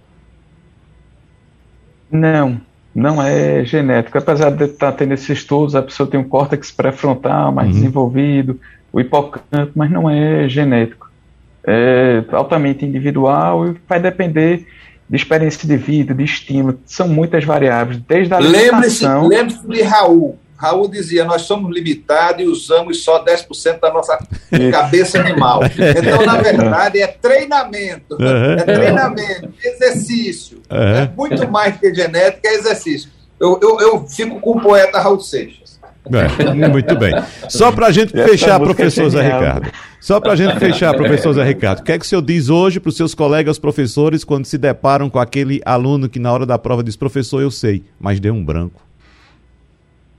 Não, 2.10 2.58
não 2.94 3.22
é 3.22 3.62
genético. 3.64 4.16
Apesar 4.16 4.50
de 4.50 4.64
estar 4.64 4.92
tendo 4.92 5.12
esses 5.12 5.28
estudos, 5.28 5.74
a 5.74 5.82
pessoa 5.82 6.08
tem 6.08 6.18
um 6.18 6.24
córtex 6.24 6.70
pré-frontal 6.70 7.52
mais 7.52 7.68
uhum. 7.68 7.74
desenvolvido, 7.74 8.58
o 8.90 8.98
hipocampo, 9.00 9.72
mas 9.74 9.90
não 9.90 10.08
é 10.08 10.48
genético. 10.48 11.10
É 11.66 12.24
altamente 12.32 12.86
individual 12.86 13.68
e 13.68 13.76
vai 13.86 14.00
depender 14.00 14.66
de 15.10 15.16
experiência 15.16 15.68
de 15.68 15.76
vida, 15.76 16.14
de 16.14 16.24
estímulo. 16.24 16.78
São 16.86 17.06
muitas 17.06 17.44
variáveis, 17.44 18.00
desde 18.08 18.32
a 18.32 18.38
alimentação... 18.38 19.28
Lembre-se 19.28 19.58
lembre 19.66 19.76
de 19.76 19.82
Raul. 19.82 20.38
Raul 20.58 20.88
dizia, 20.88 21.24
nós 21.24 21.42
somos 21.42 21.72
limitados 21.72 22.42
e 22.42 22.48
usamos 22.48 23.04
só 23.04 23.24
10% 23.24 23.78
da 23.78 23.92
nossa 23.92 24.18
cabeça 24.72 25.20
animal. 25.20 25.60
Então, 25.64 26.26
na 26.26 26.36
verdade, 26.36 27.00
é 27.00 27.06
treinamento. 27.06 28.16
Uhum. 28.16 28.52
É 28.52 28.64
treinamento, 28.64 29.54
exercício. 29.62 30.60
Uhum. 30.68 30.78
É 30.78 31.12
muito 31.16 31.48
mais 31.48 31.76
que 31.78 31.94
genética, 31.94 32.48
é 32.48 32.54
exercício. 32.54 33.08
Eu, 33.38 33.60
eu, 33.62 33.80
eu 33.80 34.06
fico 34.08 34.40
com 34.40 34.58
o 34.58 34.60
poeta 34.60 34.98
Raul 34.98 35.20
Seixas. 35.20 35.78
É, 36.10 36.68
muito 36.68 36.96
bem. 36.96 37.12
Só 37.48 37.70
para 37.70 37.86
a 37.86 37.92
gente 37.92 38.12
fechar, 38.12 38.58
professor 38.58 39.06
é 39.06 39.10
Zé 39.10 39.22
Ricardo. 39.22 39.70
Só 40.00 40.20
para 40.20 40.32
a 40.32 40.36
gente 40.36 40.58
fechar, 40.58 40.94
professor 40.94 41.32
Zé 41.34 41.44
Ricardo. 41.44 41.80
O 41.80 41.82
que 41.84 41.92
é 41.92 41.98
que 41.98 42.04
o 42.04 42.08
senhor 42.08 42.22
diz 42.22 42.48
hoje 42.48 42.80
para 42.80 42.88
os 42.88 42.96
seus 42.96 43.14
colegas 43.14 43.58
professores 43.58 44.24
quando 44.24 44.46
se 44.46 44.58
deparam 44.58 45.08
com 45.08 45.18
aquele 45.18 45.60
aluno 45.64 46.08
que 46.08 46.18
na 46.18 46.32
hora 46.32 46.46
da 46.46 46.58
prova 46.58 46.82
diz, 46.82 46.96
professor, 46.96 47.40
eu 47.40 47.50
sei, 47.50 47.84
mas 48.00 48.18
deu 48.18 48.34
um 48.34 48.44
branco? 48.44 48.87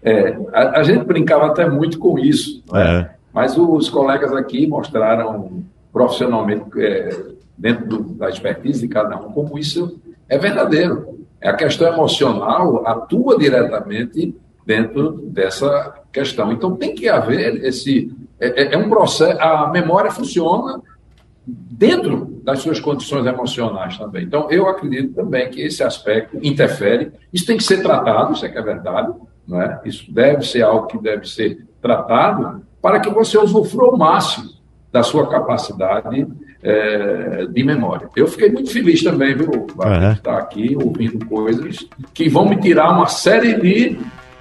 É, 0.02 0.38
a, 0.54 0.80
a, 0.80 0.84
gente 0.84 1.04
brincava 1.04 1.48
até 1.48 1.70
muito 1.70 2.00
com 2.00 2.18
isso, 2.18 2.64
né? 2.72 3.02
é. 3.02 3.10
mas 3.34 3.58
os 3.58 3.90
colegas 3.90 4.34
aqui 4.34 4.66
mostraram 4.66 5.64
profissionalmente, 5.92 6.64
é, 6.78 7.10
dentro 7.58 7.86
do, 7.86 8.00
da 8.14 8.30
expertise 8.30 8.82
de 8.82 8.88
cada 8.88 9.18
um, 9.18 9.32
como 9.32 9.58
isso 9.60 10.00
é 10.30 10.38
verdadeiro. 10.38 11.20
A 11.42 11.54
questão 11.54 11.92
emocional 11.92 12.86
atua 12.86 13.38
diretamente 13.38 14.36
dentro 14.66 15.14
dessa 15.24 15.96
questão. 16.12 16.52
Então 16.52 16.76
tem 16.76 16.94
que 16.94 17.10
haver 17.10 17.64
esse. 17.66 18.16
É, 18.40 18.64
é, 18.64 18.74
é, 18.76 18.78
um 18.78 18.90
processo. 18.90 19.42
A 19.42 19.70
memória 19.70 20.12
funciona 20.12 20.82
dentro 21.46 22.40
das 22.44 22.60
suas 22.60 22.80
condições 22.80 23.26
emocionais 23.26 23.98
também. 23.98 24.24
Então 24.24 24.50
eu 24.52 24.68
acredito 24.68 25.14
também 25.14 25.50
que 25.50 25.62
esse 25.62 25.82
aspecto 25.82 26.38
interfere. 26.44 27.12
Isso 27.34 27.46
tem 27.46 27.58
que 27.58 27.64
ser 27.64 27.82
tratado, 27.82 28.34
isso 28.34 28.46
é 28.46 28.50
que 28.50 28.58
é 28.58 28.62
verdade. 28.62 29.12
Não 29.50 29.62
é? 29.62 29.82
Isso 29.84 30.14
deve 30.14 30.46
ser 30.46 30.62
algo 30.62 30.86
que 30.86 30.98
deve 31.00 31.28
ser 31.28 31.66
tratado 31.82 32.62
para 32.80 33.00
que 33.00 33.10
você 33.10 33.38
usufrua 33.38 33.96
o 33.96 33.98
máximo 33.98 34.50
da 34.92 35.02
sua 35.02 35.28
capacidade 35.28 36.28
é, 36.62 37.46
de 37.48 37.64
memória. 37.64 38.10
Eu 38.16 38.28
fiquei 38.28 38.52
muito 38.52 38.72
feliz 38.72 39.04
também, 39.04 39.36
viu, 39.36 39.50
uhum. 39.50 40.12
estar 40.12 40.38
aqui 40.38 40.78
ouvindo 40.82 41.26
coisas 41.26 41.88
que 42.14 42.30
vão 42.30 42.48
me 42.48 42.58
tirar 42.58 42.92
uma 42.92 43.08
série 43.08 43.56
de 43.60 44.00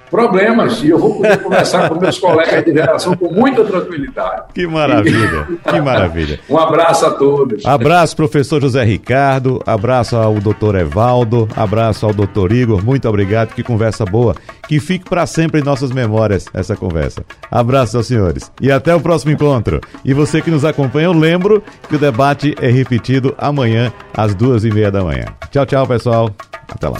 problemas 0.09 0.81
e 0.83 0.89
eu 0.89 0.99
vou 0.99 1.15
poder 1.15 1.37
conversar 1.41 1.89
com 1.89 1.99
meus 1.99 2.17
colegas 2.17 2.63
de 2.65 2.73
geração 2.73 3.15
com 3.15 3.33
muita 3.33 3.63
tranquilidade. 3.63 4.43
Que 4.53 4.67
maravilha, 4.67 5.47
que 5.69 5.81
maravilha. 5.81 6.39
Um 6.49 6.57
abraço 6.57 7.05
a 7.05 7.11
todos. 7.11 7.65
Abraço, 7.65 8.15
professor 8.15 8.61
José 8.61 8.83
Ricardo, 8.83 9.61
abraço 9.65 10.15
ao 10.15 10.35
doutor 10.35 10.75
Evaldo, 10.75 11.47
abraço 11.55 12.05
ao 12.05 12.13
doutor 12.13 12.51
Igor, 12.51 12.83
muito 12.83 13.07
obrigado, 13.07 13.53
que 13.53 13.63
conversa 13.63 14.05
boa, 14.05 14.35
que 14.67 14.79
fique 14.79 15.09
para 15.09 15.25
sempre 15.25 15.61
em 15.61 15.63
nossas 15.63 15.91
memórias 15.91 16.45
essa 16.53 16.75
conversa. 16.75 17.23
Abraço 17.51 17.97
aos 17.97 18.07
senhores 18.07 18.51
e 18.61 18.71
até 18.71 18.93
o 18.93 18.99
próximo 18.99 19.31
encontro. 19.31 19.79
E 20.03 20.13
você 20.13 20.41
que 20.41 20.51
nos 20.51 20.65
acompanha, 20.65 21.07
eu 21.07 21.13
lembro 21.13 21.63
que 21.87 21.95
o 21.95 21.99
debate 21.99 22.55
é 22.61 22.69
repetido 22.69 23.35
amanhã 23.37 23.91
às 24.15 24.33
duas 24.33 24.63
e 24.63 24.71
meia 24.71 24.91
da 24.91 25.03
manhã. 25.03 25.25
Tchau, 25.51 25.65
tchau, 25.65 25.87
pessoal. 25.87 26.29
Até 26.67 26.87
lá. 26.87 26.99